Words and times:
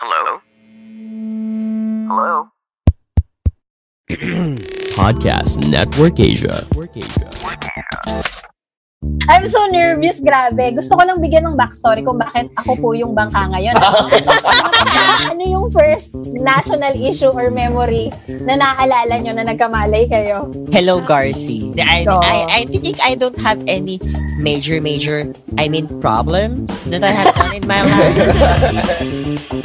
Hello? 0.00 0.40
Hello? 2.08 2.48
Podcast 4.96 5.60
Network 5.68 6.16
Asia. 6.16 6.64
I'm 9.28 9.44
so 9.44 9.60
nervous, 9.68 10.24
grabe. 10.24 10.72
Gusto 10.72 10.96
ko 10.96 11.04
lang 11.04 11.20
bigyan 11.20 11.52
ng 11.52 11.56
backstory 11.60 12.00
kung 12.00 12.16
bakit 12.16 12.48
ako 12.56 12.80
po 12.80 12.88
yung 12.96 13.12
bangka 13.12 13.52
ngayon. 13.52 13.76
ano 15.36 15.42
yung 15.44 15.68
first 15.68 16.16
national 16.32 16.96
issue 16.96 17.28
or 17.28 17.52
memory 17.52 18.08
na 18.40 18.56
naalala 18.56 19.20
nyo 19.20 19.36
na 19.36 19.44
nagkamalay 19.52 20.08
kayo? 20.08 20.48
Hello, 20.72 21.04
Garci. 21.04 21.76
I, 21.76 22.08
So- 22.08 22.24
I, 22.24 22.64
I 22.64 22.72
think 22.72 22.96
I 23.04 23.20
don't 23.20 23.36
have 23.36 23.60
any 23.68 24.00
major, 24.40 24.80
major, 24.80 25.28
I 25.60 25.68
mean, 25.68 25.92
problems 26.00 26.88
that 26.88 27.04
I 27.04 27.12
have 27.12 27.36
done 27.36 27.52
in 27.60 27.64
my 27.68 27.84
life. 27.84 29.44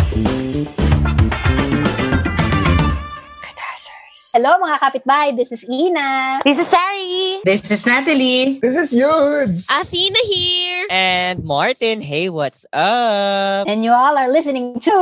Hello 4.36 4.60
mga 4.60 4.84
kapitbahay, 4.84 5.32
this 5.32 5.56
is 5.56 5.64
Ina. 5.64 6.44
This 6.44 6.60
is 6.60 6.68
Sari. 6.68 7.40
This 7.48 7.72
is 7.72 7.88
Natalie. 7.88 8.60
This 8.60 8.76
is 8.76 8.92
Yudes. 8.92 9.72
Athena 9.72 10.20
here. 10.28 10.92
and 10.92 11.40
Martin, 11.40 12.04
hey, 12.04 12.28
what's 12.28 12.68
up? 12.76 13.64
And 13.64 13.80
you 13.88 13.96
all 13.96 14.12
are 14.20 14.28
listening 14.28 14.76
to... 14.84 14.96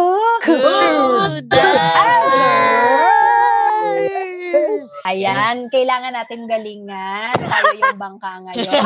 Good. 0.45 1.49
Ayan, 5.09 5.65
kailangan 5.73 6.13
natin 6.13 6.45
galingan. 6.45 7.33
Tayo 7.33 7.73
yung 7.73 7.97
bangka 7.97 8.37
ngayon. 8.37 8.69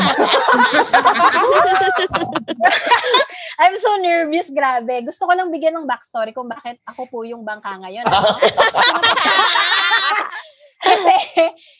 I'm 3.59 3.75
so 3.75 3.99
nervous, 3.99 4.47
grabe. 4.55 5.11
Gusto 5.11 5.27
ko 5.27 5.35
lang 5.35 5.51
bigyan 5.51 5.75
ng 5.75 5.83
backstory 5.83 6.31
kung 6.31 6.47
bakit 6.47 6.79
ako 6.87 7.03
po 7.11 7.27
yung 7.27 7.43
bangka 7.43 7.83
ngayon. 7.83 8.07
Kasi, 10.77 11.15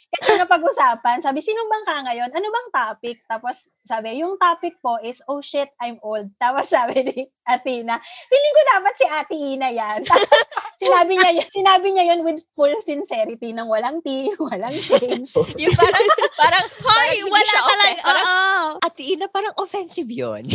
kasi 0.09 0.31
napag-usapan, 0.42 1.22
sabi, 1.22 1.38
sinong 1.38 1.70
bangka 1.70 2.02
ngayon? 2.02 2.34
Ano 2.34 2.50
bang 2.50 2.69
topic? 2.73 3.22
Tapos, 3.30 3.69
sabi, 3.86 4.17
yung 4.17 4.42
topic 4.42 4.73
po 4.81 4.97
is, 4.97 5.22
oh 5.30 5.38
shit, 5.38 5.69
I'm 5.78 6.02
old. 6.02 6.34
Tapos 6.42 6.66
sabi 6.66 7.06
ni 7.06 7.17
Athena, 7.45 8.02
feeling 8.25 8.53
ko 8.58 8.61
dapat 8.73 8.94
si 8.97 9.06
Ate 9.06 9.38
Ina 9.38 9.69
yan. 9.69 10.02
sinabi 10.81 11.14
niya, 11.14 11.30
yun- 11.38 11.52
sinabi 11.53 11.88
niya 11.94 12.06
yun 12.09 12.25
with 12.25 12.42
full 12.58 12.73
sincerity 12.81 13.53
ng 13.53 13.69
walang 13.69 14.02
tea, 14.02 14.34
walang 14.41 14.73
shame. 14.81 15.30
yung 15.62 15.75
parang, 15.78 16.08
parang, 16.34 16.66
Hoy, 16.81 17.22
parang 17.22 17.30
wala 17.30 17.53
talaga. 17.53 17.69
offen- 17.69 18.02
Parang, 18.02 18.25
Oo. 18.25 18.62
Ate 18.81 19.03
Ina, 19.14 19.25
parang 19.30 19.53
offensive 19.62 20.09
yun. 20.09 20.50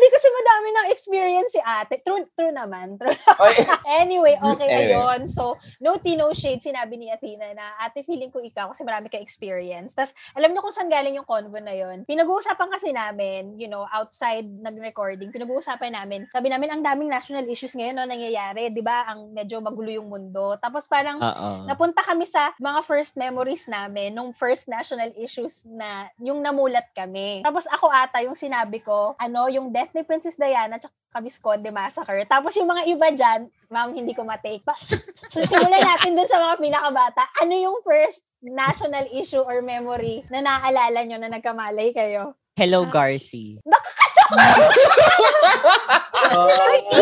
Hindi 0.00 0.08
kasi 0.16 0.28
madami 0.32 0.68
ng 0.72 0.86
experience 0.96 1.52
si 1.52 1.60
ate. 1.60 2.00
True, 2.00 2.24
true 2.32 2.48
naman. 2.48 2.96
True. 2.96 3.12
Ay, 3.36 3.52
anyway, 4.08 4.40
okay 4.40 4.68
Anyway. 4.72 4.96
ayun. 4.96 5.28
So, 5.28 5.60
no 5.76 6.00
tea, 6.00 6.16
no 6.16 6.32
shade, 6.32 6.64
sinabi 6.64 6.96
ni 6.96 7.12
Athena 7.12 7.52
na, 7.52 7.76
ate, 7.84 8.00
feeling 8.08 8.32
ko 8.32 8.40
ikaw 8.40 8.72
kasi 8.72 8.80
marami 8.80 9.12
ka 9.12 9.20
experience. 9.20 9.92
Tapos, 9.92 10.16
alam 10.32 10.56
niyo 10.56 10.64
kung 10.64 10.72
saan 10.72 10.88
galing 10.88 11.20
yung 11.20 11.28
convo 11.28 11.60
na 11.60 11.76
yun. 11.76 12.08
Pinag-uusapan 12.08 12.68
kasi 12.72 12.96
namin, 12.96 13.60
you 13.60 13.68
know, 13.68 13.84
outside 13.92 14.48
nag-recording, 14.48 15.28
pinag-uusapan 15.28 15.92
namin, 15.92 16.24
sabi 16.32 16.48
namin, 16.48 16.72
ang 16.72 16.80
daming 16.80 17.12
national 17.12 17.44
issues 17.44 17.76
ngayon 17.76 18.00
no, 18.00 18.08
nangyayari. 18.08 18.72
Di 18.72 18.80
ba? 18.80 19.04
Ang 19.12 19.36
medyo 19.36 19.60
magulo 19.60 19.92
yung 19.92 20.08
mundo. 20.08 20.56
Tapos 20.56 20.88
parang, 20.88 21.20
Oo. 21.20 21.68
Napunta 21.68 22.00
kami 22.00 22.24
sa 22.24 22.56
mga 22.56 22.80
first 22.88 23.20
memories 23.20 23.68
namin 23.68 24.16
nung 24.16 24.32
first 24.32 24.64
national 24.64 25.12
issues 25.20 25.68
na 25.68 26.08
yung 26.16 26.40
namulat 26.40 26.88
kami. 26.96 27.44
Tapos 27.44 27.68
ako 27.68 27.92
ata 27.92 28.24
yung 28.24 28.38
sinabi 28.38 28.80
ko, 28.80 29.12
ano, 29.20 29.50
yung 29.50 29.68
death 29.68 29.89
ni 29.94 30.02
Princess 30.06 30.38
Diana 30.38 30.78
at 30.80 31.22
Visconde 31.22 31.70
Massacre. 31.70 32.22
Tapos 32.26 32.54
yung 32.56 32.70
mga 32.70 32.82
iba 32.86 33.08
dyan, 33.10 33.40
ma'am, 33.68 33.90
hindi 33.94 34.14
ko 34.14 34.22
matake. 34.22 34.62
Pa- 34.62 34.78
so 35.32 35.42
simulan 35.44 35.82
natin 35.82 36.14
dun 36.14 36.28
sa 36.30 36.38
mga 36.38 36.56
pinakabata. 36.62 37.24
Ano 37.42 37.54
yung 37.54 37.78
first 37.82 38.22
national 38.40 39.06
issue 39.12 39.42
or 39.42 39.60
memory 39.60 40.24
na 40.32 40.40
naaalala 40.40 41.04
nyo 41.04 41.18
na 41.20 41.28
nagkamalay 41.28 41.92
kayo? 41.92 42.34
Hello, 42.60 42.84
Garci. 42.84 43.56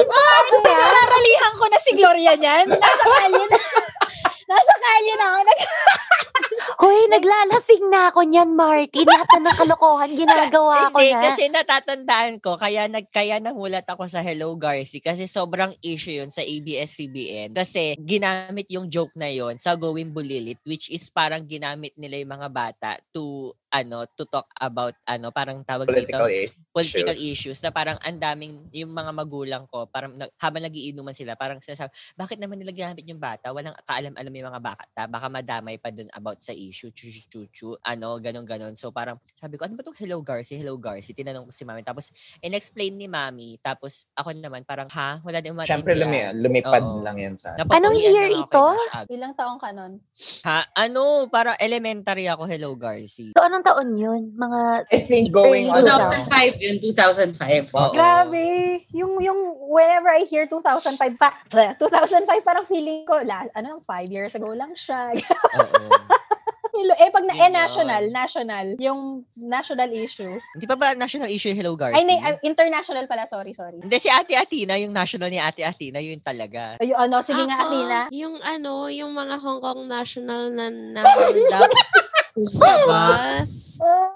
Parang 0.07 0.63
pinararalihan 0.63 1.53
ko 1.59 1.65
na 1.67 1.79
si 1.83 1.91
Gloria 1.99 2.35
niyan. 2.39 2.71
Nasa 2.71 3.05
kalye 3.05 3.45
na. 3.49 3.59
Nasa 4.51 4.75
kalye 4.81 5.15
na 5.19 5.27
ako. 5.35 5.53
Hoy, 6.79 7.11
naglalasing 7.11 7.91
na 7.91 8.15
ako 8.15 8.23
niyan, 8.23 8.55
Marty. 8.55 9.03
Lahat 9.03 9.27
na 9.43 9.51
kalokohan 9.51 10.15
ginagawa 10.23 10.87
ko 10.95 11.03
na. 11.03 11.27
kasi 11.27 11.51
natatandaan 11.51 12.39
ko, 12.39 12.55
kaya, 12.55 12.87
nag, 12.87 13.11
kaya 13.11 13.43
namulat 13.43 13.83
ako 13.83 14.07
sa 14.07 14.23
Hello 14.23 14.55
Garci 14.55 15.03
kasi 15.03 15.27
sobrang 15.27 15.75
issue 15.83 16.23
yun 16.23 16.31
sa 16.31 16.47
ABS-CBN. 16.47 17.51
Kasi 17.51 17.99
ginamit 17.99 18.71
yung 18.71 18.87
joke 18.87 19.11
na 19.19 19.27
yun 19.27 19.59
sa 19.59 19.75
Going 19.75 20.15
Bulilit, 20.15 20.63
which 20.63 20.87
is 20.95 21.11
parang 21.11 21.51
ginamit 21.51 21.99
nila 21.99 22.23
yung 22.23 22.39
mga 22.39 22.49
bata 22.55 22.91
to 23.11 23.51
ano 23.73 24.05
to 24.17 24.25
talk 24.29 24.49
about 24.61 24.95
ano 25.09 25.33
parang 25.33 25.65
tawag 25.65 25.89
political 25.89 26.25
dito 26.25 26.53
issues. 26.53 26.73
political 26.73 27.17
issues 27.17 27.59
na 27.65 27.71
parang 27.73 27.97
ang 28.05 28.17
daming 28.21 28.65
yung 28.71 28.93
mga 28.93 29.11
magulang 29.13 29.65
ko 29.69 29.89
parang 29.89 30.15
nag, 30.15 30.31
habang 30.39 30.65
nagiinuman 30.65 31.17
sila 31.17 31.35
parang 31.35 31.59
sinasabi 31.61 31.91
bakit 32.15 32.39
naman 32.41 32.61
nila 32.61 32.73
ginamit 32.73 33.05
yung 33.09 33.21
bata 33.21 33.51
walang 33.51 33.75
kaalam-alam 33.85 34.33
yung 34.33 34.49
mga 34.53 34.63
bata 34.63 35.03
baka 35.09 35.27
madamay 35.29 35.77
pa 35.77 35.93
dun 35.93 36.09
about 36.15 36.41
sa 36.41 36.53
issue 36.53 36.93
chu 36.93 37.09
chu 37.09 37.23
chu 37.29 37.41
chu 37.51 37.69
ano 37.85 38.17
ganon 38.23 38.47
ganon 38.47 38.75
so 38.77 38.93
parang 38.93 39.17
sabi 39.37 39.57
ko 39.57 39.69
ano 39.69 39.77
ba 39.77 39.85
tong 39.85 39.99
hello 39.99 40.21
Garci 40.25 40.57
hello 40.57 40.77
Garci 40.81 41.13
tinanong 41.13 41.49
ko 41.49 41.53
si 41.53 41.65
mami 41.65 41.85
tapos 41.85 42.13
in-explain 42.41 42.97
ni 42.97 43.09
mami 43.09 43.61
tapos 43.61 44.09
ako 44.17 44.33
naman 44.33 44.65
parang 44.65 44.89
ha 44.93 45.21
wala 45.25 45.41
din 45.41 45.57
Siyempre, 45.59 45.99
lumi, 45.99 46.19
umatindihan 46.19 46.35
lumipad 46.39 46.83
Oo. 46.85 47.03
lang 47.03 47.17
yan 47.19 47.35
sa... 47.35 47.55
Anong 47.55 47.99
Napapulian 47.99 48.15
year 48.15 48.29
ito? 48.31 48.65
Ilang 49.11 49.35
taong 49.35 49.59
ka 49.61 49.71
nun? 49.75 50.01
ha 50.45 50.65
ano 50.75 51.27
para 51.31 51.55
elementary 51.59 52.27
ako 52.31 52.49
hello 52.49 52.73
Garci 52.75 53.31
So, 53.37 53.45
anong 53.59 53.67
taon 53.67 53.89
yun? 53.99 54.23
Mga... 54.39 54.61
I 54.95 54.99
think 55.03 55.35
going 55.35 55.67
on 55.67 55.83
Early 55.83 55.91
now. 55.91 56.15
2005 56.31 56.63
yun, 56.63 56.77
2005. 56.79 57.75
Oo. 57.75 57.91
Grabe. 57.91 58.47
Yung, 58.95 59.19
yung, 59.19 59.41
whenever 59.67 60.15
I 60.15 60.23
hear 60.23 60.47
2005 60.47 61.19
pa, 61.19 61.35
2005 61.51 62.47
parang 62.47 62.67
feeling 62.71 63.03
ko, 63.03 63.19
la, 63.27 63.51
ano, 63.59 63.83
five 63.83 64.07
years 64.07 64.39
ago 64.39 64.55
lang 64.55 64.79
siya. 64.79 65.11
Oo. 65.59 65.91
eh, 66.79 67.11
pag 67.11 67.27
na, 67.27 67.35
eh, 67.35 67.51
national, 67.51 68.03
national, 68.15 68.67
yung 68.79 69.27
national 69.35 69.91
issue. 69.91 70.39
Hindi 70.55 70.67
pa 70.71 70.79
ba 70.79 70.95
national 70.95 71.27
issue 71.27 71.51
yung 71.51 71.59
Hello 71.59 71.75
Garci? 71.75 71.99
Ay, 71.99 72.07
na, 72.07 72.39
international 72.47 73.11
pala, 73.11 73.27
sorry, 73.27 73.51
sorry. 73.51 73.83
Hindi, 73.83 73.99
si 73.99 74.07
Ate 74.07 74.39
Athena, 74.39 74.79
yung 74.79 74.95
national 74.95 75.27
ni 75.27 75.43
Ate 75.43 75.67
Athena, 75.67 75.99
yun 75.99 76.23
talaga. 76.23 76.79
Ay, 76.79 76.95
ano, 76.95 77.19
sige 77.19 77.43
nga, 77.43 77.59
Ako, 77.59 77.67
Athena. 77.67 78.01
Yung 78.15 78.39
ano, 78.39 78.87
yung 78.87 79.11
mga 79.11 79.35
Hong 79.43 79.59
Kong 79.59 79.91
national 79.91 80.55
na 80.55 80.71
na-hold 80.71 81.51
up 81.59 81.73
sa 82.45 82.75
bus. 82.85 83.53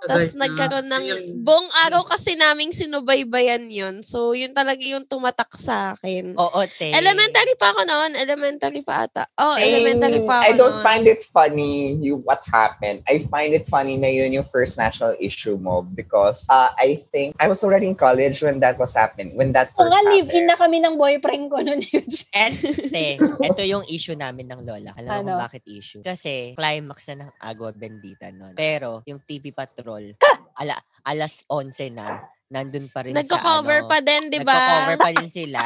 Tapos 0.03 0.35
nagkaroon 0.35 0.89
ng, 0.91 1.05
buong 1.41 1.71
araw 1.87 2.03
kasi 2.03 2.35
naming 2.35 2.75
sinubaybayan 2.75 3.71
yun. 3.71 4.03
So, 4.03 4.35
yun 4.35 4.51
talaga 4.51 4.83
yung 4.83 5.07
tumatak 5.07 5.55
sa 5.55 5.95
akin. 5.95 6.35
Oo, 6.35 6.61
te. 6.67 6.91
Elementary 6.91 7.55
pa 7.55 7.71
ako 7.71 7.87
noon. 7.87 8.19
Elementary 8.19 8.83
pa 8.83 9.07
ata. 9.07 9.31
Oh, 9.39 9.55
elementary 9.55 10.27
pa 10.27 10.43
ako 10.43 10.47
I 10.47 10.53
don't 10.53 10.77
noon. 10.79 10.85
find 10.85 11.05
it 11.07 11.23
funny 11.25 11.95
you 12.03 12.19
what 12.19 12.43
happened. 12.51 13.07
I 13.07 13.23
find 13.31 13.55
it 13.55 13.71
funny 13.71 13.95
na 13.97 14.11
yun 14.11 14.35
yung 14.35 14.47
first 14.47 14.75
national 14.77 15.15
issue 15.23 15.55
mo 15.57 15.87
because 15.87 16.43
uh, 16.51 16.75
I 16.75 16.99
think 17.15 17.39
I 17.39 17.47
was 17.47 17.63
already 17.63 17.87
in 17.87 17.95
college 17.95 18.43
when 18.43 18.59
that 18.61 18.83
was 18.83 18.99
happening. 18.99 19.39
When 19.39 19.55
that 19.55 19.71
Kung 19.73 19.87
first 19.87 19.95
nga, 19.95 20.11
live-in 20.11 20.51
na 20.51 20.59
happened. 20.59 20.75
kami 20.75 20.77
ng 20.83 20.95
boyfriend 20.99 21.45
ko 21.47 21.57
yun. 21.63 21.81
And, 22.35 22.55
te, 22.91 23.07
ito 23.23 23.63
yung 23.63 23.87
issue 23.87 24.19
namin 24.19 24.51
ng 24.51 24.67
lola. 24.67 24.91
Alam 24.99 25.07
mo 25.07 25.15
Ano? 25.15 25.27
kung 25.33 25.43
bakit 25.47 25.63
issue? 25.71 26.03
Kasi, 26.03 26.59
climax 26.59 27.07
na 27.09 27.27
ng 27.27 27.31
Agua 27.39 27.71
Bendita 27.71 28.12
nun. 28.33 28.55
Pero, 28.55 29.01
yung 29.07 29.21
TV 29.23 29.53
Patrol, 29.55 30.13
ala, 30.61 30.77
alas 31.07 31.45
11 31.49 31.93
na, 31.95 32.23
nandun 32.53 32.87
pa 32.93 33.01
rin 33.07 33.17
Nagko-cover 33.17 33.81
sa 33.81 33.85
ano. 33.87 33.91
pa 33.91 33.99
din, 34.05 34.23
di 34.29 34.39
ba? 34.45 34.53
Nagko-cover 34.53 34.97
pa 35.01 35.11
din 35.17 35.31
sila. 35.33 35.63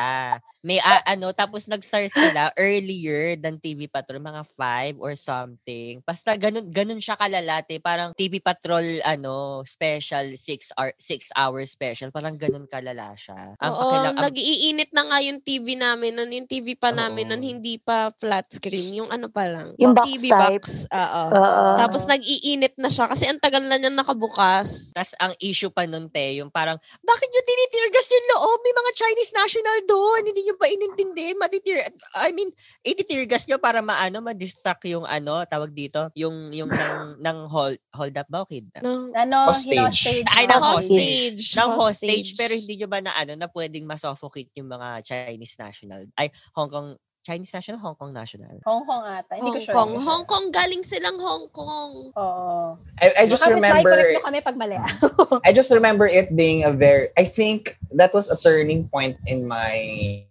May 0.66 0.82
ah, 0.82 0.98
ano, 1.06 1.30
tapos 1.30 1.70
nag-start 1.70 2.10
sila 2.10 2.50
earlier 2.58 3.38
than 3.38 3.54
TV 3.54 3.86
Patrol, 3.86 4.18
mga 4.18 4.42
5 4.50 4.98
or 4.98 5.14
something. 5.14 6.02
Basta 6.02 6.34
ganun, 6.34 6.66
ganun 6.74 6.98
siya 6.98 7.14
kalalate. 7.14 7.78
Parang 7.78 8.10
TV 8.18 8.42
Patrol, 8.42 8.98
ano, 9.06 9.62
special, 9.62 10.34
6 10.34 10.74
hour, 10.74 10.90
six 10.98 11.30
hour 11.38 11.62
special. 11.62 12.10
Parang 12.10 12.34
ganun 12.34 12.66
kalala 12.66 13.14
siya. 13.14 13.54
Ang 13.62 13.70
Oo, 13.70 13.78
pakilang- 13.78 14.16
ang- 14.18 14.26
nag-iinit 14.26 14.90
na 14.90 15.06
nga 15.06 15.18
yung 15.22 15.38
TV 15.38 15.78
namin, 15.78 16.18
nun, 16.18 16.34
yung 16.34 16.50
TV 16.50 16.74
pa 16.74 16.90
namin, 16.90 17.30
nun, 17.30 17.38
Oo. 17.38 17.46
hindi 17.46 17.78
pa 17.78 18.10
flat 18.18 18.50
screen, 18.50 19.06
yung 19.06 19.10
ano 19.14 19.30
pa 19.30 19.46
lang. 19.46 19.70
Yung 19.78 19.94
box 19.94 20.02
TV 20.10 20.34
type. 20.34 20.66
box. 20.66 20.90
Oo. 20.90 21.22
Oo. 21.30 21.66
Tapos 21.78 22.10
nag-iinit 22.10 22.74
na 22.74 22.90
siya 22.90 23.06
kasi 23.06 23.30
ang 23.30 23.38
tagal 23.38 23.62
na 23.62 23.78
niya 23.78 23.94
nakabukas. 23.94 24.90
tas 24.90 25.14
ang 25.22 25.30
issue 25.38 25.70
pa 25.70 25.86
nun, 25.86 26.10
te, 26.10 26.42
yung 26.42 26.50
parang, 26.50 26.74
bakit 27.06 27.28
nyo 27.30 27.42
tinitirgas 27.46 28.08
yung 28.10 28.26
loob? 28.34 28.58
May 28.66 28.74
mga 28.74 28.90
Chinese 28.98 29.30
national 29.30 29.78
doon. 29.86 30.22
Hindi 30.26 30.42
nyo 30.42 30.55
ba 30.56 30.66
inintindi? 30.68 31.36
Matitir, 31.38 31.78
I 32.18 32.32
mean, 32.32 32.50
ititirgas 32.82 33.46
nyo 33.46 33.60
para 33.60 33.80
maano, 33.80 34.20
ma-distract 34.20 34.84
yung 34.90 35.04
ano, 35.06 35.44
tawag 35.46 35.72
dito, 35.72 36.10
yung, 36.16 36.52
yung 36.52 36.68
ng, 36.68 37.20
ng 37.20 37.38
hold, 37.48 37.78
hold 37.94 38.16
up 38.16 38.28
ba 38.28 38.42
o 38.42 38.48
kidnap? 38.48 38.82
No. 38.82 39.08
Ano, 39.16 39.48
Hostage. 39.52 40.26
Ay, 40.32 40.44
ng 40.48 40.62
hostage. 40.62 41.40
Hostage. 41.40 41.56
ng 41.56 41.70
hostage, 41.76 42.28
pero 42.34 42.52
hindi 42.52 42.74
nyo 42.80 42.88
ba 42.88 43.00
na 43.00 43.12
ano 43.16 43.32
na 43.38 43.48
pwedeng 43.52 43.86
masuffocate 43.88 44.50
yung 44.56 44.68
mga 44.68 45.02
Chinese 45.04 45.56
national 45.58 46.04
ay 46.18 46.28
Hong 46.56 46.70
Kong 46.70 46.96
Chinese 47.26 47.50
national 47.50 47.82
Hong 47.82 47.98
Kong 47.98 48.14
national 48.14 48.62
Hong 48.62 48.86
Kong 48.86 49.02
ata. 49.02 49.34
Hindi 49.34 49.50
ko 49.50 49.58
Hong 49.58 49.66
sure. 49.66 49.74
Kong. 49.74 49.92
Hong 49.98 50.24
Kong, 50.30 50.44
galing 50.54 50.86
silang 50.86 51.18
Hong 51.18 51.50
Kong. 51.50 52.14
Oo. 52.14 52.78
I, 53.02 53.06
I 53.18 53.22
just 53.26 53.42
Kapit-bahay, 53.42 53.82
remember 53.82 53.90
correct 53.90 54.14
nyo 54.14 54.22
kami 54.22 54.38
pag 54.46 54.56
mali. 54.56 54.78
I 55.46 55.50
just 55.50 55.74
remember 55.74 56.06
it 56.06 56.30
being 56.38 56.62
a 56.62 56.70
very 56.70 57.10
I 57.18 57.26
think 57.26 57.82
that 57.98 58.14
was 58.14 58.30
a 58.30 58.38
turning 58.38 58.86
point 58.86 59.18
in 59.26 59.42
my 59.50 60.22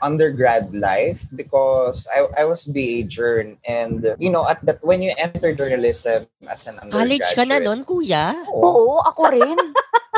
undergrad 0.00 0.72
life 0.72 1.28
because 1.34 2.06
I 2.14 2.30
I 2.40 2.44
was 2.48 2.64
BA 2.64 3.10
journ 3.10 3.58
and 3.66 4.16
you 4.22 4.30
know 4.30 4.46
at 4.46 4.62
that 4.64 4.78
when 4.86 5.02
you 5.02 5.10
enter 5.18 5.50
journalism 5.52 6.30
as 6.46 6.64
an 6.70 6.78
undergraduate 6.78 7.26
college 7.26 7.30
ka 7.34 7.42
na 7.44 7.58
nun 7.58 7.82
kuya 7.84 8.32
Oo, 8.54 9.02
ako 9.04 9.22
rin. 9.34 9.58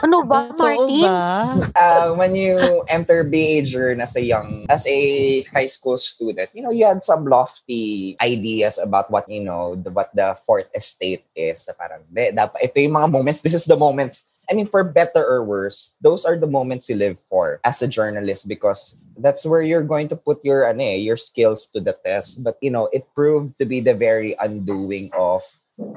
Ano 0.00 0.24
ba, 0.24 0.48
Martin? 0.56 1.04
ba? 1.04 1.20
Uh, 1.76 2.08
when 2.16 2.32
you 2.34 2.56
enter 2.88 3.24
journ 3.62 4.00
as 4.00 4.16
a 4.16 4.24
young 4.24 4.64
as 4.68 4.86
a 4.88 5.00
high 5.52 5.68
school 5.68 5.98
student 5.98 6.48
you 6.56 6.62
know 6.62 6.72
you 6.72 6.86
had 6.86 7.04
some 7.04 7.24
lofty 7.28 8.16
ideas 8.20 8.80
about 8.80 9.10
what 9.10 9.28
you 9.28 9.44
know 9.44 9.76
the, 9.76 9.90
what 9.90 10.08
the 10.16 10.36
fourth 10.44 10.68
estate 10.74 11.24
is. 11.36 11.68
Parang 11.76 12.00
"De, 12.08 12.32
dapat 12.32 12.64
ito 12.64 12.80
yung 12.80 12.96
mga 12.96 13.08
moments. 13.12 13.40
This 13.44 13.54
is 13.54 13.68
the 13.68 13.76
moments 13.76 14.30
I 14.50 14.54
mean, 14.54 14.66
for 14.66 14.82
better 14.82 15.22
or 15.22 15.44
worse, 15.44 15.94
those 16.00 16.24
are 16.24 16.36
the 16.36 16.50
moments 16.50 16.90
you 16.90 16.96
live 16.96 17.20
for 17.20 17.60
as 17.64 17.82
a 17.82 17.88
journalist 17.88 18.48
because 18.48 18.98
that's 19.18 19.46
where 19.46 19.62
you're 19.62 19.86
going 19.86 20.08
to 20.08 20.16
put 20.16 20.44
your 20.44 20.66
ano, 20.66 20.82
eh, 20.82 20.98
your 20.98 21.16
skills 21.16 21.70
to 21.70 21.80
the 21.80 21.94
test. 22.04 22.42
But 22.42 22.58
you 22.60 22.70
know, 22.70 22.90
it 22.92 23.06
proved 23.14 23.58
to 23.58 23.64
be 23.64 23.80
the 23.80 23.94
very 23.94 24.34
undoing 24.40 25.10
of 25.14 25.42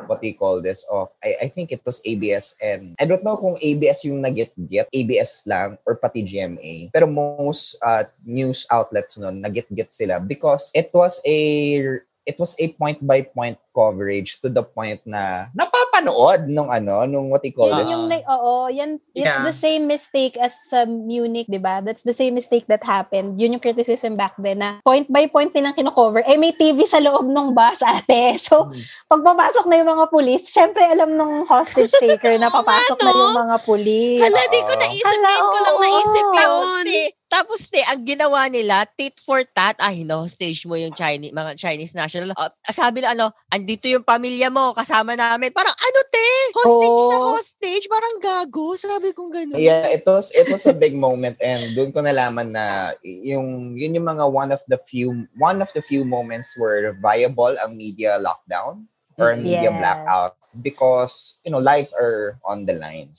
what 0.08 0.22
do 0.22 0.28
you 0.28 0.36
call 0.36 0.62
this 0.62 0.88
of 0.92 1.12
I, 1.24 1.36
I 1.44 1.48
think 1.48 1.72
it 1.72 1.84
was 1.86 2.02
ABS 2.06 2.56
and 2.64 2.96
I 3.00 3.06
don't 3.06 3.24
know 3.24 3.36
kung 3.36 3.60
ABS 3.60 4.06
yung 4.06 4.24
nagit-get 4.24 4.88
ABS 4.94 5.44
lang 5.44 5.78
or 5.86 6.00
pati 6.00 6.24
GMA 6.24 6.96
pero 6.96 7.04
most 7.04 7.76
uh, 7.84 8.08
news 8.24 8.64
outlets 8.72 9.20
no 9.20 9.28
nagit-get 9.28 9.92
sila 9.92 10.24
because 10.24 10.72
it 10.72 10.88
was 10.96 11.20
a 11.28 12.00
it 12.24 12.40
was 12.40 12.56
a 12.60 12.72
point 12.80 13.04
by 13.04 13.22
point 13.22 13.60
coverage 13.76 14.40
to 14.40 14.48
the 14.48 14.64
point 14.64 15.04
na 15.04 15.52
napapanood 15.94 16.50
nung 16.50 16.70
ano 16.70 17.06
nung 17.06 17.30
what 17.30 17.46
you 17.46 17.54
call 17.54 17.70
Yun 17.70 17.78
this 17.78 17.92
yung, 17.94 18.10
like, 18.10 18.26
oo, 18.26 18.68
yan, 18.68 18.98
it's 19.14 19.24
Yeah. 19.24 19.46
the 19.46 19.54
same 19.54 19.86
mistake 19.86 20.34
as 20.42 20.58
sa 20.68 20.86
Munich, 20.86 21.46
di 21.46 21.62
ba? 21.62 21.80
That's 21.80 22.02
the 22.02 22.16
same 22.16 22.34
mistake 22.34 22.66
that 22.68 22.82
happened. 22.82 23.38
Yun 23.38 23.58
yung 23.58 23.64
criticism 23.64 24.18
back 24.18 24.34
then 24.42 24.60
na 24.60 24.82
point 24.82 25.06
by 25.08 25.30
point 25.30 25.54
nilang 25.54 25.78
kinocover. 25.78 26.26
Eh, 26.26 26.36
may 26.36 26.52
TV 26.52 26.84
sa 26.84 26.98
loob 26.98 27.30
ng 27.30 27.54
bus, 27.54 27.86
ate. 27.94 28.42
So, 28.42 28.74
pag 29.06 29.22
papasok 29.22 29.70
na 29.70 29.78
yung 29.78 29.92
mga 29.92 30.06
pulis, 30.10 30.42
syempre 30.50 30.82
alam 30.84 31.14
nung 31.14 31.46
hostage 31.46 31.94
taker 32.02 32.42
na 32.42 32.50
papasok 32.50 32.98
na 33.00 33.12
yung 33.14 33.36
mga 33.38 33.56
pulis. 33.62 34.20
Hala, 34.20 34.42
di 34.50 34.60
ko 34.66 34.74
naisip. 34.74 35.06
Hala, 35.06 35.32
ko 35.40 35.58
lang 35.62 35.78
naisip 35.80 36.26
tapos 36.34 36.68
yun. 36.68 36.86
te 36.90 37.02
tapos 37.34 37.66
te 37.66 37.82
ang 37.90 38.06
ginawa 38.06 38.46
nila 38.46 38.86
tit 38.94 39.18
for 39.26 39.42
tat 39.42 39.74
ah 39.82 39.90
hostage 40.14 40.70
mo 40.70 40.78
yung 40.78 40.94
Chinese 40.94 41.34
mga 41.34 41.58
Chinese 41.58 41.98
national 41.98 42.30
Ah, 42.38 42.54
sabi 42.70 43.02
na 43.02 43.18
ano 43.18 43.34
andito 43.50 43.90
yung 43.90 44.06
pamilya 44.06 44.54
mo 44.54 44.76
kasama 44.76 45.18
namin. 45.18 45.50
Parang 45.50 45.74
ano 45.74 46.00
te? 46.12 46.28
Hostage 46.54 47.02
sa 47.08 47.18
Oo. 47.18 47.30
hostage? 47.38 47.86
Parang 47.88 48.16
gago 48.20 48.76
sabi 48.76 49.16
kong 49.16 49.32
ganun. 49.32 49.58
Yeah, 49.58 49.88
it 49.90 50.04
was 50.06 50.30
it 50.36 50.50
was 50.52 50.66
a 50.68 50.76
big 50.76 50.94
moment 50.94 51.40
and 51.40 51.74
doon 51.74 51.90
ko 51.96 52.04
nalaman 52.04 52.52
na 52.54 52.94
yung 53.02 53.74
yun 53.80 53.96
yung 53.96 54.08
mga 54.08 54.26
one 54.28 54.52
of 54.52 54.62
the 54.68 54.78
few 54.84 55.26
one 55.40 55.64
of 55.64 55.72
the 55.74 55.82
few 55.82 56.04
moments 56.04 56.54
where 56.60 56.94
viable 57.00 57.56
ang 57.58 57.78
media 57.80 58.20
lockdown 58.20 58.86
or 59.18 59.34
media 59.38 59.70
Yes. 59.72 59.80
blackout 59.80 60.34
because 60.62 61.38
you 61.46 61.52
know 61.54 61.62
lives 61.62 61.94
are 61.98 62.38
on 62.46 62.66
the 62.70 62.76
line. 62.78 63.14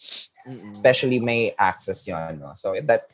Mm-mm. 0.44 0.76
especially 0.76 1.16
may 1.24 1.56
access 1.56 2.04
yun 2.04 2.36
no? 2.36 2.52
So 2.52 2.76
that 2.84 3.08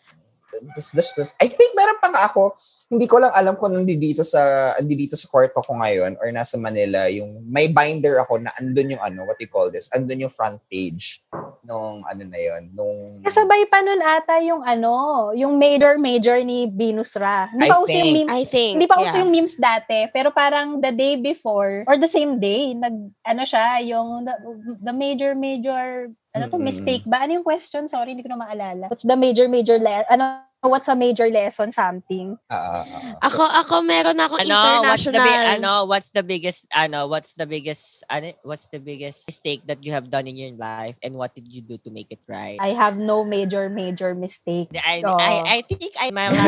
this, 0.74 0.90
this, 0.92 1.10
this 1.14 1.30
I 1.40 1.48
think 1.48 1.72
meron 1.74 1.98
pa 2.02 2.10
nga 2.10 2.26
ako 2.26 2.54
hindi 2.90 3.06
ko 3.06 3.22
lang 3.22 3.30
alam 3.30 3.54
kung 3.54 3.70
nandito 3.70 4.26
sa 4.26 4.74
nandito 4.82 5.14
sa 5.14 5.30
kwarto 5.30 5.62
ko 5.62 5.78
ngayon 5.78 6.18
or 6.18 6.26
nasa 6.34 6.58
Manila 6.58 7.06
yung 7.06 7.46
may 7.46 7.70
binder 7.70 8.18
ako 8.18 8.42
na 8.42 8.50
andun 8.58 8.98
yung 8.98 9.02
ano 9.02 9.22
what 9.22 9.38
you 9.38 9.46
call 9.46 9.70
this 9.70 9.86
andun 9.94 10.26
yung 10.26 10.34
front 10.34 10.58
page 10.66 11.22
nung 11.62 12.02
ano 12.02 12.22
na 12.26 12.34
yun 12.42 12.66
nung 12.74 13.22
Kasabay 13.22 13.70
pa 13.70 13.78
nun 13.84 14.02
ata 14.02 14.42
yung 14.42 14.66
ano, 14.66 15.30
yung 15.38 15.54
major 15.54 16.00
major 16.02 16.42
ni 16.42 16.66
Venus 16.66 17.14
Ra. 17.14 17.46
Hindi 17.52 17.68
I 17.68 17.70
pa 17.70 17.78
uso 17.78 17.94
yung 17.94 18.02
think- 18.02 18.16
meme. 18.16 18.30
I 18.32 18.42
think, 18.48 18.72
Hindi 18.74 18.88
pa 18.90 18.96
uso 18.98 19.14
yeah. 19.14 19.20
yung 19.22 19.30
memes 19.30 19.56
dati, 19.60 19.98
pero 20.10 20.34
parang 20.34 20.80
the 20.80 20.90
day 20.90 21.14
before 21.20 21.84
or 21.86 21.94
the 22.00 22.10
same 22.10 22.40
day, 22.42 22.74
nag 22.74 22.96
ano 23.22 23.42
siya, 23.46 23.84
yung 23.86 24.26
the, 24.26 24.34
the 24.82 24.94
major 24.94 25.36
major 25.36 26.10
ano 26.34 26.44
to, 26.46 26.58
mistake 26.58 27.04
ba? 27.06 27.26
Ano 27.26 27.40
yung 27.40 27.46
question? 27.46 27.90
Sorry, 27.90 28.14
hindi 28.14 28.22
ko 28.22 28.30
na 28.30 28.40
maalala. 28.40 28.86
What's 28.90 29.06
the 29.06 29.18
major 29.18 29.50
major 29.50 29.78
le- 29.78 30.06
ano 30.06 30.49
what's 30.62 30.88
a 30.88 30.96
major 30.96 31.28
lesson 31.32 31.72
something? 31.72 32.36
Ah. 32.52 32.84
Ako, 33.24 33.44
ako 33.44 33.80
meron 33.80 34.20
akong 34.20 34.44
ano 34.44 34.84
what's 34.84 35.04
the 35.04 35.16
international. 35.16 35.24
big, 35.24 35.56
ano 35.56 35.70
what's 35.88 36.10
the 36.12 36.24
biggest 36.24 36.60
ano 36.76 36.98
what's 37.08 37.32
the 37.34 37.46
biggest 37.48 38.04
ano 38.12 38.32
what's 38.44 38.68
the 38.68 38.80
biggest 38.80 39.24
mistake 39.24 39.64
that 39.64 39.80
you 39.80 39.92
have 39.92 40.12
done 40.12 40.28
in 40.28 40.36
your 40.36 40.52
life 40.60 41.00
and 41.00 41.16
what 41.16 41.32
did 41.32 41.48
you 41.48 41.64
do 41.64 41.80
to 41.80 41.88
make 41.88 42.12
it 42.12 42.20
right 42.28 42.60
I 42.60 42.76
have 42.76 43.00
no 43.00 43.24
major 43.24 43.68
major 43.72 44.12
mistake. 44.14 44.68
I, 44.76 45.00
Oh. 45.00 45.16
I, 45.16 45.58
I 45.58 45.58
think 45.64 45.96
I 45.96 46.12
my 46.12 46.28
na, 46.28 46.44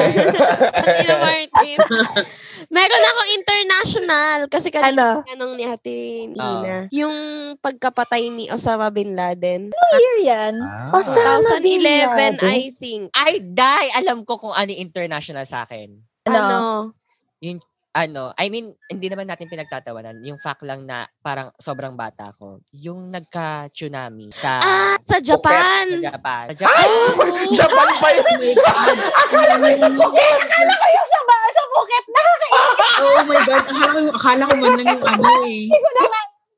Martin. 1.17 1.79
meron 2.69 3.03
akong 3.03 3.31
international. 3.39 4.37
Kasi 4.53 4.69
kanina 4.69 4.93
Ano? 4.93 5.25
tanong 5.25 5.53
ni 5.57 5.65
Ate. 5.65 6.01
Nina. 6.29 6.77
Yung 6.93 7.17
pagkapatay 7.59 8.29
ni 8.29 8.49
Osama 8.53 8.93
Bin 8.93 9.17
Laden. 9.17 9.73
Year 9.73 10.17
yan. 10.23 10.55
Ah. 10.61 11.01
Osama 11.01 11.41
Bin 11.65 11.81
2011, 11.81 11.81
Laden. 11.81 12.35
I 12.45 12.61
think. 12.77 13.03
I 13.17 13.41
die 13.41 13.89
alam 14.03 14.27
ko 14.27 14.37
kung 14.37 14.53
ano 14.53 14.69
yung 14.69 14.83
international 14.83 15.47
sa 15.47 15.63
akin 15.63 15.89
Ano? 16.27 16.39
Ano? 16.39 16.61
ano, 17.93 18.33
I 18.41 18.49
mean, 18.49 18.73
hindi 18.89 19.13
naman 19.13 19.29
natin 19.29 19.53
pinagtatawanan. 19.53 20.25
Yung 20.25 20.41
fact 20.41 20.65
lang 20.65 20.89
na 20.89 21.05
parang 21.21 21.53
sobrang 21.61 21.93
bata 21.93 22.33
ko. 22.33 22.65
Yung 22.73 23.13
nagka-tsunami 23.13 24.33
sa, 24.33 24.65
Ah, 24.65 24.97
sa 25.05 25.21
sa 25.21 25.21
Japan. 25.21 26.01
Japan. 26.01 26.49
Sa 26.49 26.55
Japan. 26.57 26.89
Japan 27.61 27.89
pa 28.01 28.09
yun. 28.17 28.25
Akala 29.23 29.61
ko 29.61 29.67
yung 29.69 29.83
sa 29.85 29.91
Phuket. 29.93 30.39
Akala 30.41 30.73
ko 30.73 30.87
yung 30.89 31.09
sa, 31.13 31.21
ba- 31.29 31.53
sa 31.53 31.63
Phuket 31.69 32.05
na 32.09 32.21
Oh 33.03 33.25
my 33.29 33.39
God. 33.45 33.61
Akala 33.61 33.91
ko, 33.93 33.99
akala 34.15 34.43
ko 34.49 34.55
man 34.57 34.73
lang 34.79 34.87
yung 34.89 35.05
ano 35.05 35.29
eh. 35.45 35.63
hindi 35.69 35.79
ko 35.79 35.89
na 35.93 36.03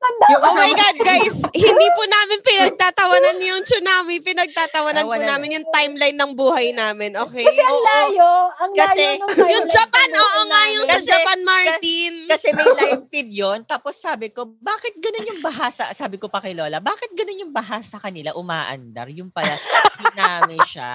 Yung 0.05 0.41
Oh 0.41 0.53
my 0.53 0.71
God, 0.71 0.97
guys! 0.99 1.37
Hindi 1.51 1.87
po 1.91 2.03
namin 2.03 2.39
pinagtatawanan 2.41 3.37
yung 3.39 3.61
tsunami. 3.61 4.19
Pinagtatawanan 4.19 5.03
Ah, 5.03 5.11
po 5.11 5.17
namin 5.17 5.57
yung 5.57 5.67
timeline 5.69 6.13
ng 6.13 6.31
buhay 6.33 6.71
namin. 6.71 7.13
Okay? 7.15 7.43
Kasi 7.43 7.61
ang 7.61 7.73
Oo. 7.73 7.85
layo. 7.85 8.29
Ang 8.55 8.71
Kasi- 8.73 9.01
layo 9.01 9.21
nung 9.21 9.49
Yung 9.55 9.67
Japan, 9.67 10.09
oo 10.11 10.41
nga, 10.45 10.61
yung 10.71 10.85
sa 10.85 10.99
Japan, 10.99 11.39
Martin. 11.41 12.11
Kasi 12.27 12.47
may 12.51 12.67
live 12.67 13.03
feed 13.11 13.29
yun. 13.31 13.59
Tapos 13.63 13.95
sabi 13.95 14.29
ko, 14.29 14.45
bakit 14.57 14.97
ganun 14.97 15.25
yung 15.27 15.41
bahasa? 15.41 15.89
Sabi 15.91 16.17
ko 16.17 16.27
pa 16.27 16.39
kay 16.39 16.53
Lola, 16.53 16.77
bakit 16.79 17.13
ganun 17.13 17.41
yung 17.41 17.53
bahasa 17.53 17.97
kanila 17.97 18.33
umaandar? 18.33 19.09
Yung 19.09 19.29
pala, 19.29 19.57
tsunami 19.91 20.57
siya. 20.65 20.93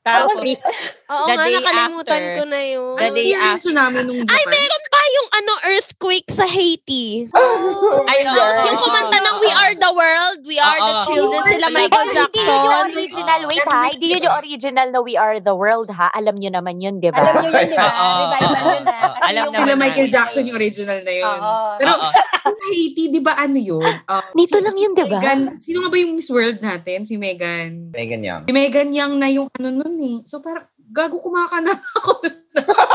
Tapos, 0.00 0.36
Oo 0.36 1.26
the 1.26 1.34
nga, 1.34 1.44
day 1.44 1.54
nakalimutan 1.54 2.12
after, 2.20 2.34
ko 2.34 2.42
na 2.44 2.60
yun. 2.62 2.94
the 2.94 3.04
Ano 3.04 3.14
day 3.14 3.26
yung 3.30 3.42
after. 3.42 3.60
tsunami 3.62 3.98
nung 4.02 4.20
Japan? 4.20 4.34
Ay, 4.34 4.44
meron 4.46 4.84
pa 4.86 5.00
yung 5.06 5.28
ano, 5.34 5.52
earthquake 5.66 6.28
sa 6.28 6.44
Haiti. 6.44 7.28
Ay, 8.10 8.18
Tapos 8.24 8.33
oo, 8.36 8.66
yung 8.66 8.80
kumanta 8.80 9.18
ng 9.18 9.36
We. 9.40 9.50
Are 9.54 9.74
the 9.78 9.92
World, 9.94 10.40
We 10.44 10.56
Are 10.58 10.78
the 10.78 10.94
Oo. 10.98 11.04
Children, 11.06 11.42
sila. 11.46 11.66
Michael 11.70 12.04
Hindi 12.04 12.14
yun 12.14 12.26
yung 12.26 12.34
Jackson. 12.34 12.86
original. 12.90 13.40
Wait 13.48 13.66
ha, 13.70 13.80
hindi 13.88 14.06
yun 14.10 14.22
yung 14.26 14.36
original 14.42 14.86
na 14.90 15.00
We 15.00 15.14
Are 15.14 15.36
the 15.40 15.54
World 15.54 15.88
ha. 15.94 16.08
Alam 16.12 16.36
nyo 16.36 16.50
naman 16.52 16.82
yun, 16.82 16.98
di 16.98 17.08
ba? 17.08 17.22
Alam 17.22 17.34
nyo 17.40 17.50
yun, 17.54 17.70
di 17.70 17.76
ba? 17.78 17.88
Oo, 17.88 18.22
Revival 18.34 18.64
yun 18.64 18.84
Alam 19.24 19.44
Sila 19.54 19.74
Michael. 19.78 20.08
Jackson 20.10 20.42
yung 20.44 20.58
original 20.58 21.00
na 21.00 21.14
yun. 21.14 21.38
Pero 21.80 21.92
yung 22.44 22.60
Haiti, 22.68 23.04
di 23.08 23.20
ba 23.22 23.32
ano 23.38 23.58
yun? 23.58 23.92
Nito 24.36 24.58
lang 24.60 24.76
yun, 24.76 24.92
di 24.92 25.04
ba? 25.08 25.18
Sino 25.62 25.76
nga 25.84 25.88
ba 25.88 25.96
yung 25.96 26.12
Miss 26.18 26.28
World 26.28 26.58
natin? 26.60 27.08
Si 27.08 27.14
Megan. 27.16 27.94
Megan 27.94 28.20
Young. 28.20 28.42
Si 28.44 28.52
Megan 28.52 28.90
Young 28.92 29.14
na 29.16 29.28
yung 29.30 29.48
ano 29.60 29.68
nun 29.70 29.96
eh. 30.02 30.18
So 30.28 30.44
parang, 30.44 30.66
gago 30.94 31.18
kumakana 31.18 31.74
ako. 31.74 32.12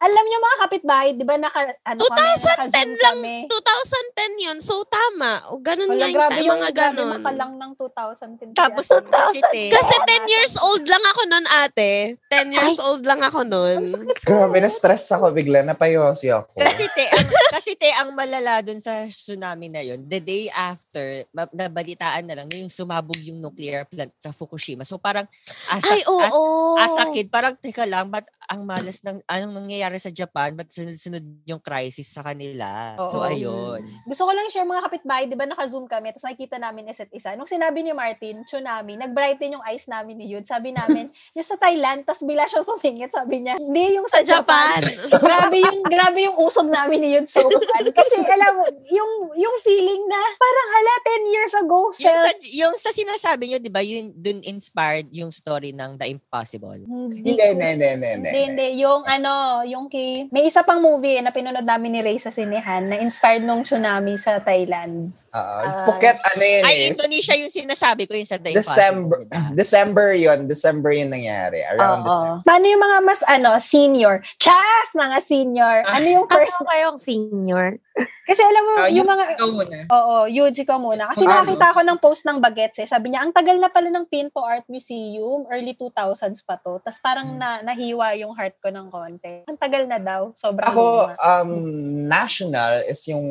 Alam 0.00 0.24
niyo 0.24 0.38
mga 0.40 0.58
kapitbahay, 0.64 1.08
di 1.12 1.28
ba 1.28 1.36
naka, 1.36 1.76
ano 1.84 2.00
kami, 2.00 2.24
2010 2.32 2.40
naka-Zoom 2.40 2.90
lang, 2.96 3.16
kami. 3.20 3.36
2010 3.52 4.46
yun. 4.48 4.58
So, 4.58 4.80
tama. 4.88 5.44
O, 5.52 5.60
ganun 5.60 5.92
Wala, 5.92 6.00
nga 6.00 6.08
yung 6.08 6.16
grabe 6.16 6.40
mga 6.40 6.68
grabe 6.72 6.96
ganun. 6.96 7.20
makalang 7.20 7.52
ng 7.54 7.72
2010. 7.76 8.56
Tapos, 8.56 8.88
As 8.88 8.96
in, 8.96 9.04
kasi 9.06 9.40
te, 9.52 9.64
Kasi 9.68 9.94
10 10.24 10.32
years 10.32 10.54
old 10.56 10.88
lang 10.88 11.04
ako 11.04 11.20
nun, 11.28 11.46
ate. 11.52 12.16
10 12.32 12.48
years 12.48 12.78
old 12.80 13.04
lang 13.04 13.20
ako 13.20 13.40
nun. 13.44 13.82
Grabe, 14.24 14.56
na-stress 14.58 15.04
ako 15.12 15.36
bigla. 15.36 15.68
Napayosi 15.68 16.32
ako. 16.32 16.48
kasi 16.56 16.88
te, 16.90 17.04
ang, 17.04 17.28
kasi 17.52 17.70
te, 17.76 17.92
ang 17.92 18.16
malala 18.16 18.64
dun 18.64 18.80
sa 18.80 19.04
tsunami 19.04 19.68
na 19.68 19.84
yun, 19.84 20.00
the 20.08 20.16
day 20.16 20.48
after, 20.48 21.28
nabalitaan 21.52 22.24
na 22.24 22.40
lang 22.40 22.48
na 22.48 22.56
yung 22.56 22.72
sumabog 22.72 23.20
yung 23.20 23.36
nuclear 23.36 23.84
plant 23.84 24.16
sa 24.16 24.32
Fukushima. 24.32 24.88
So 24.88 24.96
parang, 24.96 25.28
as, 25.68 25.84
a- 25.84 25.92
Ay, 25.92 26.00
oo. 26.08 26.24
as, 26.80 26.88
as 26.88 26.96
a 26.96 27.12
kid, 27.12 27.28
parang, 27.28 27.52
teka 27.52 27.84
lang, 27.84 28.08
ba't 28.08 28.24
ang 28.48 28.64
malas 28.64 29.04
ng, 29.04 29.20
anong 29.28 29.60
nangyayari 29.60 29.89
sa 29.98 30.12
Japan? 30.12 30.54
Ba't 30.54 30.68
sunod-sunod 30.68 31.24
yung 31.48 31.58
crisis 31.58 32.12
sa 32.12 32.22
kanila? 32.22 32.94
So, 33.08 33.18
Oo. 33.18 33.26
ayun. 33.26 33.80
Gusto 34.06 34.28
ko 34.28 34.30
lang 34.30 34.46
share 34.52 34.68
mga 34.68 34.86
kapitbahay, 34.86 35.24
di 35.26 35.34
ba 35.34 35.48
naka-zoom 35.48 35.88
kami, 35.88 36.12
tapos 36.12 36.28
nakikita 36.28 36.60
namin 36.60 36.92
isa't 36.92 37.10
isa. 37.10 37.32
Nung 37.34 37.48
sinabi 37.48 37.80
ni 37.80 37.90
Martin, 37.90 38.44
tsunami, 38.44 39.00
nag-brighten 39.00 39.56
yung 39.56 39.64
eyes 39.64 39.88
namin 39.88 40.20
ni 40.20 40.28
Yud. 40.30 40.44
Sabi 40.44 40.70
namin, 40.70 41.08
yung 41.36 41.46
sa 41.46 41.56
Thailand, 41.56 42.04
tapos 42.04 42.22
bila 42.22 42.44
siya 42.44 42.60
sumingit, 42.60 43.10
sabi 43.10 43.42
niya, 43.42 43.56
hindi 43.56 43.96
yung 43.96 44.06
sa, 44.06 44.20
Sa 44.20 44.36
Japan. 44.38 44.84
grabe 45.08 45.56
yung 45.64 45.80
grabe 45.88 46.18
yung 46.28 46.36
usog 46.36 46.68
namin 46.68 47.00
ni 47.00 47.08
Yud 47.16 47.26
so 47.30 47.40
ano. 47.40 47.88
Kasi 47.88 48.20
alam 48.20 48.52
mo, 48.60 48.64
yung 48.90 49.12
yung 49.38 49.56
feeling 49.64 50.02
na 50.04 50.20
parang 50.36 50.68
hala 50.76 50.92
10 51.24 51.32
years 51.32 51.52
ago 51.56 51.78
Yung 51.96 52.12
sa, 52.12 52.22
felt 52.28 52.42
yung 52.52 52.74
sa 52.76 52.90
sinasabi 52.92 53.48
nyo, 53.48 53.58
di 53.62 53.72
ba, 53.72 53.80
yun 53.80 54.12
dun 54.12 54.44
inspired 54.44 55.08
yung 55.14 55.32
story 55.32 55.72
ng 55.72 55.96
The 55.96 56.10
Impossible. 56.12 56.76
Hindi, 56.84 57.32
hindi, 57.32 57.64
hindi, 57.78 57.86
hindi. 57.88 58.08
Hindi, 58.20 58.40
hindi. 58.44 58.66
Yung 58.84 59.06
ano, 59.06 59.62
yung 59.64 59.79
kay... 59.88 60.28
May 60.34 60.50
isa 60.50 60.66
pang 60.66 60.82
movie 60.82 61.22
na 61.22 61.30
pinunod 61.30 61.64
namin 61.64 61.94
ni 61.94 62.00
Ray 62.02 62.18
sa 62.18 62.34
sinehan 62.34 62.90
na 62.90 62.98
inspired 62.98 63.46
nung 63.46 63.62
tsunami 63.62 64.18
sa 64.18 64.42
Thailand. 64.42 65.14
Uh, 65.30 65.38
Ah. 65.40 65.86
Phuket, 65.86 66.18
ano 66.26 66.42
yun 66.42 66.62
Ay, 66.62 66.74
eh. 66.76 66.90
Indonesia 66.90 67.34
yung 67.34 67.52
sinasabi 67.52 68.02
ko, 68.04 68.12
yung 68.12 68.26
sa 68.26 68.34
The 68.34 68.50
December, 68.50 69.18
ba? 69.24 69.54
December 69.54 70.08
yun. 70.12 70.38
December 70.44 70.90
yun 70.90 71.06
nangyari. 71.06 71.62
Around 71.64 72.00
Oo. 72.00 72.04
December. 72.04 72.42
Paano 72.42 72.64
yung 72.66 72.82
mga 72.82 72.98
mas 73.00 73.20
ano, 73.24 73.50
senior? 73.56 74.14
Chas, 74.36 74.88
mga 74.92 75.18
senior. 75.22 75.76
Ano 75.86 76.06
yung 76.08 76.26
first... 76.26 76.54
Ano 76.56 76.66
kayong 76.66 76.98
senior? 77.00 77.78
Kasi 78.24 78.40
alam 78.40 78.62
mo, 78.64 78.72
Ah, 78.76 78.86
yung 78.86 79.02
yun, 79.02 79.06
mga... 79.08 79.24
ikaw 79.34 79.48
muna. 79.48 79.76
Oo, 79.88 80.16
Yudes, 80.24 80.58
ikaw 80.58 80.78
muna. 80.78 81.10
Kasi 81.10 81.22
Ano? 81.22 81.34
nakita 81.36 81.74
ko 81.74 81.80
ng 81.82 81.98
post 81.98 82.22
ng 82.24 82.38
Bagets 82.38 82.78
eh. 82.78 82.86
Sabi 82.86 83.10
niya, 83.10 83.22
ang 83.22 83.30
tagal 83.30 83.54
na 83.54 83.66
pala 83.66 83.86
ng 83.86 84.06
Pinto 84.06 84.38
Art 84.40 84.66
Museum. 84.66 85.46
Early 85.46 85.74
2000s 85.74 86.42
pa 86.42 86.54
to. 86.56 86.78
Tapos 86.80 86.98
parang 86.98 87.34
na, 87.34 87.58
nahiwa 87.60 88.14
yung 88.16 88.30
heart 88.32 88.58
ko 88.58 88.70
ng 88.70 88.86
konti. 88.88 89.46
Ang 89.46 89.58
tagal 89.58 89.82
na 89.84 89.98
daw. 89.98 90.30
Sobrang 90.34 90.62
Ako, 90.64 90.82
luma. 90.82 91.14
um, 91.18 91.50
national 92.06 92.82
is 92.86 93.02
yung 93.04 93.22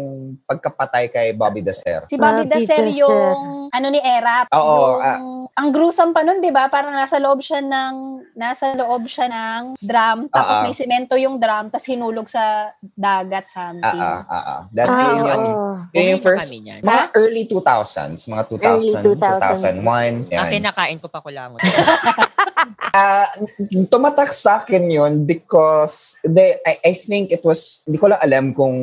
pagkapatay 0.46 1.08
kay 1.08 1.28
Bobby 1.32 1.64
Dacer. 1.90 2.02
Si 2.06 2.16
Bobby 2.16 2.44
Bobby 2.46 2.52
Dacer 2.54 2.86
Dacer. 2.86 3.00
yung 3.02 3.40
ano 3.70 3.88
ni 3.90 4.00
Erap. 4.00 4.46
Oo, 4.50 4.62
yung, 4.62 5.02
ah. 5.02 5.20
ang 5.54 5.70
gruesome 5.70 6.12
pa 6.12 6.22
nun, 6.22 6.40
'di 6.40 6.50
ba? 6.50 6.70
Parang 6.70 6.94
nasa 6.94 7.18
loob 7.18 7.42
siya 7.42 7.60
ng 7.60 7.94
nasa 8.34 8.72
loob 8.72 9.06
siya 9.06 9.28
ng 9.28 9.76
drum 9.76 10.20
tapos 10.30 10.50
Ah, 10.50 10.60
ah. 10.60 10.64
may 10.64 10.74
semento 10.74 11.14
yung 11.14 11.36
drum 11.36 11.68
tapos 11.68 11.86
hinulog 11.86 12.26
sa 12.26 12.72
dagat 12.96 13.46
Ah, 13.48 13.54
something. 13.54 14.00
ah, 14.00 14.22
ah, 14.26 14.36
ah. 14.48 14.62
That's 14.70 14.96
Ah, 14.96 15.04
yun 15.04 15.18
yung, 15.20 15.44
oo. 15.44 15.70
yun 15.92 16.06
yung 16.16 16.24
first, 16.24 16.50
mga 16.54 17.04
early 17.14 17.44
2000s, 17.46 18.26
mga 18.26 18.44
2000, 18.48 18.64
Early 18.64 18.90
2000. 19.04 19.82
2001. 19.84 20.30
Ang 20.30 20.48
Yan. 20.48 20.50
kinakain 20.50 21.00
ko 21.02 21.08
pa 21.08 21.20
ko 21.20 21.30
Ah, 22.94 23.30
tumatak 23.90 24.34
sa 24.34 24.62
akin 24.62 24.90
yun 24.90 25.26
because 25.26 26.18
the, 26.26 26.58
I, 26.66 26.80
I 26.82 26.94
think 26.94 27.32
it 27.32 27.46
was, 27.46 27.84
hindi 27.86 27.98
ko 27.98 28.10
lang 28.10 28.22
alam 28.22 28.46
kung 28.54 28.76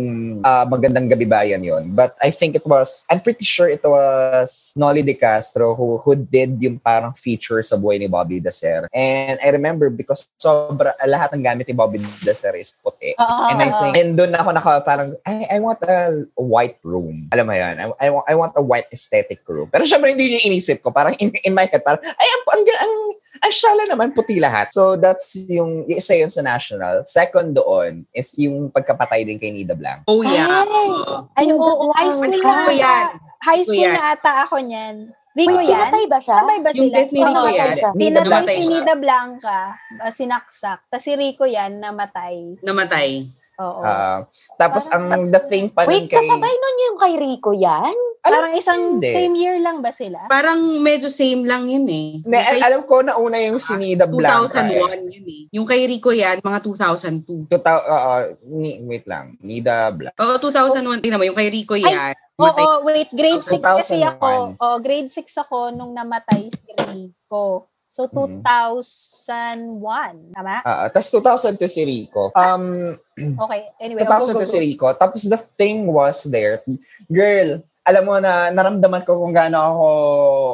ah, 0.46 0.64
magandang 0.68 1.10
gabi 1.10 1.26
ba 1.26 1.42
yan 1.42 1.62
yun. 1.64 1.94
But 1.94 2.14
I 2.22 2.30
think 2.30 2.54
it 2.54 2.66
was, 2.66 3.04
I'm 3.10 3.20
pretty 3.20 3.44
sure 3.44 3.68
it 3.68 3.82
was 3.82 4.72
Nolly 4.76 5.02
De 5.02 5.14
Castro 5.14 5.74
who, 5.74 5.98
who 5.98 6.14
did 6.16 6.62
yung 6.62 6.78
parang 6.78 7.14
feature 7.14 7.62
sa 7.62 7.76
buhay 7.76 7.98
ni 7.98 8.06
Bobby 8.06 8.40
Dacer. 8.40 8.88
And 8.94 9.38
I 9.42 9.48
remember 9.50 9.90
because 9.90 10.30
sobra, 10.38 10.94
lahat 11.06 11.34
ng 11.34 11.42
gamit 11.42 11.68
ni 11.68 11.74
Bobby 11.74 12.02
Dacer 12.22 12.54
is 12.56 12.74
puti. 12.78 13.14
Oo, 13.18 13.42
And 13.50 13.58
I 13.62 13.70
think, 13.82 13.94
and 13.98 14.10
doon 14.18 14.34
ako 14.34 14.50
naka 14.52 14.72
parang, 14.86 15.14
I, 15.26 15.46
I 15.50 15.58
want 15.60 15.82
a 15.82 16.26
white 16.38 16.78
room. 16.82 17.28
Alam 17.32 17.46
mo 17.50 17.54
yan, 17.54 17.74
I, 17.78 17.86
I, 18.00 18.08
want, 18.10 18.26
I 18.28 18.34
want 18.34 18.52
a 18.56 18.62
white 18.62 18.88
aesthetic 18.92 19.42
room. 19.48 19.68
Pero 19.70 19.84
syempre 19.84 20.14
hindi 20.14 20.38
yung 20.38 20.52
inisip 20.52 20.82
ko. 20.82 20.90
Parang 20.90 21.14
in, 21.18 21.32
in 21.42 21.54
my 21.54 21.66
head, 21.66 21.82
parang, 21.82 22.02
ay, 22.02 22.28
ang, 22.28 22.42
ang, 22.52 22.62
ang, 22.64 22.94
ang 23.40 23.52
shala 23.54 23.84
naman, 23.88 24.12
puti 24.12 24.40
lahat. 24.40 24.72
So 24.72 24.96
that's 24.96 25.36
yung, 25.48 25.84
yung 25.88 25.98
isa 25.98 26.16
yun 26.16 26.32
sa 26.32 26.42
national. 26.44 27.04
Second 27.04 27.56
doon 27.56 28.04
is 28.12 28.32
yung 28.38 28.68
pagkapatay 28.70 29.24
din 29.24 29.38
kay 29.40 29.52
Nida 29.52 29.76
Blanc. 29.76 30.04
Oh, 30.08 30.20
yeah. 30.22 30.64
Ay! 30.64 30.88
Oo. 30.90 31.16
Ay, 31.36 31.46
oo, 31.52 31.84
high 31.94 32.12
school 32.12 32.32
na 32.40 32.72
yan. 32.72 33.06
High 33.42 33.62
school 33.62 33.90
na 33.92 34.04
ata 34.16 34.32
ako 34.48 34.56
niyan. 34.62 34.96
Rico 35.36 35.60
Wait, 35.60 35.68
yan? 35.68 35.92
pinatay 35.92 36.04
ba 36.08 36.18
siya? 36.24 36.36
Sabay 36.40 36.58
ba 36.64 36.70
Yung 36.72 36.88
sila? 36.88 36.96
death 36.96 37.12
ni 37.12 37.20
Rico 37.20 37.48
yan. 37.52 37.76
Nida 37.92 38.20
Pinatay 38.24 38.56
si. 38.56 38.68
Nida 38.72 38.94
Blanca, 38.96 39.60
uh, 40.00 40.08
sinaksak. 40.08 40.80
Tapos 40.88 41.04
si 41.04 41.12
Rico 41.12 41.44
yan, 41.44 41.76
namatay. 41.76 42.56
Namatay. 42.64 43.28
Oo. 43.56 43.80
Ah, 43.80 44.28
tapos 44.60 44.84
ang 44.92 45.32
the 45.32 45.40
thing 45.48 45.72
pa 45.72 45.88
nun 45.88 45.88
Wait, 45.88 46.12
kay... 46.12 46.20
kasabay 46.20 46.52
nun 46.52 46.76
yung 46.76 46.96
kay 47.00 47.14
Rico 47.16 47.56
yan? 47.56 47.96
Parang 48.20 48.52
isang 48.52 48.80
hindi. 48.98 49.08
same 49.14 49.34
year 49.38 49.56
lang 49.62 49.80
ba 49.80 49.94
sila? 49.94 50.28
Parang 50.28 50.58
medyo 50.82 51.06
same 51.08 51.46
lang 51.46 51.64
yun 51.64 51.86
eh. 51.88 52.20
Yung 52.20 52.34
kay- 52.34 52.60
alam 52.60 52.82
ko 52.84 53.00
na 53.00 53.16
una 53.16 53.38
yung 53.38 53.56
si 53.56 53.72
Nida 53.78 54.04
Blanca. 54.04 54.60
eh. 54.60 54.76
2001 54.76 55.14
yun 55.14 55.26
eh. 55.30 55.42
Yung 55.56 55.66
kay 55.66 55.86
Rico 55.88 56.10
yan, 56.12 56.42
mga 56.42 56.58
2002. 56.60 57.48
Tuta, 57.48 57.72
oo, 57.80 58.14
ni, 58.50 58.82
wait 58.84 59.06
lang. 59.08 59.38
Nida 59.40 59.88
Blanc. 59.94 60.12
Oo, 60.18 60.36
2001. 60.42 61.00
Tingnan 61.00 61.18
mo, 61.22 61.24
yung 61.24 61.38
kay 61.38 61.48
Rico 61.48 61.78
yan. 61.78 62.12
Oo, 62.36 62.52
matay. 62.52 62.66
wait, 62.84 63.10
grade 63.14 63.40
6 63.40 63.62
kasi 63.62 63.96
2001. 63.96 64.12
ako. 64.12 64.30
Oh, 64.60 64.76
grade 64.82 65.08
6 65.08 65.24
ako 65.40 65.58
nung 65.72 65.96
namatay 65.96 66.52
si 66.52 66.68
Rico. 66.76 67.70
So, 67.96 68.04
Mhm. 68.12 68.44
2001. 68.44 70.36
Tama? 70.36 70.60
Ah, 70.60 70.92
tapos 70.92 71.08
2002 71.08 71.64
si 71.64 71.80
Rico. 71.80 72.28
Um, 72.36 72.92
Okay, 73.48 73.72
anyway. 73.80 74.04
oh, 74.04 74.12
go, 74.12 74.20
go, 74.20 74.36
2002 74.36 74.36
go. 74.36 74.44
si 74.44 74.58
Rico. 74.60 74.86
Tapos 74.92 75.24
the 75.24 75.40
thing 75.56 75.88
was 75.88 76.28
there, 76.28 76.60
girl, 77.08 77.64
alam 77.80 78.02
mo 78.04 78.20
na 78.20 78.52
naramdaman 78.52 79.00
ko 79.00 79.16
kung 79.16 79.32
gaano 79.32 79.56
ako 79.56 79.86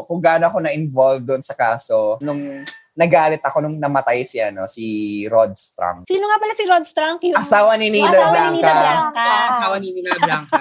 kung 0.07 0.21
gaano 0.23 0.45
ako 0.47 0.59
na-involved 0.63 1.27
doon 1.27 1.43
sa 1.43 1.59
kaso 1.59 2.21
nung 2.23 2.63
nagalit 2.93 3.41
ako 3.41 3.65
nung 3.65 3.81
namatay 3.81 4.21
si 4.23 4.37
ano 4.37 4.69
si 4.69 4.85
Rod 5.27 5.57
Strunk. 5.57 6.05
Sino 6.07 6.29
nga 6.29 6.39
pala 6.39 6.53
si 6.53 6.65
Rod 6.69 6.85
Strunk? 6.85 7.25
Yung 7.25 7.35
Asawa 7.35 7.75
ni 7.75 7.89
Nida 7.89 8.13
Asawa 8.13 8.53
ni 8.53 8.61
Blanca. 8.61 8.71
Blanca. 8.71 9.27
Asawa 9.51 9.77
ni 9.81 9.89
Nina 9.91 10.15
Blanca. 10.15 10.61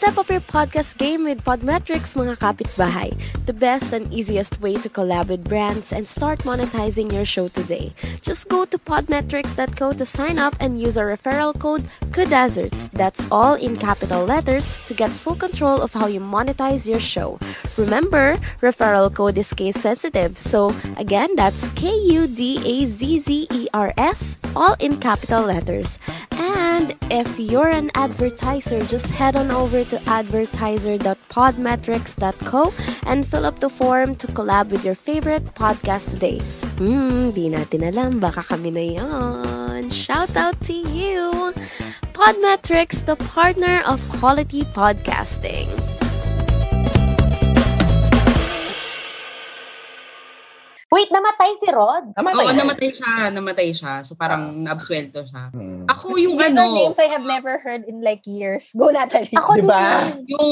Step 0.00 0.16
up 0.16 0.32
your 0.32 0.40
podcast 0.40 0.96
game 0.96 1.28
with 1.28 1.44
Podmetrics 1.44 2.16
mga 2.16 2.40
kapitbahay. 2.40 3.12
The 3.44 3.52
best 3.52 3.92
and 3.92 4.08
easiest 4.08 4.56
way 4.56 4.80
to 4.80 4.88
collab 4.88 5.28
with 5.28 5.44
brands 5.44 5.92
and 5.92 6.08
start 6.08 6.40
monetizing 6.48 7.12
your 7.12 7.28
show 7.28 7.52
today. 7.52 7.92
Just 8.24 8.48
go 8.48 8.64
to 8.64 8.80
podmetrics.co 8.80 9.92
to 9.92 10.06
sign 10.08 10.40
up 10.40 10.56
and 10.56 10.80
use 10.80 10.96
our 10.96 11.04
referral 11.12 11.52
code 11.52 11.84
KUDAZARDS. 12.16 12.96
That's 12.96 13.28
all 13.28 13.60
in 13.60 13.76
capital 13.76 14.24
letters 14.24 14.80
to 14.88 14.96
get 14.96 15.12
full 15.12 15.36
control 15.36 15.84
of 15.84 15.92
how 15.92 16.08
you 16.08 16.24
monetize 16.24 16.88
your 16.88 16.96
show. 16.96 17.36
Remember, 17.76 18.40
referral 18.64 19.12
code 19.12 19.36
is 19.36 19.52
case 19.52 19.76
sensitive. 19.76 20.40
So 20.40 20.72
again, 20.96 21.36
that's 21.36 21.68
K-U-D-A-Z-Z-E-R-S, 21.76 22.38
all 24.56 24.76
in 24.80 24.96
capital 24.96 25.44
letters. 25.44 26.00
And 26.32 26.49
if 27.10 27.38
you're 27.38 27.68
an 27.68 27.90
advertiser, 27.94 28.80
just 28.86 29.10
head 29.10 29.36
on 29.36 29.50
over 29.50 29.84
to 29.84 30.00
advertiser.podmetrics.co 30.08 32.72
and 33.06 33.26
fill 33.26 33.44
up 33.44 33.58
the 33.58 33.68
form 33.68 34.14
to 34.14 34.26
collab 34.28 34.70
with 34.70 34.82
your 34.84 34.94
favorite 34.94 35.44
podcast 35.54 36.12
today. 36.14 36.38
Hmm, 36.78 37.34
di 37.34 37.50
natin 37.50 37.82
alam, 37.84 38.20
baka 38.22 38.46
kami 38.46 38.70
na 38.70 38.80
yan. 38.80 39.90
Shout 39.90 40.36
out 40.38 40.54
to 40.64 40.72
you! 40.72 41.52
Podmetrics, 42.14 43.04
the 43.04 43.16
partner 43.16 43.82
of 43.84 44.00
quality 44.08 44.62
podcasting. 44.72 45.68
Wait, 50.90 51.06
namatay 51.06 51.54
si 51.62 51.70
Rod? 51.70 52.10
Namatay. 52.18 52.34
Oo, 52.34 52.50
namatay 52.50 52.90
siya. 52.90 53.12
Namatay 53.30 53.70
siya. 53.70 53.92
So 54.02 54.18
parang 54.18 54.58
naabsuelto 54.58 55.22
siya. 55.22 55.54
Hmm. 55.54 55.86
Ako 55.86 56.18
yung 56.18 56.34
These 56.34 56.50
are 56.50 56.66
ano, 56.66 56.74
names 56.74 56.98
I 56.98 57.06
have 57.06 57.22
never 57.22 57.62
heard 57.62 57.86
in 57.86 58.02
like 58.02 58.26
years. 58.26 58.74
Go, 58.74 58.90
Natalie. 58.90 59.30
Ako 59.30 59.54
Diba? 59.54 59.78
din. 60.18 60.34
yung 60.34 60.50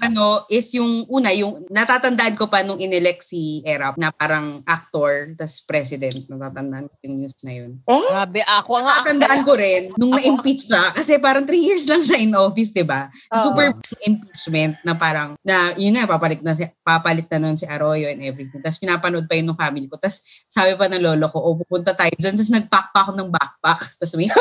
ano 0.00 0.48
is 0.48 0.72
yung 0.72 1.04
una, 1.12 1.28
yung 1.36 1.68
natatandaan 1.68 2.40
ko 2.40 2.48
pa 2.48 2.64
nung 2.64 2.80
inelect 2.80 3.20
si 3.28 3.60
Erap 3.68 4.00
na 4.00 4.08
parang 4.16 4.64
actor, 4.64 5.36
tas 5.36 5.60
president. 5.60 6.24
Natatandaan 6.24 6.88
ko 6.88 6.94
yung 7.04 7.16
news 7.20 7.36
na 7.44 7.52
yun. 7.52 7.76
Eh? 7.84 8.00
Grabe, 8.08 8.40
ako 8.48 8.80
nga. 8.80 9.04
Natatandaan 9.04 9.40
ko 9.44 9.52
rin 9.60 9.82
nung 10.00 10.16
Ako- 10.16 10.24
na-impeach 10.24 10.72
siya 10.72 10.96
kasi 10.96 11.20
parang 11.20 11.44
three 11.44 11.68
years 11.68 11.84
lang 11.84 12.00
siya 12.00 12.16
in 12.16 12.32
office, 12.32 12.72
di 12.72 12.80
ba? 12.80 13.12
Oo. 13.12 13.44
Super 13.44 13.76
impeachment 14.08 14.80
na 14.80 14.96
parang, 14.96 15.36
na 15.44 15.76
yun 15.76 15.92
na, 15.92 16.08
papalit 16.08 16.40
na, 16.40 16.56
si, 16.56 16.64
papalit 16.80 17.28
na 17.28 17.44
nun 17.44 17.60
si 17.60 17.68
Arroyo 17.68 18.08
and 18.08 18.24
everything. 18.24 18.64
Tapos 18.64 18.80
pinapanood 18.80 19.28
pa 19.28 19.36
yun 19.36 19.52
ng 19.52 19.65
family 19.66 19.86
ko. 19.90 19.98
Tapos 19.98 20.22
sabi 20.46 20.72
pa 20.78 20.86
ng 20.86 21.02
lolo 21.02 21.26
ko, 21.28 21.38
oh, 21.42 21.58
pupunta 21.58 21.92
tayo 21.92 22.14
dyan. 22.14 22.38
Tapos 22.38 22.52
nag-pack 22.54 22.86
pa 22.94 22.98
ako 23.02 23.10
ng 23.18 23.28
backpack. 23.28 23.80
Tapos 23.98 24.14
may 24.14 24.30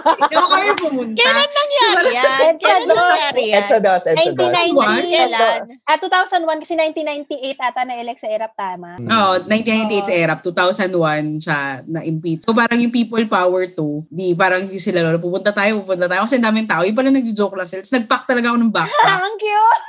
Hindi 0.00 0.34
ako 0.36 0.48
kami 0.48 0.72
pumunta. 0.80 1.20
Kailan 1.20 1.50
nangyari 1.52 2.04
yan? 2.14 2.52
Kailan 2.56 2.86
nangyari 2.88 3.42
yan? 3.52 3.58
Edsa 3.64 3.76
dos, 3.82 4.02
Edsa 4.08 4.30
dos. 4.32 4.52
1990. 4.52 5.12
Kailan? 5.12 5.60
Ah, 5.84 5.98
2001 6.00 6.62
kasi 6.64 6.72
1998 6.76 7.68
ata 7.68 7.80
na-elect 7.84 8.20
sa 8.20 8.28
ERAP, 8.28 8.52
tama? 8.56 8.90
Oo, 8.96 9.32
1998 9.44 10.08
sa 10.08 10.14
ERAP, 10.16 10.40
2001 10.44 11.44
siya 11.44 11.58
na-impeach. 11.84 12.42
So 12.48 12.56
parang 12.56 12.80
yung 12.80 12.94
people 12.94 13.24
power 13.28 13.62
to, 13.72 14.04
di 14.08 14.32
parang 14.32 14.64
si 14.66 14.80
sila 14.80 15.04
lolo, 15.04 15.20
pupunta 15.20 15.52
tayo, 15.52 15.84
pupunta 15.84 16.08
tayo. 16.08 16.24
Kasi 16.24 16.40
daming 16.40 16.68
tao, 16.68 16.82
yung 16.84 16.96
pala 16.96 17.12
nag-joke 17.12 17.56
lang 17.56 17.68
sila. 17.68 17.84
Nag-pack 17.84 18.24
talaga 18.24 18.46
ako 18.54 18.58
ng 18.60 18.72
backpack. 18.72 19.20
Ang 19.26 19.36
cute! 19.36 19.84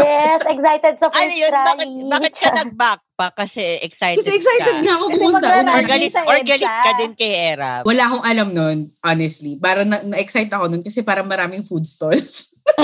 Yes, 0.00 0.40
excited 0.44 0.94
sa 1.00 1.06
Ano 1.08 1.16
first 1.16 1.40
yun? 1.40 1.52
Bakit, 1.52 1.88
bakit 2.08 2.32
ka 2.36 2.48
nag-backpack? 2.52 3.09
Kasi 3.28 3.84
excited 3.84 4.16
Kasi 4.16 4.40
excited 4.40 4.80
ka. 4.80 4.80
nga 4.80 4.94
ako 4.96 5.04
pumunta. 5.12 5.52
Or 5.68 5.84
galit, 5.84 6.08
sa 6.08 6.24
or 6.24 6.40
EDSA. 6.40 6.48
galit 6.48 6.72
ka 6.80 6.90
din 6.96 7.12
kay 7.12 7.32
Era. 7.52 7.84
Wala 7.84 8.02
akong 8.08 8.24
alam 8.24 8.48
nun, 8.48 8.78
honestly. 8.98 9.60
Parang 9.60 9.84
na- 9.84 10.00
na-excite 10.02 10.48
ako 10.48 10.64
nun 10.66 10.80
kasi 10.80 11.04
parang 11.04 11.28
maraming 11.28 11.60
food 11.60 11.84
stalls. 11.84 12.56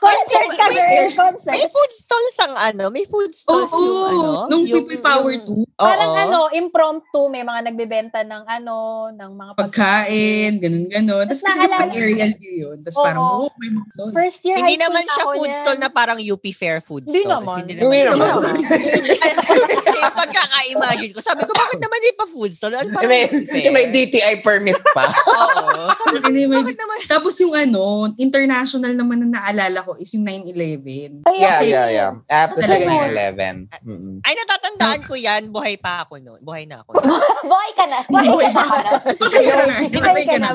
Concert 0.00 0.48
ka, 0.50 0.64
May- 0.66 0.76
girl! 0.96 1.08
Concert! 1.14 1.52
May 1.52 1.66
food 1.66 1.92
stalls 1.92 2.36
ang 2.40 2.54
ano? 2.56 2.84
May 2.88 3.04
food 3.04 3.28
Oo, 3.28 3.36
stalls 3.36 3.72
yung 3.74 4.00
ano? 4.02 4.30
nung 4.48 4.64
yung- 4.64 4.82
people 4.82 4.98
power 4.98 5.30
yung- 5.30 5.44
to. 5.44 5.68
Parang 5.76 6.10
Oo. 6.10 6.18
ano, 6.18 6.38
impromptu, 6.50 7.20
may 7.28 7.40
mga 7.40 7.60
nagbebenta 7.66 8.20
ng 8.20 8.44
ano, 8.44 8.76
ng 9.10 9.30
mga 9.30 9.52
Pagkain, 9.56 10.52
ganun-ganun. 10.56 11.24
Tapos 11.24 11.40
kasi 11.40 11.56
naalala- 11.58 11.88
aerial 11.90 12.32
view 12.34 12.54
yun. 12.62 12.76
Tapos 12.80 12.96
Oo. 12.96 13.04
parang, 13.04 13.22
oh, 13.22 13.48
may 13.56 13.70
mga 13.70 13.88
doon. 13.94 14.12
First 14.12 14.40
year 14.42 14.56
Hindi 14.56 14.76
naman 14.76 15.02
na 15.02 15.08
siya 15.10 15.24
food 15.26 15.52
stall 15.52 15.78
na 15.78 15.88
parang 15.88 16.18
UP 16.18 16.44
Fair 16.50 16.80
food 16.80 17.04
Hindi 17.04 17.20
stall. 17.22 17.32
naman. 17.38 17.60
Hindi 17.62 17.72
Hindi 17.76 18.00
naman. 18.02 18.54
Kaya 19.90 20.08
pagkaka-imagine 20.12 21.12
ko, 21.12 21.20
sabi 21.20 21.42
ko, 21.42 21.52
bakit 21.52 21.78
naman 21.78 21.96
hindi 21.98 22.14
pa 22.14 22.26
food 22.26 22.52
stall? 22.52 22.72
Ano, 22.74 22.88
parang 22.90 23.08
May, 23.10 23.24
may 23.70 23.86
DTI 23.88 24.40
permit 24.40 24.80
pa. 24.92 25.08
Oo. 25.08 25.92
Sabi 25.94 26.16
ko, 26.18 26.28
Hindi, 26.28 26.44
may- 26.46 26.56
bakit 26.56 26.76
naman? 26.76 26.96
Tapos 27.06 27.34
yung 27.38 27.52
ano, 27.52 27.82
international 28.16 28.92
naman 28.92 29.20
na 29.22 29.40
naalala 29.40 29.80
ko 29.82 29.89
is 29.96 30.12
yung 30.12 30.22
9-11. 30.22 31.24
Ay, 31.24 31.40
yeah, 31.40 31.60
yeah, 31.60 31.88
yeah. 31.88 32.10
After 32.28 32.60
Talaga 32.60 32.86
9-11. 33.34 33.82
Mm-mm. 33.82 34.16
Ay, 34.22 34.34
natatandaan 34.36 35.00
ko 35.02 35.14
yan. 35.14 35.48
Buhay 35.48 35.74
pa 35.74 36.04
ako 36.04 36.20
noon. 36.20 36.40
Buhay 36.44 36.68
na 36.68 36.84
ako. 36.84 37.00
Boy 37.50 37.70
ka 37.74 37.84
na. 37.88 37.98
Buhay 38.06 38.50
pa 38.52 38.62
ako. 38.62 38.80
Boy 39.22 39.42
ka 39.42 39.54
na. 39.64 39.74
Namatay 39.88 40.24
ka 40.26 40.36
na. 40.38 40.48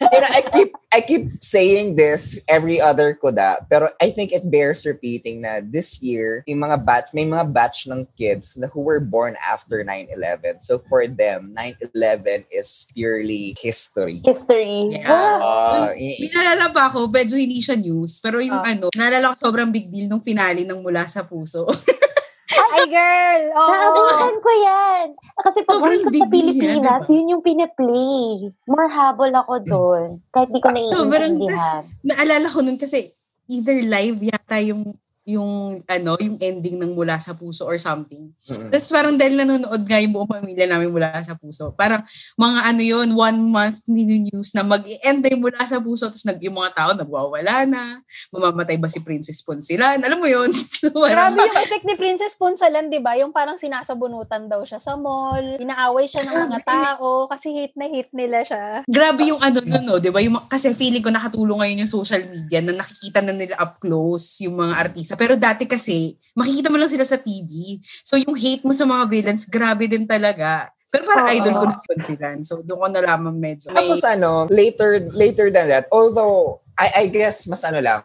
You 0.00 0.20
know, 0.20 0.30
I 0.30 0.42
keep 0.46 0.70
I 0.90 1.00
keep 1.00 1.24
saying 1.38 1.94
this 1.94 2.38
every 2.46 2.80
other 2.80 3.14
kuda, 3.14 3.66
pero 3.66 3.90
I 4.02 4.10
think 4.10 4.32
it 4.32 4.50
bears 4.50 4.82
repeating 4.82 5.42
na 5.42 5.62
this 5.62 6.02
year, 6.02 6.42
yung 6.46 6.60
mga 6.60 6.82
batch, 6.82 7.08
may 7.14 7.22
mga 7.22 7.46
batch 7.50 7.86
ng 7.86 8.06
kids 8.18 8.58
na 8.58 8.66
who 8.66 8.82
were 8.82 8.98
born 8.98 9.38
after 9.38 9.82
9-11. 9.82 10.58
So 10.58 10.82
for 10.90 11.06
them, 11.06 11.54
9-11 11.54 12.50
is 12.50 12.90
purely 12.90 13.54
history. 13.58 14.18
History. 14.26 14.98
Yeah. 14.98 15.38
Uh, 15.38 15.94
May 15.94 16.18
i- 16.18 16.30
naalala 16.34 16.74
pa 16.74 16.90
ako, 16.90 17.06
medyo 17.06 17.38
hindi 17.38 17.62
siya 17.62 17.78
news, 17.78 18.18
pero 18.18 18.42
yung 18.42 18.58
Ah. 18.58 18.66
Ano, 18.70 18.86
naalala 18.94 19.34
ko 19.34 19.36
sobrang 19.40 19.70
big 19.70 19.90
deal 19.90 20.06
nung 20.06 20.22
finale 20.22 20.62
ng 20.62 20.78
Mula 20.78 21.06
sa 21.06 21.26
Puso. 21.26 21.66
Ay, 22.50 22.86
girl! 22.86 23.42
Oo. 23.58 23.70
Naabutan 23.70 24.36
ko 24.38 24.50
yan. 24.50 25.06
Kasi 25.38 25.58
pag 25.62 25.74
Sobrang 25.78 26.02
Cup 26.02 26.10
big 26.10 26.22
sa 26.22 26.28
deal 26.28 26.46
yan, 26.46 26.54
Pilipinas, 26.54 27.02
diba? 27.02 27.14
yun 27.14 27.32
yung 27.34 27.42
piniplay. 27.42 28.26
More 28.66 28.90
habol 28.90 29.30
ako 29.30 29.54
doon. 29.62 30.08
Kahit 30.30 30.50
di 30.50 30.58
ko 30.58 30.68
Sobrang 30.90 31.34
naiintindihan. 31.38 31.82
naalala 32.02 32.46
ko 32.46 32.58
nun 32.62 32.78
kasi 32.78 33.10
either 33.46 33.74
live 33.74 34.18
yata 34.22 34.58
yung 34.62 34.94
yung 35.36 35.82
ano, 35.86 36.18
yung 36.18 36.36
ending 36.40 36.80
ng 36.80 36.92
Mula 36.96 37.20
sa 37.20 37.36
Puso 37.36 37.66
or 37.66 37.78
something. 37.78 38.30
Mm. 38.48 38.70
Tapos 38.72 38.88
parang 38.90 39.14
dahil 39.14 39.34
nanonood 39.38 39.82
nga 39.84 39.98
yung 40.00 40.12
buong 40.16 40.30
pamilya 40.30 40.66
namin 40.66 40.90
mula 40.90 41.20
sa 41.22 41.36
puso. 41.36 41.70
Parang 41.76 42.02
mga 42.34 42.58
ano 42.66 42.82
yun, 42.82 43.08
one 43.14 43.38
month 43.40 43.84
news 43.86 44.50
na 44.56 44.64
mag-end 44.64 45.20
na 45.22 45.28
yung 45.30 45.42
mula 45.44 45.60
sa 45.64 45.78
puso. 45.78 46.08
Tapos 46.08 46.24
nag, 46.24 46.40
yung 46.40 46.56
mga 46.56 46.72
tao 46.72 46.90
nagwawala 46.96 47.68
na. 47.68 48.02
Mamamatay 48.34 48.80
ba 48.80 48.88
si 48.90 48.98
Princess 49.04 49.44
Ponsilan? 49.44 50.00
Alam 50.00 50.18
mo 50.18 50.28
yun? 50.28 50.50
Grabe 51.14 51.38
yung 51.38 51.58
effect 51.60 51.84
ni 51.84 51.94
Princess 51.94 52.34
Ponsalan, 52.34 52.88
di 52.88 52.98
ba? 52.98 53.14
Yung 53.20 53.30
parang 53.30 53.60
sinasabunutan 53.60 54.48
daw 54.48 54.64
siya 54.64 54.80
sa 54.80 54.96
mall, 54.96 55.60
inaaway 55.60 56.08
siya 56.08 56.24
ng 56.26 56.50
mga 56.50 56.60
tao 56.64 57.28
kasi 57.28 57.52
hate 57.52 57.76
na 57.76 57.86
hate 57.86 58.12
nila 58.16 58.40
siya. 58.42 58.64
Grabe 58.88 59.28
yung 59.28 59.40
ano 59.44 59.60
nun, 59.60 59.84
no? 59.84 59.96
Di 60.00 60.08
ba? 60.08 60.24
Yung, 60.24 60.40
kasi 60.48 60.72
feeling 60.72 61.04
ko 61.04 61.12
nakatulong 61.12 61.60
ngayon 61.60 61.82
yung 61.84 61.92
social 61.92 62.22
media 62.24 62.64
na 62.64 62.80
nakikita 62.80 63.20
na 63.20 63.34
nila 63.36 63.54
up 63.60 63.76
close 63.82 64.40
yung 64.44 64.56
mga 64.56 64.74
artista. 64.76 65.14
Pero 65.20 65.36
dati 65.36 65.68
kasi, 65.68 66.16
makikita 66.32 66.72
mo 66.72 66.80
lang 66.80 66.88
sila 66.88 67.04
sa 67.04 67.20
TV. 67.20 67.76
So 68.00 68.16
yung 68.16 68.32
hate 68.32 68.64
mo 68.64 68.72
sa 68.72 68.88
mga 68.88 69.04
villains, 69.04 69.44
grabe 69.44 69.84
din 69.84 70.08
talaga. 70.08 70.72
Pero 70.88 71.04
parang 71.04 71.28
Oo. 71.28 71.36
idol 71.36 71.54
ko 71.60 71.64
na 71.68 71.76
si 71.76 71.86
Ponsilan. 71.92 72.38
So 72.40 72.64
doon 72.64 72.80
ko 72.80 72.86
nalaman 72.88 73.36
medyo. 73.36 73.68
May, 73.68 73.84
Tapos 73.84 74.00
ano, 74.08 74.48
later 74.48 75.04
later 75.12 75.52
than 75.52 75.68
that, 75.68 75.84
although 75.92 76.64
I, 76.80 77.04
I 77.04 77.12
guess 77.12 77.44
mas 77.44 77.60
ano 77.68 77.84
lang, 77.84 78.00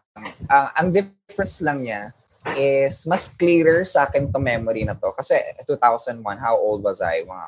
ang 0.51 0.67
ang 0.75 0.87
difference 0.91 1.63
lang 1.63 1.87
niya 1.87 2.11
is 2.59 3.07
mas 3.09 3.31
clearer 3.31 3.87
sa 3.87 4.05
akin 4.05 4.29
to 4.29 4.37
memory 4.37 4.83
na 4.83 4.93
to. 4.93 5.09
Kasi 5.15 5.39
2001, 5.65 6.21
how 6.37 6.59
old 6.59 6.83
was 6.83 6.99
I? 6.99 7.23
Mga 7.23 7.47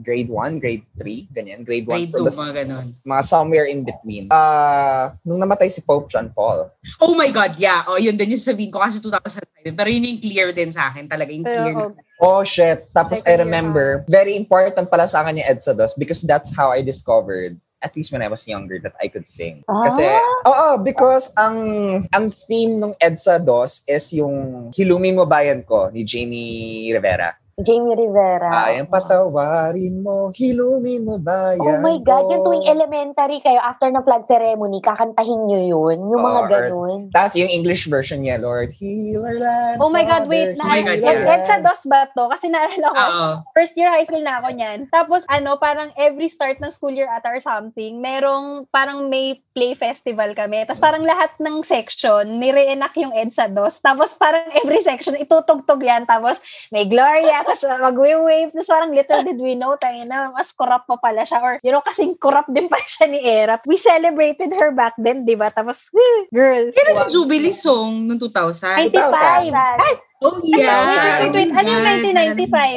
grade 0.00 0.28
1, 0.28 0.58
grade 0.58 0.84
3, 0.96 1.28
ganyan. 1.36 1.60
Grade 1.64 1.84
1 1.84 1.92
grade 1.92 2.10
for 2.10 2.24
2, 2.24 2.24
the, 2.24 2.32
mga 2.32 2.52
ganon. 2.64 2.86
mga 3.04 3.22
somewhere 3.24 3.66
in 3.68 3.84
between. 3.84 4.32
Uh, 4.32 5.12
nung 5.20 5.40
namatay 5.40 5.68
si 5.68 5.84
Pope 5.84 6.08
John 6.08 6.32
Paul, 6.32 6.72
Oh 7.00 7.12
my 7.12 7.28
God, 7.28 7.60
yeah. 7.60 7.84
Oh, 7.84 8.00
yun 8.00 8.16
din 8.16 8.32
yung 8.32 8.40
sabihin 8.40 8.72
ko 8.72 8.80
kasi 8.80 8.98
2005. 9.04 9.76
Pero 9.76 9.88
yun 9.92 10.08
yung 10.08 10.20
clear 10.20 10.48
din 10.56 10.72
sa 10.72 10.88
akin 10.88 11.04
talaga. 11.06 11.30
Yung 11.30 11.44
clear. 11.44 11.74
Pero, 11.76 11.92
Oh 12.22 12.46
shit. 12.46 12.86
Tapos 12.94 13.20
I 13.26 13.34
Second 13.34 13.34
year 13.34 13.44
remember, 13.44 13.86
very 14.06 14.38
important 14.38 14.86
pala 14.88 15.10
sa 15.10 15.26
akin 15.26 15.42
yung 15.42 15.48
EDSA 15.52 15.74
DOS 15.74 15.98
because 15.98 16.22
that's 16.22 16.54
how 16.54 16.70
I 16.70 16.80
discovered 16.80 17.58
at 17.82 17.90
least 17.98 18.14
when 18.14 18.22
I 18.22 18.30
was 18.30 18.46
younger 18.46 18.78
that 18.78 18.94
I 19.02 19.10
could 19.10 19.26
sing. 19.26 19.66
Kasi 19.66 20.06
oo, 20.46 20.78
because 20.86 21.34
ang 21.34 21.58
ang 22.14 22.30
theme 22.30 22.78
ng 22.78 22.94
EDSA 23.02 23.42
DOS 23.42 23.82
is 23.90 24.14
yung 24.14 24.70
Hilumi 24.70 25.10
Mo 25.10 25.26
Bayan 25.26 25.66
Ko 25.66 25.90
ni 25.90 26.06
Jamie 26.06 26.94
Rivera. 26.94 27.34
Jamie 27.58 27.92
Rivera. 27.92 28.48
Ayang 28.48 28.88
patawarin 28.88 30.00
mo, 30.00 30.32
hilumi 30.32 30.96
mo 30.96 31.16
bayan 31.16 31.60
Oh 31.60 31.78
my 31.78 32.00
God, 32.00 32.24
ko. 32.24 32.30
yung 32.30 32.42
tuwing 32.42 32.66
elementary 32.66 33.38
kayo, 33.38 33.60
after 33.60 33.86
ng 33.86 34.00
flag 34.00 34.24
ceremony, 34.24 34.80
kakantahin 34.80 35.44
nyo 35.44 35.60
yun. 35.60 35.98
Yung 36.00 36.22
mga 36.22 36.40
or- 36.40 36.48
ganun. 36.48 36.98
Tapos 37.10 37.36
yung 37.36 37.52
English 37.52 37.86
version 37.86 38.20
niya, 38.20 38.40
Lord, 38.40 38.72
heal 38.72 39.20
our 39.20 39.36
land. 39.36 39.76
oh 39.78 39.88
my 39.88 40.02
God, 40.02 40.24
wait. 40.26 40.56
Na, 40.56 40.64
Oh 40.64 40.80
God, 40.80 40.98
yeah. 40.98 41.34
Edsa 41.34 41.60
dos 41.60 41.84
ba 41.84 42.08
to? 42.08 42.24
Kasi 42.26 42.48
naalala 42.48 42.88
ko, 42.88 43.00
first 43.52 43.76
year 43.76 43.88
high 43.88 44.04
school 44.04 44.22
na 44.22 44.40
ako 44.40 44.48
niyan. 44.52 44.78
Tapos 44.88 45.20
ano, 45.26 45.56
parang 45.56 45.92
every 45.94 46.26
start 46.26 46.56
ng 46.56 46.72
school 46.72 46.90
year 46.90 47.06
ata 47.06 47.28
or 47.28 47.38
something, 47.38 48.00
merong 48.00 48.64
parang 48.68 49.06
may 49.06 49.44
play 49.52 49.76
festival 49.76 50.32
kami. 50.32 50.64
Tapos 50.64 50.80
parang 50.80 51.04
lahat 51.04 51.36
ng 51.38 51.60
section, 51.62 52.24
nire-enact 52.40 52.96
yung 52.98 53.12
EDSA 53.12 53.52
DOS. 53.52 53.84
Tapos 53.84 54.16
parang 54.16 54.48
every 54.56 54.80
section, 54.80 55.14
itutugtog 55.16 55.80
yan. 55.84 56.08
Tapos 56.08 56.40
may 56.72 56.88
Gloria, 56.88 57.40
tapos 57.46 57.64
mag-wave. 57.68 58.50
Tapos 58.50 58.68
parang 58.68 58.90
little 58.90 59.22
did 59.22 59.40
we 59.40 59.54
know, 59.54 59.76
tayo 59.76 60.00
na, 60.08 60.32
mas 60.32 60.50
corrupt 60.50 60.88
pa 60.88 60.96
pala 60.98 61.22
siya. 61.22 61.38
Or, 61.44 61.54
you 61.60 61.70
know, 61.70 61.84
kasing 61.84 62.16
corrupt 62.16 62.50
din 62.50 62.66
pa 62.66 62.80
siya 62.82 63.06
ni 63.06 63.20
Erap. 63.20 63.62
We 63.68 63.76
celebrated 63.76 64.56
her 64.56 64.72
back 64.72 64.96
then, 64.96 65.28
di 65.28 65.36
ba? 65.36 65.52
Tapos, 65.52 65.86
girl. 66.32 66.72
Kailan 66.72 67.06
yung 67.06 67.12
Jubilee 67.12 67.54
song 67.54 68.08
noong 68.08 68.18
2000? 68.18 68.90
95. 68.90 69.52
Ay, 69.52 69.94
Oh, 70.22 70.38
yeah. 70.46 71.26
ano, 71.26 71.34
ano 71.34 71.66
yung 71.66 71.86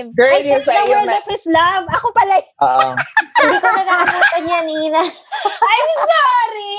1995? 0.10 0.18
Girl, 0.18 0.34
I 0.34 0.50
yun 0.50 0.58
sa 0.58 0.74
iyo 0.82 0.98
na- 1.06 1.14
of 1.14 1.30
Islam. 1.30 1.82
Ako 1.94 2.08
pala. 2.10 2.36
Oo. 2.42 2.90
Hindi 3.38 3.58
ko 3.62 3.68
na 3.70 3.82
nakalimutan 3.86 4.44
yan, 4.50 4.66
Ina. 4.66 5.04
I'm 5.70 5.90
sorry! 6.02 6.74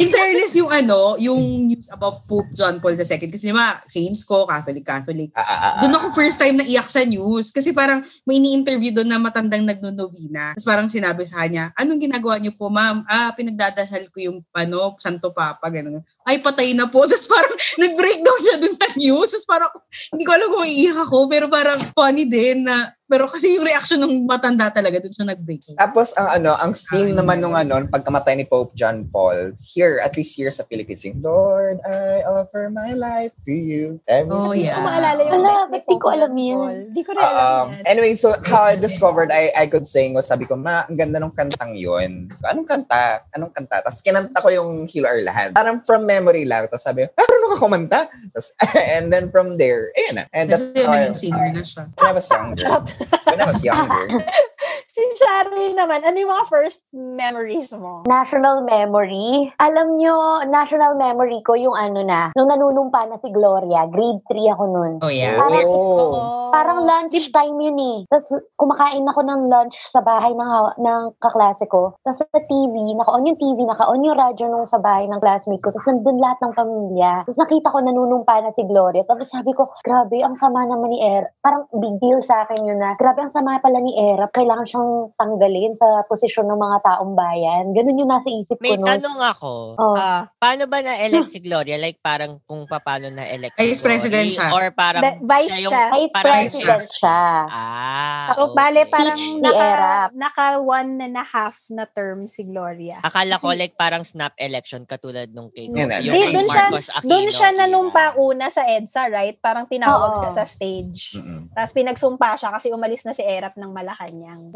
In 0.00 0.08
fairness, 0.08 0.56
yung 0.56 0.72
ano, 0.72 1.20
yung 1.20 1.68
news 1.68 1.92
about 1.92 2.24
Pope 2.24 2.48
John 2.56 2.80
Paul 2.80 2.96
II, 2.96 3.28
kasi 3.28 3.44
di 3.44 3.52
ba, 3.52 3.76
saints 3.84 4.24
ko, 4.24 4.48
Catholic, 4.48 4.88
Catholic. 4.88 5.28
Ah, 5.36 5.44
ah, 5.44 5.60
ah, 5.60 5.72
Doon 5.84 6.00
ako 6.00 6.06
first 6.16 6.40
time 6.40 6.56
na 6.56 6.64
iyak 6.64 6.88
sa 6.88 7.04
news 7.04 7.52
kasi 7.52 7.76
parang 7.76 8.00
may 8.24 8.40
ini-interview 8.40 8.88
doon 8.88 9.12
na 9.12 9.20
matandang 9.20 9.68
nagnonovina. 9.68 10.56
Tapos 10.56 10.64
parang 10.64 10.88
sinabi 10.88 11.28
sa 11.28 11.44
kanya, 11.44 11.76
anong 11.76 12.08
ginagawa 12.08 12.40
niyo 12.40 12.56
po, 12.56 12.72
ma'am? 12.72 13.04
Ah, 13.04 13.36
pinagdadasal 13.36 14.08
ko 14.08 14.16
yung 14.16 14.38
ano, 14.56 14.96
Santo 14.96 15.28
Papa, 15.28 15.68
gano'n. 15.68 16.00
Ay, 16.24 16.40
patay 16.40 16.72
na 16.72 16.88
po. 16.88 17.04
Tapos 17.10 17.28
parang 17.28 17.52
nag-breakdown 17.76 18.40
siya 18.40 18.56
doon 18.56 18.72
sa 18.72 18.88
news. 18.96 19.28
Tapos 19.28 19.44
parang, 19.44 19.70
hindi 20.16 20.24
ko 20.24 20.32
alam 20.32 20.48
kung 20.48 20.64
iiyak 20.64 20.98
ako, 21.04 21.28
pero 21.28 21.52
parang 21.52 21.76
funny 21.92 22.24
din 22.24 22.64
na 22.64 22.96
Pero 23.10 23.28
kasi 23.28 23.58
yung 23.58 23.66
reaction 23.66 24.00
ng 24.00 24.24
matanda 24.24 24.72
talaga, 24.72 25.02
doon 25.02 25.12
siya 25.12 25.26
nag-break. 25.28 25.60
So, 25.60 25.76
Tapos 25.76 26.16
ang 26.16 26.40
ano, 26.40 26.56
ang 26.56 26.72
theme 26.72 27.12
naman 27.12 27.44
nung 27.44 27.52
ano, 27.52 27.84
pagkamatay 27.90 28.40
ni 28.40 28.44
Pope 28.48 28.72
John 28.72 29.04
Paul, 29.10 29.52
here, 29.60 30.00
at 30.00 30.16
least 30.16 30.32
here 30.32 30.48
sa 30.48 30.64
Philippines, 30.64 31.04
yung, 31.04 31.20
Lord, 31.20 31.82
I 31.84 32.24
offer 32.24 32.72
my 32.72 32.96
life 32.96 33.36
to 33.44 33.52
you. 33.52 34.00
Every 34.08 34.32
oh, 34.32 34.56
yeah. 34.56 34.80
ko 34.80 34.88
maalala 34.88 35.20
yung 35.28 35.42
Wala, 35.42 35.54
ba't 35.68 35.84
di 35.84 35.96
ko 36.00 36.06
alam 36.08 36.32
yun? 36.32 36.74
Di 36.96 37.02
ko 37.04 37.10
rin 37.12 37.20
alam 37.20 37.40
Um, 37.42 37.66
yan. 37.74 37.84
anyway, 37.84 38.14
so 38.14 38.32
how 38.48 38.64
I 38.70 38.76
discovered 38.78 39.28
I 39.28 39.50
I 39.52 39.66
could 39.68 39.84
sing 39.84 40.14
was 40.14 40.30
sabi 40.30 40.48
ko, 40.48 40.56
ma, 40.56 40.86
ang 40.88 40.96
ganda 40.96 41.20
ng 41.20 41.34
kantang 41.36 41.76
yon. 41.76 42.32
Anong 42.46 42.64
kanta? 42.64 43.28
Anong 43.34 43.52
kanta? 43.52 43.84
Tapos 43.84 44.00
kinanta 44.00 44.40
ko 44.40 44.48
yung 44.48 44.88
Heal 44.88 45.04
Our 45.04 45.20
Land. 45.20 45.52
Parang 45.52 45.84
from 45.84 46.08
memory 46.08 46.48
lang. 46.48 46.64
Tapos 46.70 46.84
sabi, 46.86 47.04
ah, 47.04 47.12
marunong 47.12 47.50
ka 47.52 47.58
kumanta? 47.60 48.00
Tapos, 48.08 48.48
and 48.96 49.12
then 49.12 49.28
from 49.28 49.60
there, 49.60 49.92
ayun 49.98 50.22
na. 50.22 50.24
And 50.32 50.48
that's 50.48 50.64
Kasi 50.72 50.86
how 50.86 50.96
I, 50.96 51.12
singer 51.12 51.48
na 51.52 51.64
siya. 51.66 51.82
I 52.00 52.12
was 52.12 52.26
younger. 52.30 52.80
When 53.24 53.40
I 53.40 53.46
was 53.46 53.64
younger. 53.64 54.24
Shari 55.22 55.78
naman, 55.78 56.02
ano 56.02 56.16
yung 56.18 56.32
mga 56.32 56.46
first 56.50 56.82
memories 56.90 57.70
mo? 57.78 58.02
National 58.04 58.66
memory. 58.66 59.54
Alam 59.62 59.94
nyo, 59.94 60.42
national 60.44 60.98
memory 60.98 61.38
ko 61.46 61.54
yung 61.54 61.78
ano 61.78 62.02
na, 62.02 62.34
nung 62.34 62.50
nanunumpa 62.50 63.06
na 63.06 63.22
si 63.22 63.30
Gloria, 63.30 63.86
grade 63.86 64.18
3 64.26 64.50
ako 64.50 64.64
nun. 64.66 64.92
Oh, 64.98 65.12
yeah. 65.12 65.38
Parang, 65.38 65.66
Oh. 65.70 66.50
parang 66.50 66.82
lunch 66.82 67.14
time 67.30 67.56
yun 67.56 67.78
eh. 67.78 67.98
Tapos 68.10 68.28
kumakain 68.58 69.06
ako 69.06 69.20
ng 69.22 69.40
lunch 69.46 69.78
sa 69.86 70.02
bahay 70.02 70.34
ng, 70.34 70.42
hawa- 70.42 70.76
ng 70.76 71.14
kaklase 71.16 71.70
ko. 71.70 71.94
Tapos 72.02 72.18
sa 72.20 72.40
TV, 72.42 72.74
naka-on 72.98 73.30
yung 73.30 73.38
TV, 73.38 73.62
naka-on 73.62 74.02
yung 74.02 74.18
radyo 74.18 74.50
nung 74.50 74.66
sa 74.66 74.82
bahay 74.82 75.06
ng 75.06 75.22
classmate 75.22 75.62
ko. 75.62 75.70
Tapos 75.70 75.86
nandun 75.86 76.18
lahat 76.18 76.38
ng 76.42 76.52
pamilya. 76.52 77.12
Tapos 77.24 77.38
nakita 77.38 77.70
ko 77.70 77.78
nanunumpa 77.78 78.34
na 78.42 78.50
si 78.50 78.66
Gloria. 78.66 79.06
Tapos 79.06 79.30
sabi 79.30 79.54
ko, 79.54 79.70
grabe, 79.80 80.18
ang 80.18 80.34
sama 80.34 80.66
naman 80.66 80.90
ni 80.90 80.98
Erap. 80.98 81.30
Parang 81.40 81.70
big 81.72 81.96
deal 82.02 82.18
sa 82.26 82.42
akin 82.42 82.66
yun 82.66 82.82
na, 82.82 82.98
grabe, 82.98 83.22
ang 83.22 83.30
sama 83.30 83.62
pala 83.62 83.78
ni 83.78 83.94
Erap. 83.94 84.34
Kailangan 84.34 84.66
siyang 84.66 85.11
tanggalin 85.14 85.72
sa 85.74 85.86
posisyon 86.04 86.44
ng 86.44 86.56
mga 86.56 86.78
taong 86.82 87.12
bayan. 87.12 87.70
Ganun 87.70 87.96
yung 87.96 88.10
nasa 88.10 88.28
isip 88.28 88.58
May 88.58 88.74
ko 88.74 88.80
nun. 88.80 88.88
tanong 88.88 89.18
ako. 89.20 89.52
Oh. 89.76 89.94
Ah, 89.94 90.28
Paano 90.34 90.64
ba 90.64 90.78
na-elect 90.78 91.28
si 91.28 91.38
Gloria? 91.38 91.76
Like 91.76 91.98
parang 91.98 92.40
kung 92.42 92.64
paano 92.64 93.08
na-elect 93.08 93.54
si 93.54 93.62
Vice 93.62 93.80
president 93.80 94.28
siya. 94.28 94.48
Or 94.50 94.70
parang 94.70 95.02
Ba- 95.02 95.20
vice 95.20 95.58
yung, 95.60 95.72
siya. 95.72 95.84
Vice 95.90 96.12
parang 96.12 96.34
President 96.42 96.84
siya. 96.90 97.20
Ah, 97.46 98.32
so, 98.32 98.52
bale, 98.52 98.82
okay. 98.82 98.90
parang 98.90 99.16
Speech 99.16 99.32
ni 99.32 99.42
naka, 99.42 99.64
Erap. 99.64 100.08
naka 100.12 100.46
one 100.58 100.90
and 101.00 101.14
a 101.14 101.24
half 101.24 101.56
na 101.68 101.84
term 101.86 102.26
si 102.26 102.42
Gloria. 102.42 103.00
Akala 103.02 103.36
ko 103.36 103.52
like 103.52 103.74
parang 103.74 104.02
snap 104.02 104.32
election 104.36 104.82
katulad 104.82 105.28
nung 105.28 105.48
kay 105.48 105.68
na, 105.68 105.98
yung 105.98 106.12
Di, 106.12 106.32
doon 106.32 106.46
siya, 106.46 106.66
Marcos 106.66 106.88
Aquino. 106.88 107.08
doon 107.08 107.26
siya 107.28 107.50
era. 107.50 107.58
nanumpa 107.62 108.04
una 108.16 108.46
sa 108.48 108.62
EDSA, 108.64 109.02
right? 109.08 109.36
Parang 109.38 109.64
tinawag 109.64 110.10
Oo. 110.10 110.20
siya 110.22 110.32
sa 110.32 110.44
stage. 110.44 111.16
Mm-mm. 111.16 111.52
Tapos 111.52 111.72
pinagsumpa 111.72 112.28
siya 112.34 112.50
kasi 112.50 112.68
umalis 112.68 113.02
na 113.02 113.12
si 113.12 113.22
Erap 113.22 113.54
ng 113.54 113.70
Malacanang. 113.70 114.50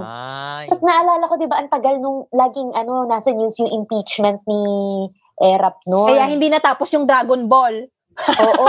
Ay. 0.00 0.66
Tapos 0.70 0.84
naalala 0.86 1.24
ko, 1.28 1.34
di 1.36 1.48
ba, 1.50 1.58
ang 1.60 1.70
tagal 1.70 1.98
nung 2.00 2.26
laging 2.32 2.70
ano, 2.72 3.04
nasa 3.04 3.30
news 3.34 3.58
yung 3.60 3.70
impeachment 3.70 4.40
ni 4.48 4.62
Erap 5.34 5.82
noon. 5.90 6.14
Kaya 6.14 6.30
hindi 6.30 6.46
natapos 6.46 6.94
yung 6.94 7.10
Dragon 7.10 7.50
Ball. 7.50 7.90
Oo. 8.14 8.66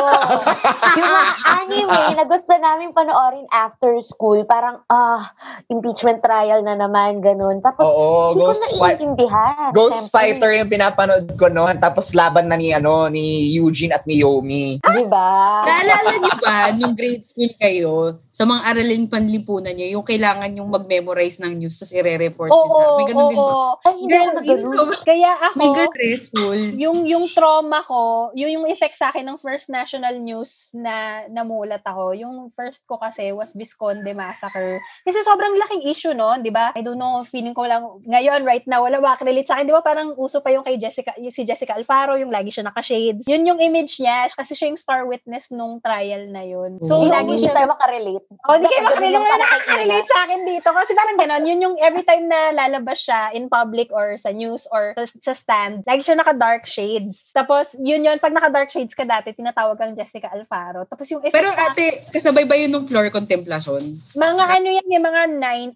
yung 0.98 1.06
mga 1.06 1.24
anime 1.46 2.02
na 2.18 2.26
gusto 2.26 2.52
namin 2.58 2.90
panoorin 2.90 3.46
after 3.54 3.94
school, 4.02 4.42
parang, 4.50 4.82
ah, 4.90 5.30
impeachment 5.70 6.26
trial 6.26 6.66
na 6.66 6.74
naman, 6.74 7.22
ganun. 7.22 7.62
Tapos, 7.62 7.86
Oo, 7.86 8.34
hindi 8.34 8.42
ko 8.42 8.46
Ghost 8.50 8.64
Fight. 8.74 8.98
naiintindihan. 8.98 9.70
Ghost 9.72 10.10
Siyempre. 10.10 10.14
Fighter 10.18 10.52
yung 10.58 10.72
pinapanood 10.74 11.26
ko 11.38 11.48
noon. 11.54 11.76
Tapos 11.78 12.06
laban 12.18 12.50
na 12.50 12.58
ni, 12.58 12.74
ano, 12.74 13.06
ni 13.14 13.54
Eugene 13.54 13.94
at 13.94 14.04
ni 14.10 14.26
Yomi. 14.26 14.82
Di 14.82 15.06
ba? 15.06 15.62
Naalala 15.62 16.12
niyo 16.18 16.36
ba, 16.42 16.56
nung 16.74 16.98
grade 16.98 17.22
school 17.22 17.52
kayo, 17.62 18.18
sa 18.36 18.44
mga 18.44 18.68
aralin 18.68 19.08
panlipunan 19.08 19.72
niyo, 19.72 19.96
yung 19.96 20.04
kailangan 20.04 20.52
yung 20.60 20.68
mag-memorize 20.68 21.40
ng 21.40 21.56
news 21.56 21.80
tapos 21.80 21.96
ire-report 21.96 22.52
niyo 22.52 22.68
sa 22.68 22.84
Oo, 22.84 22.98
May 23.00 23.06
ganun 23.08 23.28
din 23.32 23.40
ba? 23.40 23.48
oo. 23.48 23.70
Ay, 23.80 23.94
hindi 23.96 24.12
Girl, 24.12 24.28
ako 24.28 24.40
so, 24.44 24.84
Kaya 25.08 25.32
ako, 25.40 25.56
mega 25.56 25.84
stressful. 25.88 26.60
yung 26.76 26.98
yung 27.08 27.26
trauma 27.32 27.80
ko, 27.88 28.36
yun 28.36 28.60
yung 28.60 28.68
effect 28.68 29.00
sa 29.00 29.08
akin 29.16 29.24
ng 29.24 29.40
first 29.40 29.72
national 29.72 30.20
news 30.20 30.76
na 30.76 31.24
namulat 31.32 31.80
ako. 31.88 32.12
Yung 32.12 32.52
first 32.52 32.84
ko 32.84 33.00
kasi 33.00 33.32
was 33.32 33.56
Visconde 33.56 34.12
Massacre. 34.12 34.84
Kasi 35.08 35.24
sobrang 35.24 35.56
laking 35.56 35.88
issue 35.88 36.12
no, 36.12 36.36
'di 36.36 36.52
ba? 36.52 36.76
I 36.76 36.84
don't 36.84 37.00
know, 37.00 37.24
feeling 37.24 37.56
ko 37.56 37.64
lang 37.64 37.88
ngayon 38.04 38.44
right 38.44 38.68
now 38.68 38.84
wala 38.84 39.00
makaka-relate 39.00 39.48
sa 39.48 39.56
akin, 39.56 39.72
'di 39.72 39.76
ba? 39.80 39.80
Parang 39.80 40.12
uso 40.20 40.44
pa 40.44 40.52
yung 40.52 40.68
kay 40.68 40.76
Jessica, 40.76 41.16
yung 41.16 41.32
si 41.32 41.48
Jessica 41.48 41.72
Alfaro, 41.72 42.20
yung 42.20 42.36
lagi 42.36 42.52
siya 42.52 42.68
naka-shades. 42.68 43.24
Yun 43.32 43.48
yung 43.48 43.60
image 43.64 43.96
niya 44.04 44.28
kasi 44.36 44.60
siya 44.60 44.68
yung 44.68 44.80
star 44.82 45.08
witness 45.08 45.56
nung 45.56 45.80
trial 45.80 46.28
na 46.28 46.44
yun. 46.44 46.84
So 46.84 47.00
Hindi 47.00 47.16
lagi 47.16 47.32
hindi 47.32 47.44
siya 47.48 47.56
tayo 47.56 47.72
makarelate. 47.72 48.25
Oh, 48.46 48.58
di 48.58 48.66
kayo 48.68 48.84
makarelate. 48.86 49.22
Wala 49.22 49.38
nakaka-relate 49.42 50.10
sa 50.10 50.20
akin 50.26 50.42
dito. 50.46 50.70
Kasi 50.70 50.92
parang 50.94 51.18
ganon, 51.18 51.46
yun 51.46 51.60
yung 51.62 51.76
every 51.82 52.06
time 52.06 52.30
na 52.30 52.54
lalabas 52.54 53.02
siya 53.02 53.34
in 53.34 53.50
public 53.50 53.90
or 53.90 54.18
sa 54.18 54.30
news 54.30 54.66
or 54.70 54.94
sa, 54.98 55.06
sa 55.06 55.34
stand, 55.34 55.82
lagi 55.86 56.02
siya 56.06 56.18
naka-dark 56.18 56.66
shades. 56.66 57.34
Tapos, 57.34 57.74
yun 57.78 58.06
yun, 58.06 58.18
pag 58.18 58.34
naka-dark 58.34 58.70
shades 58.70 58.94
ka 58.94 59.06
dati, 59.06 59.34
tinatawag 59.34 59.78
kang 59.78 59.98
Jessica 59.98 60.30
Alfaro. 60.30 60.86
Tapos 60.86 61.10
yung 61.10 61.22
effect 61.26 61.34
Pero 61.34 61.50
sa- 61.50 61.74
ate, 61.74 62.06
kasabay 62.12 62.46
ba 62.46 62.58
yun 62.58 62.70
nung 62.70 62.86
floor 62.86 63.10
contemplation? 63.10 63.82
mga 64.14 64.44
ano 64.46 64.68
yan, 64.70 64.88
yung 64.90 65.06
mga 65.06 65.22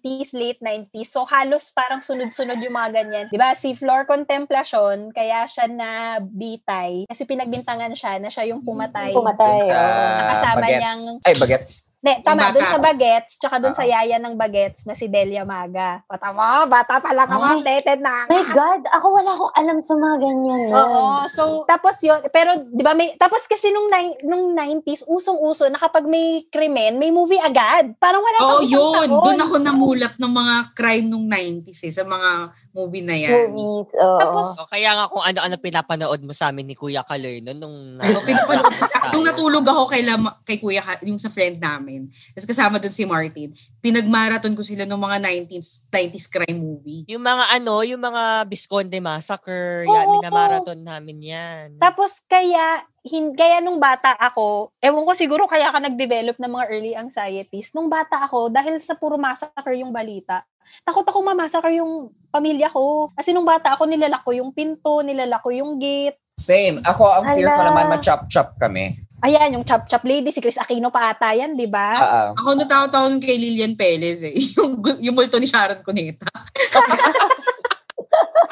90s, 0.00 0.30
late 0.34 0.60
90s. 0.62 1.10
So, 1.10 1.26
halos 1.26 1.74
parang 1.74 2.02
sunod-sunod 2.02 2.58
yung 2.62 2.74
mga 2.74 2.90
ganyan. 3.02 3.26
Di 3.30 3.38
ba? 3.38 3.52
Si 3.54 3.74
Flor 3.74 4.06
Contemplation, 4.06 5.10
kaya 5.10 5.44
siya 5.46 5.66
na 5.66 5.90
bitay. 6.20 7.04
Kasi 7.06 7.26
pinagbintangan 7.26 7.92
siya 7.94 8.18
na 8.22 8.30
siya 8.30 8.46
yung 8.50 8.62
pumatay. 8.62 9.12
Pumatay. 9.12 9.58
Sa 9.66 9.74
oo. 9.74 10.18
Nakasama 10.20 10.58
bagets. 10.60 10.78
niyang 10.80 11.02
Ay, 11.26 11.34
bagets. 11.36 11.89
Ne, 12.00 12.24
tama, 12.24 12.48
doon 12.48 12.64
sa 12.64 12.80
Bagets, 12.80 13.36
tsaka 13.36 13.60
doon 13.60 13.76
sa 13.76 13.84
yaya 13.84 14.16
ng 14.16 14.32
Bagets 14.32 14.88
na 14.88 14.96
si 14.96 15.04
Delia 15.04 15.44
Maga. 15.44 16.00
O, 16.08 16.16
tama, 16.16 16.64
bata 16.64 16.96
pa 16.96 17.12
lang 17.12 17.28
ako, 17.28 17.60
updated 17.60 18.00
na. 18.00 18.24
My 18.24 18.40
God, 18.48 18.88
ako 18.88 19.06
wala 19.20 19.30
akong 19.36 19.54
alam 19.60 19.78
sa 19.84 19.92
mga 20.00 20.16
ganyan. 20.16 20.72
Oo, 20.72 21.28
so, 21.28 21.68
tapos 21.68 22.00
yun, 22.00 22.24
pero, 22.32 22.56
di 22.72 22.80
ba, 22.80 22.96
may, 22.96 23.20
tapos 23.20 23.44
kasi 23.44 23.68
nung, 23.68 23.84
nung 24.24 24.56
90s, 24.56 25.04
usong-uso 25.12 25.68
na 25.68 25.76
kapag 25.76 26.08
may 26.08 26.48
krimen, 26.48 26.96
may 26.96 27.12
movie 27.12 27.36
agad. 27.36 27.92
Parang 28.00 28.24
wala 28.24 28.38
pang 28.48 28.64
isang 28.64 28.80
yun. 28.80 28.94
taon. 28.96 29.10
Doon 29.20 29.40
ako 29.44 29.54
namulat 29.60 30.14
ng 30.16 30.32
mga 30.32 30.54
crime 30.72 31.04
nung 31.04 31.28
90s 31.28 31.84
eh, 31.84 31.92
sa 31.92 32.08
mga 32.08 32.30
movie 32.70 33.02
na 33.02 33.14
yan. 33.14 33.50
Movies, 33.50 33.90
oo. 33.94 34.18
Tapos, 34.18 34.44
So, 34.54 34.66
kaya 34.66 34.92
nga 34.92 35.06
kung 35.06 35.20
ano-ano 35.20 35.56
pinapanood 35.56 36.20
mo 36.22 36.30
sa 36.30 36.48
amin 36.48 36.66
ni 36.66 36.74
Kuya 36.74 37.02
Kaloy 37.02 37.42
no, 37.42 37.50
nung... 37.50 37.98
Ano, 37.98 38.22
pinapanood 38.22 38.70
ko 38.70 38.84
sa, 38.86 39.10
nung 39.10 39.26
natulog 39.26 39.66
ako 39.66 39.90
kay, 39.90 40.02
Lama, 40.02 40.38
kay 40.42 40.58
Kuya, 40.58 40.78
Ka- 40.80 41.02
yung 41.02 41.18
sa 41.18 41.28
friend 41.28 41.58
namin, 41.58 42.06
tapos 42.30 42.46
kasama 42.46 42.78
doon 42.78 42.94
si 42.94 43.02
Martin, 43.02 43.50
pinagmarathon 43.82 44.54
ko 44.54 44.62
sila 44.62 44.86
ng 44.86 44.96
mga 44.96 45.16
90s, 45.50 45.90
90s 45.90 46.26
crime 46.26 46.58
movie. 46.58 47.02
Yung 47.10 47.22
mga 47.22 47.44
ano, 47.58 47.82
yung 47.82 47.98
mga 47.98 48.46
Visconde 48.46 48.98
Massacre, 49.00 49.84
Oo, 49.84 49.90
yan, 49.90 50.06
oo. 50.06 50.14
minamarathon 50.20 50.80
namin 50.80 51.18
yan. 51.20 51.66
tapos 51.76 52.22
kaya, 52.24 52.80
hin, 53.02 53.34
kaya 53.34 53.58
nung 53.58 53.80
bata 53.80 54.14
ako, 54.14 54.70
ewan 54.78 55.02
ko 55.02 55.12
siguro 55.16 55.42
kaya 55.48 55.72
ka 55.72 55.80
nag-develop 55.80 56.38
ng 56.38 56.52
mga 56.52 56.66
early 56.70 56.92
anxieties. 56.94 57.72
Nung 57.72 57.88
bata 57.88 58.22
ako, 58.22 58.46
dahil 58.48 58.78
sa 58.78 58.94
puro 58.94 59.16
massacre 59.16 59.74
yung 59.74 59.90
balita, 59.90 60.44
takot 60.86 61.06
ako 61.06 61.18
mamasakar 61.22 61.72
yung 61.74 62.14
pamilya 62.30 62.70
ko. 62.70 63.10
Kasi 63.14 63.34
nung 63.34 63.46
bata 63.46 63.74
ako, 63.74 63.86
nilalak 63.86 64.22
ko 64.22 64.30
yung 64.34 64.50
pinto, 64.54 65.02
nilalak 65.02 65.42
ko 65.42 65.50
yung 65.50 65.76
gate. 65.76 66.18
Same. 66.38 66.80
Ako, 66.82 67.04
ang 67.20 67.24
fear 67.36 67.52
ko 67.52 67.60
Hala. 67.60 67.68
naman, 67.70 67.84
ma-chop-chop 67.92 68.56
kami. 68.56 68.96
Ayan, 69.20 69.52
yung 69.52 69.68
Chop 69.68 69.84
Chop 69.84 70.00
Lady, 70.08 70.32
si 70.32 70.40
Chris 70.40 70.56
Aquino 70.56 70.88
pa 70.88 71.12
ata 71.12 71.36
yan, 71.36 71.52
di 71.52 71.68
ba? 71.68 71.92
Ah. 71.92 72.28
Ako 72.40 72.56
natakot 72.56 72.88
ako 72.88 73.20
kay 73.20 73.36
Lilian 73.36 73.76
Pelez 73.76 74.24
eh. 74.24 74.32
Yung, 74.56 74.80
yung 74.80 75.12
multo 75.12 75.36
ni 75.36 75.44
Sharon 75.44 75.84
Cuneta. 75.84 76.24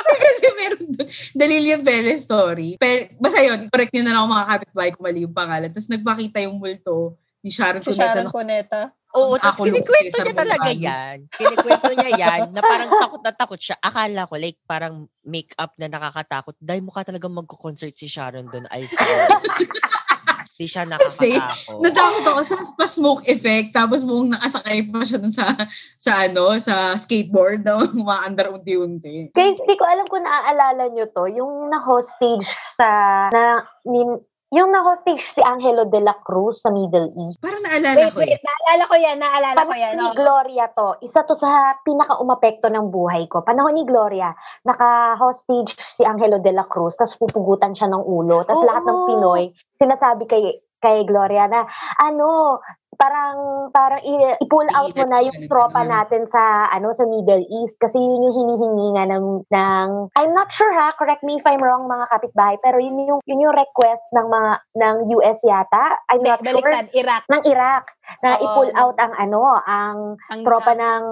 Kasi 0.09 0.47
meron 0.55 0.93
doon, 0.93 1.09
the 1.09 1.47
Lilian 1.49 1.81
Pelez 1.81 2.21
story. 2.21 2.77
Pero, 2.77 3.09
basta 3.17 3.41
yun, 3.41 3.65
correct 3.73 3.97
nyo 3.97 4.03
na 4.05 4.13
lang 4.13 4.21
ako 4.21 4.29
mga 4.29 4.49
kapitbahay 4.53 4.91
kung 4.93 5.05
mali 5.09 5.21
yung 5.25 5.37
pangalan. 5.37 5.71
Tapos 5.73 5.89
nagpakita 5.89 6.45
yung 6.45 6.61
multo 6.61 7.17
ni 7.43 7.51
Sharon 7.51 7.83
Si 7.83 7.91
Cuneta. 7.93 8.03
Sharon 8.05 8.25
na- 8.27 8.35
Cuneta. 8.35 8.81
Oo, 9.17 9.41
tapos 9.41 9.65
kinikwento 9.65 10.21
niya 10.21 10.37
talaga 10.37 10.69
yan. 10.69 11.17
Kinikwento 11.33 11.91
niya 11.97 12.11
yan 12.13 12.41
na 12.53 12.61
parang 12.61 12.93
takot 12.93 13.23
na 13.25 13.33
takot 13.33 13.57
siya. 13.57 13.81
Akala 13.81 14.29
ko 14.29 14.37
like 14.37 14.61
parang 14.69 15.09
make-up 15.25 15.73
na 15.81 15.89
nakakatakot. 15.89 16.53
Dahil 16.61 16.85
mukha 16.85 17.09
talaga 17.09 17.25
magko-concert 17.25 17.97
si 17.97 18.05
Sharon 18.05 18.53
doon. 18.53 18.69
I 18.69 18.85
swear. 18.85 19.33
Hindi 20.59 20.67
siya 20.69 20.85
Kasi, 20.85 21.39
nakakatakot. 21.41 21.81
Natakot 21.81 22.25
ako 22.27 22.41
sa 22.45 22.57
pa 22.77 22.85
smoke 22.85 23.23
effect 23.31 23.73
tapos 23.73 24.05
buong 24.05 24.35
nakasakay 24.35 24.85
pa 24.91 25.01
siya 25.07 25.19
dun 25.23 25.33
sa 25.33 25.57
sa 25.97 26.29
ano 26.29 26.59
sa 26.61 26.93
skateboard 26.99 27.65
na 27.65 27.81
umaandar 27.81 28.53
unti-unti. 28.53 29.33
Guys, 29.33 29.57
hindi 29.57 29.75
ko 29.79 29.89
alam 29.89 30.05
kung 30.11 30.27
naaalala 30.27 30.91
nyo 30.93 31.07
to. 31.15 31.25
Yung 31.33 31.73
na-hostage 31.73 32.45
sa... 32.77 32.89
Na, 33.33 33.65
nin, 33.89 34.21
yung 34.49 34.73
na-hostage 34.73 35.21
si 35.37 35.45
Angelo 35.45 35.85
de 35.85 36.01
la 36.01 36.17
Cruz 36.25 36.65
sa 36.65 36.73
Middle 36.73 37.13
East. 37.13 37.37
Parang 37.45 37.61
naalala 37.61 38.09
Wait, 38.09 38.15
ko 38.17 38.21
eh. 38.25 38.33
wait, 38.33 38.41
naalala 38.41 38.85
ko 38.89 38.95
yan, 38.97 39.17
naalala 39.21 39.59
ko 39.61 39.61
Panahon 39.69 39.85
yan. 39.85 39.95
ni 40.01 40.07
oh. 40.09 40.15
Gloria 40.17 40.67
to. 40.73 40.89
Isa 41.05 41.21
to 41.29 41.37
sa 41.37 41.77
pinaka-umapekto 41.85 42.73
ng 42.73 42.89
buhay 42.89 43.29
ko. 43.29 43.45
Panahon 43.45 43.77
ni 43.77 43.85
Gloria, 43.85 44.33
naka-hostage 44.65 45.77
si 45.93 46.01
Angelo 46.09 46.41
de 46.41 46.57
la 46.57 46.65
Cruz, 46.65 46.97
tapos 46.97 47.21
pupugutan 47.21 47.77
siya 47.77 47.93
ng 47.93 48.01
ulo. 48.01 48.41
Tapos 48.49 48.65
Oo. 48.65 48.69
lahat 48.73 48.89
ng 48.89 48.99
Pinoy, 49.05 49.43
sinasabi 49.77 50.25
kay 50.25 50.45
kay 50.79 51.03
Gloria 51.05 51.51
na, 51.51 51.67
ano, 51.99 52.63
parang 52.99 53.37
parang 53.71 54.03
i- 54.03 54.35
i-pull 54.43 54.67
out 54.75 54.91
mo 54.91 55.07
na 55.07 55.23
yung 55.23 55.47
tropa 55.47 55.87
natin 55.87 56.27
sa 56.27 56.67
ano 56.69 56.91
sa 56.91 57.07
Middle 57.07 57.47
East 57.47 57.79
kasi 57.79 57.95
yun 57.95 58.27
yung 58.27 58.35
hinihingi 58.35 58.87
nga 58.99 59.07
ng, 59.07 59.47
ng 59.47 59.89
I'm 60.19 60.35
not 60.35 60.51
sure 60.51 60.75
ha, 60.75 60.91
correct 60.99 61.23
me 61.23 61.39
if 61.39 61.47
I'm 61.47 61.63
wrong 61.63 61.87
mga 61.87 62.11
kapitbahay, 62.11 62.59
pero 62.59 62.83
yun 62.83 62.99
yung 63.07 63.21
yun 63.23 63.47
yung 63.47 63.55
request 63.55 64.03
ng 64.11 64.27
mga 64.27 64.53
ng 64.75 64.97
US 65.15 65.39
yata. 65.47 66.03
I'm 66.11 66.27
not 66.27 66.43
sure. 66.43 66.59
Baliktad, 66.59 66.91
Iraq. 66.91 67.23
Ng 67.31 67.43
Iraq 67.47 67.85
na 68.25 68.31
Oo. 68.35 68.43
i-pull 68.43 68.71
out 68.75 68.97
ang 68.99 69.13
ano, 69.15 69.41
ang, 69.63 69.99
Ang- 70.33 70.43
tropa 70.43 70.73
ng 70.75 71.03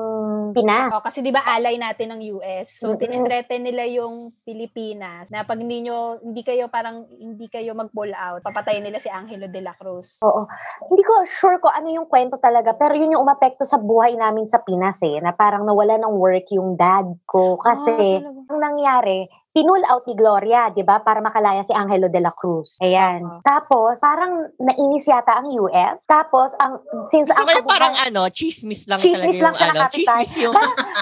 Pinas. 0.56 0.90
Oh, 0.90 1.04
kasi 1.04 1.22
'di 1.22 1.30
ba 1.30 1.44
alay 1.44 1.78
natin 1.78 2.16
ng 2.16 2.20
US. 2.34 2.82
So 2.82 2.96
Mm-mm. 2.96 3.00
tinethreaten 3.00 3.62
nila 3.62 3.84
yung 3.86 4.32
Pilipinas 4.42 5.28
na 5.28 5.44
pag 5.44 5.60
hindi 5.60 5.86
nyo, 5.86 6.18
hindi 6.18 6.40
kayo 6.42 6.66
parang 6.66 7.04
hindi 7.12 7.46
kayo 7.46 7.76
mag-pull 7.76 8.10
out, 8.10 8.40
papatayin 8.42 8.82
nila 8.82 8.98
si 8.98 9.06
Angelo 9.06 9.46
de 9.46 9.60
la 9.60 9.76
Cruz. 9.76 10.18
Oo. 10.24 10.48
Hindi 10.88 11.02
ko 11.04 11.14
sure 11.28 11.60
ko 11.60 11.68
ano 11.76 11.88
yung 11.92 12.08
kwento 12.08 12.36
talaga, 12.36 12.72
pero 12.72 12.96
yun 12.96 13.12
yung 13.12 13.20
umapekto 13.20 13.62
sa 13.62 13.76
buhay 13.76 14.16
namin 14.16 14.48
sa 14.48 14.58
Pinas 14.58 14.96
eh, 15.00 15.20
na 15.20 15.30
parang 15.30 15.62
nawala 15.62 16.00
ng 16.00 16.16
work 16.16 16.48
yung 16.50 16.72
dad 16.74 17.04
ko. 17.24 17.60
Kasi, 17.60 17.92
Ah, 17.92 18.24
talaga. 18.24 18.48
ang 18.48 18.60
nangyari, 18.62 19.18
pinull 19.52 19.80
out 19.86 20.04
ni 20.04 20.12
Gloria, 20.12 20.68
di 20.68 20.80
ba, 20.80 21.00
para 21.00 21.16
makalaya 21.18 21.64
si 21.64 21.72
Angelo 21.72 22.08
de 22.08 22.20
la 22.20 22.28
Cruz. 22.30 22.76
Ayan. 22.78 23.24
Oo. 23.24 23.40
Tapos, 23.40 23.96
parang 23.96 24.52
nainis 24.56 25.04
yata 25.04 25.32
ang 25.32 25.48
US. 25.50 25.96
Tapos, 26.04 26.52
ang, 26.58 26.76
since 27.08 27.28
Gusto 27.28 27.40
ang 27.40 27.48
yung 27.50 27.64
parang 27.64 27.92
kabuhay- 27.92 28.08
ano, 28.10 28.28
chismis 28.28 28.84
lang 28.84 29.00
Chismis 29.00 29.16
talaga 29.16 29.32
lang 29.42 29.54
yung 29.54 29.56
sa 29.56 29.68
ano, 29.70 29.80
chismis 29.88 30.32
yung... 30.36 30.52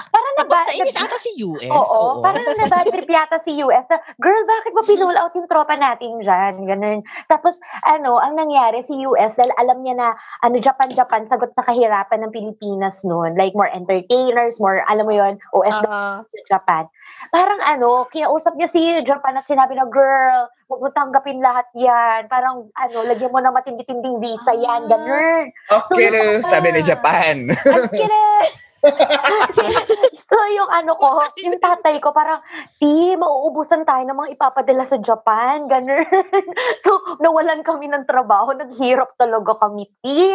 Parang 0.07 0.24
Tapos 0.35 0.51
naba- 0.51 0.67
nainis 0.67 0.95
ata 0.95 1.17
si 1.17 1.31
US. 1.41 1.69
Oo, 1.69 2.19
parang 2.19 2.43
nabad 2.43 2.85
trip 2.85 3.07
yata 3.07 3.39
si 3.41 3.55
US. 3.57 3.85
na, 3.87 3.97
Girl, 4.17 4.43
bakit 4.43 4.71
mo 4.71 4.81
pinull 4.83 5.15
out 5.15 5.31
yung 5.31 5.47
tropa 5.47 5.75
natin 5.75 6.19
dyan? 6.19 6.53
Ganun. 6.61 6.99
Tapos, 7.25 7.55
ano, 7.83 8.19
ang 8.19 8.35
nangyari 8.35 8.83
si 8.83 8.99
US, 9.05 9.31
dahil 9.33 9.55
alam 9.55 9.79
niya 9.79 9.95
na, 9.95 10.07
ano, 10.41 10.59
Japan-Japan, 10.59 11.27
sagot 11.27 11.51
sa 11.51 11.63
kahirapan 11.63 12.19
ng 12.21 12.35
Pilipinas 12.35 12.99
noon. 13.01 13.33
Like, 13.33 13.55
more 13.55 13.69
entertainers, 13.69 14.59
more, 14.59 14.83
alam 14.85 15.07
mo 15.07 15.13
yon 15.13 15.39
OFW 15.51 15.87
Ah, 15.87 16.19
sa 16.21 16.39
Japan. 16.49 16.87
Parang 17.31 17.57
ano, 17.59 18.05
kinausap 18.11 18.53
niya 18.53 18.69
si 18.69 18.81
Japan 19.01 19.39
at 19.39 19.47
sinabi 19.47 19.73
na, 19.73 19.87
girl, 19.87 20.45
huwag 20.67 20.81
mo 20.81 20.89
tanggapin 20.91 21.39
lahat 21.39 21.65
yan. 21.73 22.27
Parang, 22.27 22.67
ano, 22.71 22.97
lagyan 23.07 23.31
mo 23.31 23.39
ng 23.39 23.55
matindi-tinding 23.55 24.19
visa 24.19 24.51
yan. 24.51 24.83
Ah. 24.83 24.89
Ganun. 24.89 25.45
Okay, 25.71 26.11
yung- 26.11 26.43
sabi 26.43 26.75
ni 26.75 26.81
Japan. 26.83 27.49
ang! 27.49 28.43
so, 30.29 30.37
yung 30.53 30.69
ano 30.69 30.95
ko, 30.95 31.21
yung 31.41 31.57
tatay 31.57 31.97
ko, 31.99 32.11
parang, 32.11 32.41
di, 32.77 33.15
mauubusan 33.17 33.83
tayo 33.83 34.03
ng 34.05 34.17
mga 34.17 34.31
ipapadala 34.37 34.83
sa 34.85 34.97
Japan, 34.99 35.65
ganun. 35.65 36.05
so, 36.85 36.91
nawalan 37.19 37.61
kami 37.61 37.89
ng 37.89 38.05
trabaho, 38.05 38.53
naghirap 38.53 39.13
talaga 39.17 39.57
kami, 39.57 39.89
ti. 40.01 40.29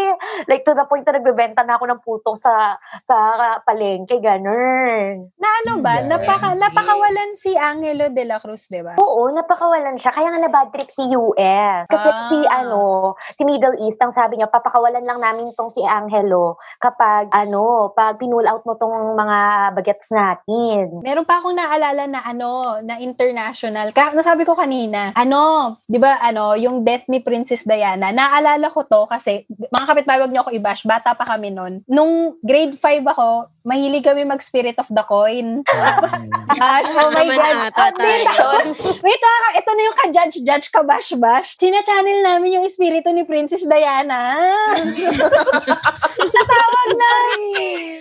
Like, 0.47 0.67
to 0.67 0.75
the 0.75 0.87
point 0.87 1.07
na 1.07 1.19
nagbebenta 1.19 1.63
na 1.63 1.77
ako 1.79 1.85
ng 1.91 2.01
putong 2.03 2.37
sa 2.39 2.77
sa 3.07 3.17
palengke, 3.63 4.19
ganun. 4.19 5.31
Na 5.37 5.49
ano 5.65 5.73
ba? 5.83 6.03
Yeah. 6.03 6.09
Napaka, 6.11 6.55
napakawalan 6.57 7.31
si 7.35 7.55
Angelo 7.55 8.11
de 8.11 8.25
la 8.27 8.39
Cruz, 8.39 8.67
di 8.67 8.83
ba? 8.83 8.97
Oo, 8.99 9.31
napakawalan 9.31 9.99
siya. 9.99 10.13
Kaya 10.15 10.29
nga 10.33 10.41
na 10.41 10.51
bad 10.51 10.71
trip 10.75 10.91
si 10.91 11.05
US. 11.15 11.87
Kasi 11.87 12.09
Ah. 12.11 12.27
si, 12.29 12.39
ano, 12.47 13.15
si 13.37 13.43
Middle 13.47 13.79
East, 13.87 14.01
ang 14.01 14.13
sabi 14.13 14.37
niya, 14.39 14.51
papakawalan 14.51 15.05
lang 15.05 15.21
namin 15.21 15.53
tong 15.55 15.71
si 15.71 15.81
Angelo 15.83 16.57
kapag, 16.79 17.31
ano, 17.31 17.93
pag 17.93 18.19
pinull 18.41 18.49
out 18.49 18.65
mo 18.65 18.73
tong 18.81 18.97
mga 19.21 19.39
bagets 19.77 20.09
natin. 20.09 21.05
Meron 21.05 21.29
pa 21.29 21.39
akong 21.39 21.53
naalala 21.53 22.09
na 22.09 22.21
ano, 22.25 22.81
na 22.81 22.97
international. 22.97 23.93
Ka 23.93 24.17
nasabi 24.17 24.49
ko 24.49 24.57
kanina, 24.57 25.13
ano, 25.13 25.77
'di 25.85 26.01
ba, 26.01 26.17
ano, 26.25 26.57
yung 26.57 26.81
death 26.81 27.05
ni 27.13 27.21
Princess 27.21 27.69
Diana. 27.69 28.09
Naalala 28.09 28.73
ko 28.73 28.89
'to 28.89 29.05
kasi 29.05 29.45
mga 29.53 29.87
kapitbahay 29.93 30.21
wag 30.25 30.33
niyo 30.33 30.41
ako 30.41 30.57
i-bash, 30.57 30.89
bata 30.89 31.13
pa 31.13 31.29
kami 31.29 31.53
noon. 31.53 31.85
Nung 31.85 32.41
grade 32.41 32.81
5 32.81 33.05
ako, 33.05 33.29
mahilig 33.61 34.05
kami 34.05 34.25
mag 34.25 34.41
Spirit 34.41 34.81
of 34.81 34.89
the 34.89 35.05
Coin. 35.05 35.61
Tapos, 35.69 36.17
gosh, 36.57 36.91
oh 36.97 37.13
my 37.13 37.29
Naman 37.29 37.37
God. 37.37 37.69
ata 37.69 37.87
Oh. 38.41 38.61
Wait, 39.05 39.21
ah, 39.21 39.51
ito 39.53 39.71
na 39.77 39.83
yung 39.85 39.99
ka-judge-judge 40.01 40.73
ka-bash-bash. 40.73 41.61
Sina-channel 41.61 42.25
namin 42.25 42.57
yung 42.57 42.65
espiritu 42.65 43.13
ni 43.13 43.29
Princess 43.29 43.69
Diana. 43.69 44.41
Tatawag 46.37 46.91
namin. 46.97 48.01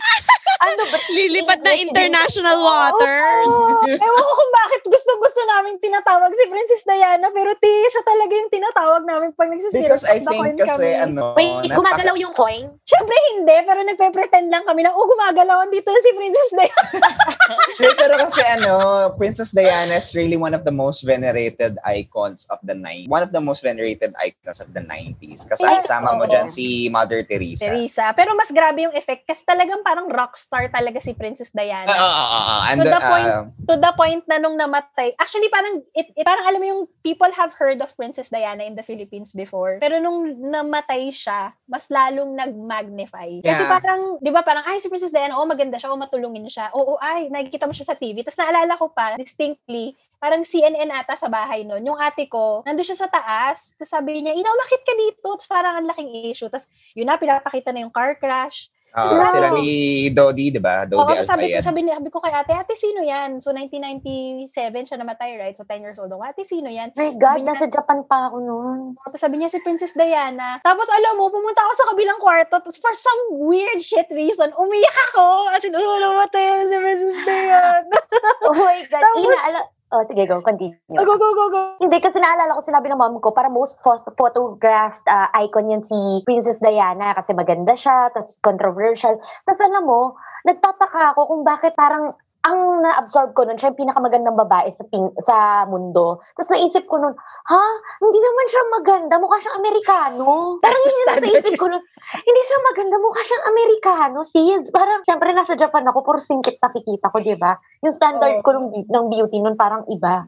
Ano 0.60 0.84
ba? 0.86 0.98
Lilipat 1.10 1.60
na 1.62 1.74
international 1.74 2.58
waters. 2.60 3.48
Oo. 3.48 3.86
Ewan 3.86 4.22
ko 4.22 4.34
kung 4.34 4.52
bakit 4.54 4.82
gusto-gusto 4.86 5.42
namin 5.48 5.78
tinatawag 5.78 6.32
si 6.32 6.44
Princess 6.46 6.84
Diana, 6.84 7.30
pero 7.30 7.54
ti, 7.56 7.70
siya 7.88 8.04
talaga 8.04 8.34
yung 8.34 8.50
tinatawag 8.50 9.02
namin 9.04 9.30
pag 9.32 9.50
nagsispirit 9.50 9.86
Because 9.86 10.04
I 10.04 10.20
think 10.20 10.58
kasi 10.58 10.94
kami. 10.94 11.06
ano, 11.06 11.34
Wait, 11.34 11.48
napaka- 11.64 11.78
gumagalaw 11.80 12.16
yung 12.18 12.34
coin? 12.34 12.66
Siyempre 12.84 13.16
hindi, 13.34 13.56
pero 13.64 13.80
nagpe-pretend 13.82 14.48
lang 14.50 14.64
kami 14.64 14.84
na, 14.84 14.92
oh, 14.92 15.06
gumagalaw 15.06 15.64
dito 15.70 15.90
si 15.96 16.10
Princess 16.12 16.50
Diana. 16.52 16.88
Like, 17.80 17.96
pero 17.96 18.16
kasi 18.20 18.42
ano, 18.46 18.74
Princess 19.16 19.50
Diana 19.50 19.96
is 19.96 20.12
really 20.14 20.36
one 20.36 20.52
of 20.52 20.62
the 20.62 20.72
most 20.72 21.02
venerated 21.02 21.80
icons 21.82 22.46
of 22.48 22.60
the 22.62 22.76
90s. 22.76 23.08
One 23.08 23.24
of 23.24 23.32
the 23.32 23.40
most 23.40 23.64
venerated 23.64 24.12
icons 24.20 24.60
of 24.60 24.70
the 24.70 24.82
90s. 24.82 25.48
Kasi 25.48 25.64
Yeah. 25.64 25.80
kasama 25.80 26.14
mo 26.14 26.26
Oo. 26.26 26.30
dyan 26.30 26.48
si 26.48 26.88
Mother 26.88 27.24
Teresa. 27.24 27.66
Teresa. 27.66 28.12
Pero 28.12 28.34
mas 28.34 28.50
grabe 28.50 28.84
yung 28.84 28.94
effect 28.94 29.24
kasi 29.24 29.42
talagang 29.44 29.82
parang 29.82 30.06
rockstar 30.40 30.72
talaga 30.72 31.04
si 31.04 31.12
Princess 31.12 31.52
Diana. 31.52 31.92
Oo, 31.92 32.00
oo, 32.00 32.40
oo. 32.40 32.56
And 32.64 32.78
To 32.80 32.84
the, 32.84 32.90
the 32.90 33.02
point- 33.04 33.28
uh, 33.30 33.44
to 33.68 33.74
the 33.76 33.92
point 33.94 34.24
na 34.26 34.38
nung 34.40 34.56
namatay, 34.56 35.12
actually 35.20 35.52
parang, 35.52 35.84
it, 35.92 36.08
it- 36.16 36.24
parang 36.24 36.48
alam 36.48 36.60
mo 36.60 36.68
yung 36.70 36.82
people 37.04 37.28
have 37.30 37.52
heard 37.54 37.84
of 37.84 37.92
Princess 37.94 38.32
Diana 38.32 38.64
in 38.64 38.74
the 38.74 38.86
Philippines 38.86 39.36
before. 39.36 39.76
Pero 39.84 40.00
nung 40.00 40.24
namatay 40.40 41.12
siya, 41.12 41.52
mas 41.68 41.92
lalong 41.92 42.40
nag-magnify. 42.40 43.44
Kasi 43.44 43.60
Yeah. 43.60 43.72
parang, 43.72 44.02
di 44.18 44.32
ba 44.32 44.42
parang, 44.42 44.64
ay 44.64 44.80
si 44.80 44.88
Princess 44.88 45.12
Diana, 45.12 45.36
oh 45.36 45.44
maganda 45.44 45.76
siya, 45.76 45.92
oh 45.92 46.00
matulungin 46.00 46.48
siya. 46.48 46.72
Oo, 46.72 46.96
ay, 46.96 47.28
nakikita 47.28 47.68
mo 47.68 47.76
siya 47.76 47.84
sa 47.86 48.00
TV. 48.00 48.24
Tapos 48.24 48.40
naalala 48.40 48.80
ko 48.80 48.88
pa, 48.90 49.20
distinctly, 49.20 49.92
parang 50.16 50.44
CNN 50.44 50.92
ata 50.92 51.16
sa 51.16 51.28
bahay 51.28 51.64
nun. 51.64 51.80
Yung 51.82 51.96
ate 51.96 52.28
ko, 52.28 52.64
nandun 52.64 52.84
siya 52.84 52.96
sa 52.98 53.08
taas. 53.08 53.76
Tapos 53.76 53.92
sabi 53.92 54.20
niya, 54.20 54.36
ina, 54.36 54.48
umakit 54.48 54.84
ka 54.84 54.94
dito. 54.94 55.28
Tapos 55.30 55.48
parang 55.48 55.74
ang 55.76 55.88
laking 55.88 56.12
issue. 56.26 56.48
Tapos 56.48 56.68
yun 56.92 57.08
na, 57.08 57.16
pinapakita 57.16 57.72
na 57.72 57.84
yung 57.84 57.94
car 57.94 58.16
crash. 58.16 58.68
Uh, 58.92 59.12
Wow. 59.16 59.26
sila 59.26 59.48
ni 59.54 59.70
Dodi, 60.10 60.50
di 60.50 60.58
ba? 60.58 60.84
Oo, 60.84 61.06
Dodi 61.06 61.22
sabi, 61.22 61.50
Alfayed. 61.50 61.62
sabi, 61.62 61.80
ni- 61.82 61.92
sabi 61.92 62.10
ko 62.10 62.20
kay 62.20 62.32
ate, 62.32 62.52
ate, 62.52 62.74
sino 62.74 63.00
yan? 63.00 63.38
So, 63.38 63.52
1997 63.52 64.50
siya 64.84 64.98
namatay, 64.98 65.36
right? 65.36 65.54
So, 65.54 65.64
10 65.64 65.80
years 65.80 65.98
old 65.98 66.10
ako. 66.10 66.24
Ate, 66.24 66.44
sino 66.44 66.68
yan? 66.68 66.92
My 66.94 67.12
God, 67.12 67.22
Sabi 67.36 67.42
niya- 67.42 67.50
nasa 67.54 67.66
Japan 67.68 68.00
pa 68.04 68.28
ako 68.28 68.38
noon. 68.40 68.80
Tapos 69.00 69.20
sabi 69.20 69.36
niya 69.38 69.48
si 69.48 69.60
Princess 69.60 69.94
Diana. 69.94 70.58
Tapos 70.60 70.88
alam 70.88 71.16
mo, 71.16 71.28
pumunta 71.28 71.62
ako 71.62 71.74
sa 71.76 71.88
kabilang 71.88 72.18
kwarto. 72.18 72.50
Tapos 72.52 72.76
for 72.76 72.92
some 72.92 73.20
weird 73.40 73.80
shit 73.80 74.10
reason, 74.10 74.50
umiyak 74.54 74.98
ako. 75.10 75.26
As 75.50 75.62
in, 75.62 75.74
oh, 75.74 75.98
namatay 75.98 76.44
si 76.64 76.76
Princess 76.76 77.18
Diana. 77.28 77.98
Oh 78.44 78.56
my 78.56 78.80
God. 78.84 79.02
Tapos- 79.06 79.22
Inaala... 79.22 79.62
Oh, 79.90 80.06
sige, 80.06 80.30
go. 80.30 80.38
Continue. 80.46 80.78
go, 80.86 81.18
go, 81.18 81.34
go, 81.34 81.46
go. 81.50 81.62
Hindi, 81.82 81.98
kasi 81.98 82.22
naalala 82.22 82.54
ko, 82.54 82.62
sinabi 82.62 82.94
ng 82.94 83.02
mom 83.02 83.18
ko, 83.18 83.34
para 83.34 83.50
most 83.50 83.74
pho- 83.82 84.06
photographed 84.14 85.02
uh, 85.10 85.34
icon 85.42 85.74
yan 85.74 85.82
si 85.82 85.98
Princess 86.30 86.62
Diana 86.62 87.18
kasi 87.18 87.34
maganda 87.34 87.74
siya, 87.74 88.14
tapos 88.14 88.38
controversial. 88.46 89.18
Tapos 89.50 89.62
alam 89.66 89.90
mo, 89.90 90.14
nagtataka 90.46 91.18
ako 91.18 91.34
kung 91.34 91.42
bakit 91.42 91.74
parang 91.74 92.14
ang 92.50 92.82
na-absorb 92.82 93.38
ko 93.38 93.46
nun, 93.46 93.62
siya 93.62 93.70
yung 93.70 93.86
pinakamagandang 93.86 94.34
babae 94.34 94.74
sa 94.74 94.82
ping, 94.90 95.14
sa 95.30 95.70
mundo. 95.70 96.18
Tapos 96.34 96.50
naisip 96.50 96.90
ko 96.90 96.98
nun, 96.98 97.14
ha? 97.46 97.64
Hindi 98.02 98.18
naman 98.18 98.46
siya 98.50 98.64
maganda, 98.74 99.14
mukha 99.22 99.38
siyang 99.38 99.60
Amerikano. 99.62 100.58
Parang 100.66 100.82
yun 100.82 100.90
yung 100.90 101.10
nasa 101.14 101.22
Standard 101.22 101.46
isip 101.46 101.56
ko 101.62 101.68
nun, 101.70 101.84
hindi 102.26 102.42
siya 102.42 102.60
maganda, 102.66 102.96
mukha 102.98 103.22
siyang 103.22 103.46
Amerikano, 103.54 104.20
sis. 104.26 104.64
Parang, 104.74 105.00
syempre 105.06 105.30
nasa 105.30 105.54
Japan 105.54 105.86
ako, 105.86 106.02
puro 106.02 106.18
singkit 106.18 106.58
nakikita 106.58 107.14
ko, 107.14 107.22
di 107.22 107.38
ba? 107.38 107.54
Yung 107.86 107.94
standard 107.94 108.42
Oo. 108.42 108.44
ko 108.44 108.50
ng, 108.58 108.68
ng 108.90 109.06
beauty 109.14 109.38
nun 109.46 109.54
parang 109.54 109.86
iba. 109.86 110.26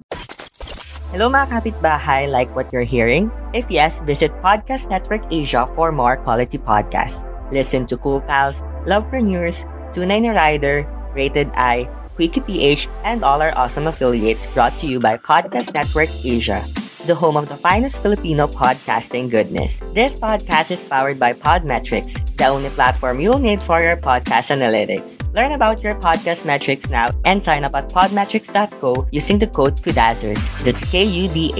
Hello 1.12 1.28
mga 1.28 1.60
kapitbahay, 1.60 2.30
like 2.30 2.48
what 2.56 2.72
you're 2.72 2.88
hearing? 2.88 3.28
If 3.52 3.68
yes, 3.68 4.00
visit 4.08 4.32
Podcast 4.40 4.88
Network 4.88 5.28
Asia 5.28 5.68
for 5.68 5.92
more 5.92 6.16
quality 6.16 6.56
podcasts. 6.56 7.28
Listen 7.52 7.84
to 7.92 8.00
Cool 8.00 8.24
Pals, 8.24 8.64
Lovepreneurs, 8.88 9.68
Tunay 9.92 10.24
na 10.24 10.32
Rider, 10.32 10.88
Rated 11.12 11.52
I, 11.52 11.84
Quickie 12.16 12.42
PH, 12.42 12.88
and 13.04 13.24
all 13.24 13.42
our 13.42 13.52
awesome 13.58 13.88
affiliates 13.88 14.48
brought 14.48 14.78
to 14.80 14.88
you 14.88 15.00
by 15.00 15.18
Podcast 15.18 15.74
Network 15.74 16.10
Asia, 16.24 16.64
the 17.08 17.16
home 17.16 17.38
of 17.38 17.50
the 17.50 17.56
finest 17.58 18.02
Filipino 18.02 18.46
podcasting 18.48 19.30
goodness. 19.30 19.82
This 19.94 20.18
podcast 20.18 20.72
is 20.72 20.86
powered 20.86 21.20
by 21.20 21.34
Podmetrics, 21.34 22.20
the 22.38 22.46
only 22.46 22.70
platform 22.72 23.20
you'll 23.20 23.40
need 23.40 23.64
for 23.64 23.82
your 23.82 23.98
podcast 23.98 24.52
analytics. 24.54 25.18
Learn 25.34 25.54
about 25.54 25.82
your 25.82 25.96
podcast 25.96 26.46
metrics 26.46 26.90
now 26.90 27.10
and 27.26 27.42
sign 27.42 27.64
up 27.64 27.74
at 27.74 27.90
podmetrics.co 27.90 29.08
using 29.12 29.40
the 29.40 29.48
code 29.48 29.82
KUDAZZERS. 29.82 30.52
That's 30.64 30.86
K-U-D-A-Z-Z-E-R-S. 30.86 31.52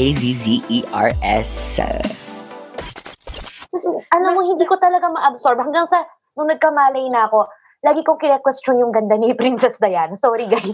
Alam 4.12 4.36
mo, 4.36 4.44
hindi 4.44 4.68
ko 4.68 4.76
talaga 4.76 5.08
ma-absorb. 5.08 5.64
Hanggang 5.64 5.88
sa, 5.88 6.04
nung 6.36 6.52
nagkamalay 6.52 7.08
na 7.10 7.32
ako, 7.32 7.48
lagi 7.82 8.06
kong 8.06 8.22
kine-question 8.22 8.78
yung 8.78 8.94
ganda 8.94 9.18
ni 9.18 9.34
Princess 9.34 9.74
Diana. 9.82 10.14
Sorry, 10.14 10.46
guys. 10.46 10.70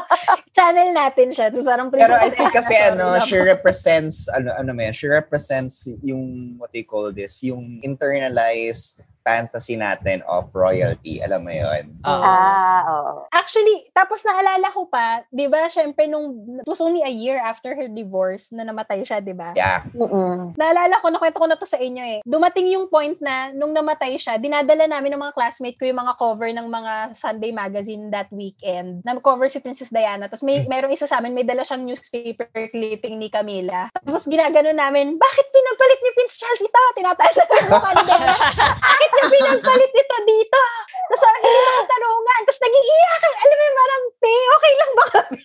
Channel 0.56 0.92
natin 0.92 1.32
siya. 1.32 1.48
Tapos 1.48 1.64
parang 1.64 1.88
Pero 1.88 2.12
I 2.12 2.28
Princess 2.28 2.36
think 2.36 2.52
Diana, 2.52 2.56
kasi 2.60 2.74
ano, 2.76 3.06
she 3.24 3.36
represents, 3.40 4.28
ano, 4.28 4.52
ano 4.52 4.70
may, 4.76 4.92
she 4.92 5.08
represents 5.08 5.88
yung, 6.04 6.56
what 6.60 6.68
you 6.76 6.84
call 6.84 7.08
this, 7.08 7.40
yung 7.40 7.80
internalized 7.80 9.00
fantasy 9.22 9.78
natin 9.78 10.20
of 10.26 10.50
royalty. 10.54 11.22
Alam 11.22 11.46
mo 11.46 11.52
yun? 11.54 11.94
Oo. 12.04 12.22
Ah, 12.22 12.82
oo. 12.86 13.12
Actually, 13.30 13.88
tapos 13.94 14.22
naalala 14.26 14.68
ko 14.70 14.86
pa, 14.86 15.24
'di 15.30 15.46
ba, 15.48 15.70
syempre 15.70 16.06
nung 16.10 16.58
it 16.60 16.68
was 16.68 16.82
only 16.82 17.02
a 17.02 17.10
year 17.10 17.38
after 17.38 17.74
her 17.74 17.88
divorce 17.88 18.50
na 18.50 18.66
namatay 18.66 19.02
siya, 19.02 19.22
'di 19.22 19.34
ba? 19.34 19.54
Yeah. 19.54 19.86
Mm-mm. 19.94 20.54
Naalala 20.58 21.00
ko, 21.00 21.08
nakwento 21.08 21.38
ko 21.38 21.46
na 21.48 21.58
to 21.58 21.66
sa 21.66 21.78
inyo 21.78 22.02
eh. 22.02 22.18
Dumating 22.26 22.68
yung 22.74 22.90
point 22.90 23.16
na 23.22 23.54
nung 23.54 23.72
namatay 23.72 24.18
siya, 24.18 24.36
dinadala 24.36 24.86
namin 24.90 25.14
ng 25.16 25.22
mga 25.22 25.34
classmate 25.34 25.78
ko 25.78 25.86
yung 25.86 26.02
mga 26.02 26.14
cover 26.18 26.50
ng 26.50 26.68
mga 26.68 26.94
Sunday 27.16 27.54
magazine 27.54 28.10
that 28.10 28.28
weekend. 28.34 29.00
Na 29.06 29.16
cover 29.22 29.46
si 29.46 29.62
Princess 29.62 29.94
Diana. 29.94 30.26
Tapos 30.26 30.42
may 30.42 30.66
merong 30.66 30.92
isa 30.92 31.06
sa 31.06 31.22
amin, 31.22 31.32
may 31.32 31.46
dala 31.46 31.62
siyang 31.62 31.86
newspaper 31.86 32.50
clipping 32.50 33.16
ni 33.16 33.30
Camila. 33.30 33.86
Tapos 33.94 34.26
ginagano 34.26 34.74
namin, 34.74 35.14
bakit 35.16 35.46
pinagpalit 35.54 36.00
ni 36.02 36.10
Prince 36.18 36.36
Charles 36.42 36.62
ito? 36.66 36.82
Tinataas 36.98 37.34
na 37.38 37.44
ng 37.46 37.70
mukha 37.70 37.90
ni 37.94 38.02
Diana. 38.02 38.34
Bakit 38.92 39.10
niya 39.12 39.26
pinagpalit 39.28 39.92
ito 39.92 40.16
dito? 40.24 40.60
Tapos 41.08 41.20
parang 41.20 41.42
hindi 41.44 41.60
mga 41.60 41.84
tanungan. 41.88 42.40
Tapos 42.42 42.60
nagiiyak. 42.62 43.22
Alam 43.22 43.56
mo, 43.56 43.66
parang, 43.72 44.02
te, 44.16 44.32
okay 44.32 44.72
lang 44.72 44.92
ba 44.92 45.04
kami? 45.12 45.40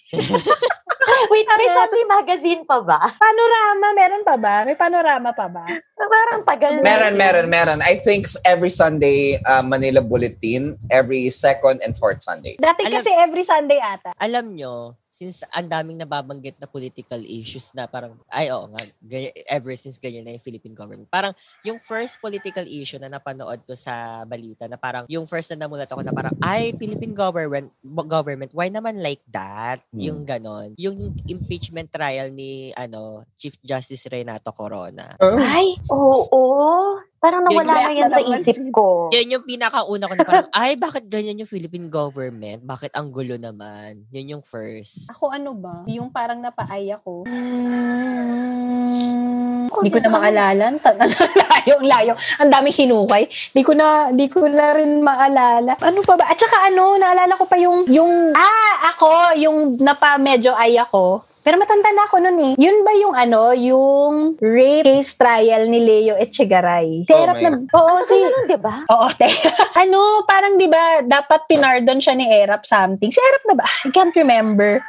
Wait, 1.32 1.48
may 1.48 1.70
Sunday 1.72 2.06
magazine 2.08 2.62
pa 2.68 2.78
ba? 2.84 3.00
Panorama, 3.16 3.88
meron 3.96 4.24
pa 4.24 4.36
ba? 4.36 4.56
May 4.68 4.76
panorama 4.76 5.30
pa 5.32 5.48
ba? 5.48 5.66
Parang 5.98 6.42
tagal 6.44 6.80
na. 6.80 6.84
Meron, 6.84 7.14
meron, 7.16 7.48
meron. 7.48 7.80
I 7.84 8.00
think 8.00 8.28
every 8.44 8.72
Sunday, 8.72 9.40
uh, 9.44 9.64
Manila 9.64 10.02
Bulletin, 10.04 10.76
every 10.92 11.30
second 11.30 11.84
and 11.84 11.96
fourth 11.96 12.24
Sunday. 12.24 12.56
Dati 12.60 12.88
Alam- 12.88 12.96
kasi 13.00 13.12
every 13.14 13.44
Sunday 13.44 13.80
ata. 13.80 14.12
Alam 14.20 14.56
nyo, 14.56 14.96
since 15.18 15.42
ang 15.50 15.66
daming 15.66 15.98
nababanggit 15.98 16.62
na 16.62 16.70
political 16.70 17.18
issues 17.26 17.74
na 17.74 17.90
parang, 17.90 18.14
ay 18.30 18.54
oo 18.54 18.70
nga, 18.70 18.82
gaya- 19.02 19.34
ever 19.50 19.74
since 19.74 19.98
ganyan 19.98 20.22
na 20.22 20.38
yung 20.38 20.46
Philippine 20.46 20.78
government. 20.78 21.10
Parang 21.10 21.34
yung 21.66 21.82
first 21.82 22.22
political 22.22 22.62
issue 22.70 23.02
na 23.02 23.10
napanood 23.10 23.66
ko 23.66 23.74
sa 23.74 24.22
balita 24.30 24.70
na 24.70 24.78
parang 24.78 25.10
yung 25.10 25.26
first 25.26 25.50
na 25.50 25.66
namulat 25.66 25.90
ako 25.90 26.06
na 26.06 26.14
parang, 26.14 26.38
ay, 26.46 26.70
Philippine 26.78 27.18
government, 27.18 27.74
government, 28.06 28.54
why 28.54 28.70
naman 28.70 29.02
like 29.02 29.26
that? 29.34 29.82
Hmm. 29.90 30.06
Yung 30.06 30.20
ganon. 30.22 30.78
Yung 30.78 31.18
impeachment 31.26 31.90
trial 31.90 32.30
ni 32.30 32.70
ano 32.78 33.26
Chief 33.42 33.58
Justice 33.66 34.06
Renato 34.06 34.54
Corona. 34.54 35.18
Ay, 35.18 35.74
oo. 35.90 37.02
Parang 37.18 37.42
Yun 37.50 37.66
nawala 37.66 37.74
na 37.74 37.82
yung- 37.90 37.98
yan 37.98 38.10
sa 38.14 38.22
isip 38.22 38.58
ko. 38.70 39.10
Yun 39.10 39.34
yung 39.34 39.42
pinakauna 39.42 40.06
ko 40.06 40.14
na 40.14 40.22
parang, 40.22 40.50
ay, 40.54 40.78
bakit 40.78 41.10
ganyan 41.10 41.42
yung 41.42 41.50
Philippine 41.50 41.90
government? 41.90 42.62
Bakit 42.62 42.94
ang 42.94 43.10
gulo 43.10 43.42
naman? 43.42 44.06
Yun 44.14 44.38
yung 44.38 44.44
first. 44.46 45.10
Ako 45.10 45.34
ano 45.34 45.58
ba? 45.58 45.82
Yung 45.90 46.14
parang 46.14 46.38
napaay 46.38 46.94
ako. 46.94 47.26
Ako 49.68 49.78
Hindi 49.82 49.92
ko 49.92 50.00
na 50.00 50.14
maalala. 50.14 50.64
Ang 50.70 51.90
layo, 51.94 52.14
ang 52.38 52.50
daming 52.54 52.78
hinukay. 52.78 53.26
Hindi 53.26 53.64
ko 53.66 53.74
na, 53.74 54.14
hindi 54.14 54.28
ko 54.30 54.46
na 54.46 54.78
rin 54.78 55.02
maalala. 55.02 55.74
Ano 55.82 56.06
pa 56.06 56.22
ba? 56.22 56.30
At 56.30 56.38
saka 56.38 56.70
ano, 56.70 57.02
naalala 57.02 57.34
ko 57.34 57.50
pa 57.50 57.58
yung, 57.58 57.90
yung, 57.90 58.38
ah, 58.38 58.94
ako, 58.94 59.34
yung 59.42 59.58
napa 59.82 60.22
medyo 60.22 60.54
ay 60.54 60.78
ako. 60.78 61.26
Pero 61.48 61.64
matanda 61.64 61.88
na 61.96 62.04
ako 62.04 62.16
nun 62.20 62.38
eh. 62.44 62.54
Yun 62.60 62.84
ba 62.84 62.92
yung 63.00 63.16
ano, 63.16 63.56
yung 63.56 64.36
rape 64.44 64.84
case 64.84 65.16
trial 65.16 65.72
ni 65.72 65.80
Leo 65.80 66.20
Echegaray? 66.20 67.08
Si 67.08 67.14
Oh 67.16 67.24
na, 67.24 67.56
oo, 67.72 67.88
Ano 67.88 68.04
si, 68.04 68.20
ganun, 68.20 68.52
di 68.52 68.60
ba? 68.60 68.84
Oo, 68.92 69.08
te. 69.16 69.32
ano, 69.88 70.28
parang 70.28 70.60
'di 70.60 70.68
ba, 70.68 71.08
dapat 71.08 71.48
pinardon 71.48 72.04
siya 72.04 72.20
ni 72.20 72.28
Erap 72.28 72.68
something. 72.68 73.16
Si 73.16 73.24
Erap 73.24 73.48
na 73.48 73.64
ba? 73.64 73.68
I 73.88 73.96
can't 73.96 74.12
remember. 74.20 74.84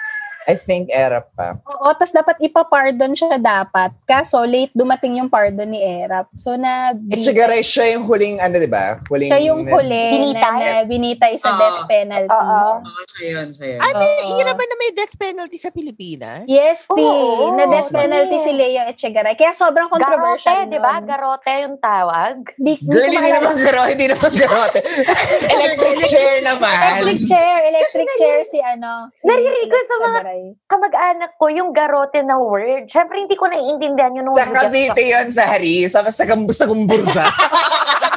I 0.48 0.56
think 0.56 0.88
Erap 0.88 1.28
pa. 1.36 1.60
Oo, 1.60 1.92
tas 1.92 2.08
dapat 2.08 2.40
ipapardon 2.40 3.12
siya 3.12 3.36
dapat. 3.36 3.92
Kaso 4.08 4.40
late 4.48 4.72
dumating 4.72 5.20
yung 5.20 5.28
pardon 5.28 5.68
ni 5.68 5.84
Erap. 5.84 6.32
So 6.32 6.56
na 6.56 6.96
At 6.96 7.20
siguro 7.20 7.52
siya 7.60 7.92
yung 7.92 8.08
huling, 8.08 8.40
ano, 8.40 8.56
di 8.56 8.64
ba? 8.64 8.96
Huling, 9.12 9.28
siya 9.28 9.44
yung 9.44 9.68
huli 9.68 10.06
Binitay? 10.08 10.40
na, 10.40 10.80
na 10.80 10.88
binitay 10.88 11.36
sa 11.36 11.52
Oo. 11.52 11.60
death 11.60 11.80
penalty. 11.84 12.32
Oo. 12.32 12.80
Oo, 12.80 13.02
siya 13.12 13.24
yun, 13.28 13.46
siya 13.52 13.66
yun. 13.76 13.80
Ay, 13.84 13.92
may 13.92 14.48
ba 14.48 14.64
na 14.64 14.76
may 14.80 14.90
death 14.96 15.14
penalty 15.14 15.58
sa 15.60 15.68
Pilipinas? 15.68 16.48
Yes, 16.48 16.88
T. 16.88 16.96
Oo, 16.96 17.52
na 17.52 17.68
death 17.68 17.92
ma'am. 17.92 18.08
penalty 18.08 18.36
si 18.40 18.52
Leo 18.56 18.88
Echegaray. 18.88 19.36
Kaya 19.36 19.52
sobrang 19.52 19.92
controversial 19.92 20.64
Garote, 20.64 20.72
di 20.72 20.78
ba? 20.80 20.94
Garote 21.04 21.52
yung 21.60 21.76
tawag. 21.76 22.34
Di, 22.56 22.80
Girl, 22.80 23.04
hindi 23.04 23.30
naman 23.30 23.60
garote, 23.60 23.92
hindi 23.92 24.06
naman 24.08 24.32
garote. 24.32 24.80
Electric 25.54 25.98
chair 26.08 26.40
naman. 26.40 27.04
Electric 27.04 27.20
chair, 27.28 27.56
electric 27.68 28.08
chair 28.16 28.38
si 28.48 28.58
ano. 28.64 29.12
Si 29.12 29.28
Naririnig 29.28 29.68
ko 29.68 29.76
sa 29.76 29.96
mga- 30.00 30.37
Echegaray. 30.38 30.70
Kamag-anak 30.70 31.32
ko 31.36 31.46
yung 31.50 31.70
garote 31.74 32.20
na 32.22 32.38
word. 32.38 32.86
Siyempre, 32.90 33.18
hindi 33.18 33.34
ko 33.34 33.50
naiintindihan 33.50 34.14
yun. 34.14 34.30
Sa 34.32 34.46
Cavite 34.46 35.02
yun, 35.02 35.26
sa 35.34 35.44
Hari. 35.46 35.88
Sa, 35.90 36.06
sa, 36.06 36.24
sa 36.26 36.66
Gumbursa. 36.66 37.24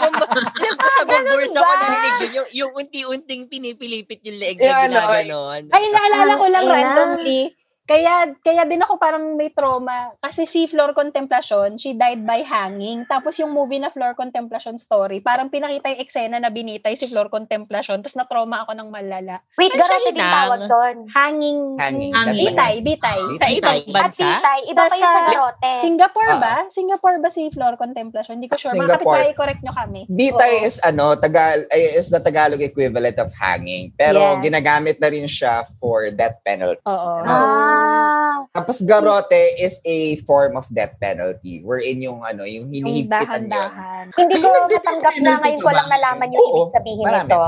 alam 0.02 0.78
ko 0.78 0.88
sa 0.90 1.04
gumbursa 1.06 1.60
ko 1.62 1.74
narinig 1.78 2.18
yun, 2.18 2.32
yung, 2.34 2.50
yung 2.58 2.72
unti-unting 2.74 3.46
pinipilipit 3.46 4.22
yung 4.26 4.38
leeg 4.42 4.58
Yeah, 4.58 4.90
na 4.90 4.98
ano, 4.98 4.98
ginaganon. 4.98 5.62
Ay, 5.70 5.84
naalala 5.94 6.34
ko 6.38 6.46
lang 6.50 6.66
randomly. 6.66 7.42
Kaya 7.92 8.32
kaya 8.40 8.64
din 8.64 8.80
ako 8.80 8.96
parang 8.96 9.36
may 9.36 9.52
trauma 9.52 10.16
kasi 10.18 10.48
si 10.48 10.64
Flor 10.64 10.96
Contemplacion, 10.96 11.76
she 11.76 11.92
died 11.92 12.24
by 12.24 12.40
hanging. 12.40 13.04
Tapos 13.04 13.36
yung 13.36 13.52
movie 13.52 13.84
na 13.84 13.92
Flor 13.92 14.16
Contemplacion 14.16 14.80
story, 14.80 15.20
parang 15.20 15.52
pinakita 15.52 15.92
yung 15.92 16.00
eksena 16.00 16.40
na 16.40 16.48
binitay 16.48 16.96
si 16.96 17.12
Flor 17.12 17.28
Contemplacion, 17.28 18.00
tapos 18.00 18.16
na-trauma 18.16 18.64
ako 18.64 18.72
ng 18.74 18.88
malala. 18.88 19.44
Wait, 19.60 19.76
garote 19.76 20.08
din 20.08 20.24
tawag 20.24 20.62
doon. 20.66 20.96
Hanging, 21.12 21.60
Hanging. 21.76 22.16
Hanging. 22.16 22.56
bitay, 22.56 22.74
bitay. 22.80 23.20
Sa 23.36 23.48
ibang 23.52 23.76
At 23.76 23.92
bansa? 24.08 24.24
titay, 24.24 24.60
iba 24.72 24.82
pa 24.82 24.96
yung 24.96 25.04
sa 25.04 25.22
garote. 25.28 25.72
Singapore 25.84 26.32
Ah. 26.32 26.40
ba? 26.40 26.56
Singapore 26.72 27.16
ba 27.20 27.28
si 27.28 27.44
Flor 27.52 27.76
Contemplacion? 27.76 28.40
Hindi 28.40 28.48
ko 28.48 28.56
sure. 28.56 28.72
Mga 28.72 28.88
Singapore. 28.88 29.04
kapitbahay, 29.04 29.32
correct 29.36 29.62
nyo 29.68 29.74
kami. 29.76 30.02
Bitay 30.08 30.54
Oo. 30.58 30.66
is 30.66 30.80
ano, 30.80 31.20
Tagal 31.20 31.68
ay, 31.68 32.00
is 32.00 32.08
the 32.08 32.24
Tagalog 32.24 32.64
equivalent 32.64 33.20
of 33.20 33.36
hanging. 33.36 33.92
Pero 33.94 34.40
Yes. 34.40 34.48
ginagamit 34.48 34.96
na 34.96 35.12
rin 35.12 35.28
siya 35.28 35.68
for 35.76 36.08
death 36.08 36.40
penalty. 36.48 36.80
Oo. 36.88 37.12
Ah. 37.28 37.81
Tapos 38.52 38.84
garote 38.84 39.56
is 39.56 39.80
a 39.86 40.18
form 40.26 40.58
of 40.58 40.68
death 40.74 40.98
penalty 40.98 41.62
wherein 41.62 42.02
yung 42.02 42.26
ano, 42.26 42.44
yung 42.44 42.68
hinihigpitan 42.68 43.48
dahan-dahan. 43.48 44.06
Hindi 44.12 44.36
ko 44.42 44.48
matanggap 44.68 45.16
na 45.22 45.32
ngayon 45.40 45.60
ko 45.62 45.70
lang 45.72 45.88
nalaman 45.88 46.28
yung 46.34 46.42
Oo, 46.42 46.50
ibig 46.50 46.74
sabihin 46.74 47.06
marami. 47.06 47.30
nito. 47.30 47.42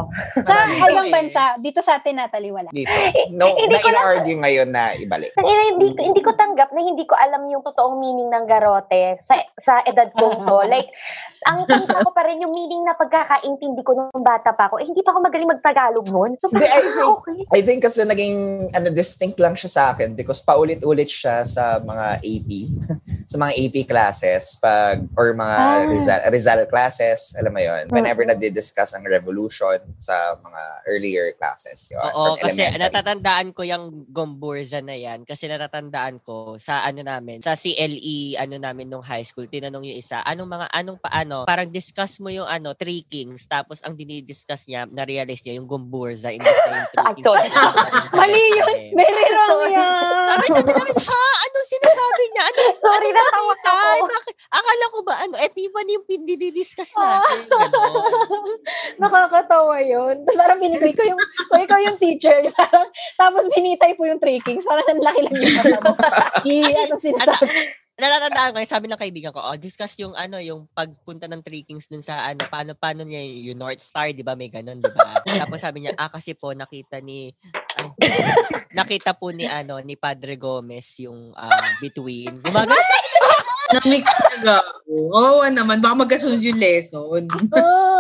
Sa 0.44 0.54
Marami. 0.54 0.76
ibang 0.80 1.10
bansa, 1.12 1.44
dito 1.60 1.80
sa 1.82 2.00
atin, 2.00 2.16
Natalie, 2.20 2.54
wala. 2.54 2.70
Dito. 2.70 2.94
No, 3.34 3.52
Hindi 3.52 3.78
ko 3.80 3.90
lang- 3.90 4.42
ngayon 4.44 4.70
na 4.70 4.84
ibalik. 4.96 5.32
Ang 5.40 5.48
ina, 5.48 5.64
hindi, 5.76 5.88
hindi 5.98 6.22
ko 6.22 6.32
tanggap 6.36 6.70
na 6.72 6.82
hindi 6.84 7.04
ko 7.04 7.16
alam 7.16 7.48
yung 7.50 7.64
totoong 7.64 7.98
meaning 7.98 8.30
ng 8.30 8.46
garote 8.46 9.20
sa 9.24 9.40
sa 9.64 9.74
edad 9.88 10.12
ko 10.14 10.36
to. 10.36 10.58
Like, 10.74 10.90
ang 11.46 11.60
tanda 11.64 12.00
ko 12.00 12.10
pa 12.10 12.24
rin 12.24 12.40
yung 12.40 12.52
meaning 12.52 12.84
na 12.84 12.94
pagkakaintindi 12.94 13.82
ko 13.82 13.92
nung 13.94 14.24
bata 14.24 14.52
pa 14.52 14.68
ako. 14.68 14.78
Eh, 14.78 14.86
hindi 14.86 15.00
pa 15.00 15.12
ako 15.12 15.20
magaling 15.22 15.50
mag-Tagalog 15.50 16.06
noon. 16.06 16.32
So, 16.38 16.48
I 16.50 16.60
think- 16.60 17.14
okay. 17.14 17.40
I 17.50 17.62
think 17.62 17.80
kasi 17.82 18.02
naging 18.02 18.36
ano 18.72 18.88
distinct 18.90 19.38
lang 19.38 19.54
siya 19.54 19.70
sa 19.70 19.84
akin 19.92 20.14
because 20.14 20.40
paulit-ulit 20.40 21.08
siya 21.08 21.44
sa 21.44 21.80
mga 21.80 22.20
AP, 22.20 22.50
sa 23.32 23.38
mga 23.38 23.54
AP 23.54 23.76
classes 23.86 24.58
pag 24.58 25.04
or 25.14 25.32
mga 25.34 25.56
Ah. 25.56 25.86
Rizal, 25.86 26.20
Rizal 26.28 26.62
classes, 26.66 27.36
alam 27.36 27.52
mo 27.52 27.60
'yon. 27.60 27.88
Whenever 27.90 28.24
Mm-mm. 28.24 28.36
nadi-discuss 28.36 28.94
ang 28.94 29.06
revolution 29.06 29.78
sa 29.98 30.36
mga 30.36 30.62
earlier 30.86 31.28
classes. 31.34 31.80
yun, 31.90 32.02
Oo, 32.04 32.36
kasi 32.36 32.62
elementary. 32.62 32.82
natatandaan 32.82 33.48
ko 33.52 33.62
yung 33.64 33.86
gomburza 34.10 34.80
na 34.80 34.94
yan 34.94 35.24
kasi 35.24 35.46
natatandaan 35.46 36.20
ko 36.20 36.56
sa 36.58 36.84
ano 36.84 37.02
namin, 37.02 37.40
sa 37.40 37.54
CLE 37.54 38.36
ano 38.36 38.56
namin 38.58 38.88
nung 38.88 39.04
high 39.04 39.24
school, 39.24 39.46
tinanong 39.46 39.86
yung 39.86 39.98
isa, 39.98 40.22
anong 40.24 40.50
mga, 40.50 40.68
anong 40.72 41.00
paano, 41.00 41.33
parang 41.50 41.70
discuss 41.74 42.22
mo 42.22 42.30
yung 42.30 42.46
ano, 42.46 42.78
three 42.78 43.02
kings, 43.02 43.50
tapos 43.50 43.82
ang 43.82 43.98
dinidiscuss 43.98 44.70
niya, 44.70 44.86
na-realize 44.86 45.42
niya 45.42 45.58
yung 45.58 45.66
gomburza, 45.66 46.30
imbes 46.30 46.54
na 46.70 46.70
yung 46.86 46.90
three 46.94 47.12
kings. 47.26 48.14
Mali 48.14 48.44
yun. 48.54 48.76
Very 48.94 49.26
wrong 49.34 49.62
yan. 49.74 49.90
Sabi, 50.30 50.46
sabi 50.54 50.72
namin, 50.72 50.96
ha? 51.02 51.26
Anong 51.50 51.68
sinasabi 51.68 52.24
niya? 52.30 52.44
Ano, 52.46 52.62
Sorry, 52.86 53.10
ano 53.10 53.22
ako. 53.26 53.44
bakit? 54.06 54.36
Akala 54.54 54.86
ko 54.94 55.00
ba, 55.02 55.14
ano, 55.26 55.36
Epiphany 55.42 55.92
yung 55.98 56.06
pinididiscuss 56.06 56.94
natin. 56.94 57.38
Nakakatawa 59.02 59.82
yun. 59.82 60.22
Tapos 60.24 60.38
parang 60.38 60.60
binigay 60.62 60.94
ko 60.94 61.04
yung, 61.06 61.20
kung 61.50 61.62
ikaw 61.62 61.80
yung 61.82 61.98
teacher, 61.98 62.46
parang, 62.54 62.88
tapos 63.18 63.50
binitay 63.50 63.98
po 63.98 64.06
yung 64.06 64.22
three 64.22 64.40
kings, 64.46 64.66
parang 64.66 64.86
ang 64.86 65.02
laki 65.02 65.20
lang 65.26 65.36
yung 65.42 65.58
ano 66.86 66.96
sinasabi? 67.02 67.83
Natatandaan 67.94 68.52
ko, 68.54 68.58
sabi 68.66 68.90
ng 68.90 68.98
kaibigan 68.98 69.34
ko, 69.34 69.42
oh, 69.42 69.58
discuss 69.58 69.94
yung 70.02 70.18
ano, 70.18 70.42
yung 70.42 70.66
pagpunta 70.74 71.30
ng 71.30 71.46
Three 71.46 71.62
Kings 71.62 71.86
dun 71.86 72.02
sa 72.02 72.26
ano, 72.26 72.46
paano, 72.50 72.74
paano 72.74 73.06
niya 73.06 73.22
yung 73.22 73.62
North 73.62 73.86
Star, 73.86 74.10
di 74.10 74.26
ba? 74.26 74.34
May 74.34 74.50
ganun, 74.50 74.82
di 74.82 74.90
ba? 74.90 75.22
Tapos 75.22 75.62
sabi 75.62 75.86
niya, 75.86 75.94
ah, 75.98 76.10
kasi 76.10 76.34
po, 76.34 76.58
nakita 76.58 76.98
ni, 77.06 77.30
ay, 77.78 77.88
nakita 78.74 79.14
po 79.14 79.30
ni, 79.30 79.46
ano, 79.46 79.78
ni 79.86 79.94
Padre 79.94 80.34
Gomez 80.42 80.98
yung 81.06 81.38
ah, 81.38 81.78
between. 81.78 82.42
Gumagano 82.42 82.74
siya. 82.74 83.00
Na-mix 83.74 84.06
na 84.06 84.38
gago. 84.42 84.98
Oo 85.14 85.46
naman, 85.50 85.82
baka 85.82 86.06
magkasunod 86.06 86.42
yung 86.42 86.62
lesson. 86.62 87.26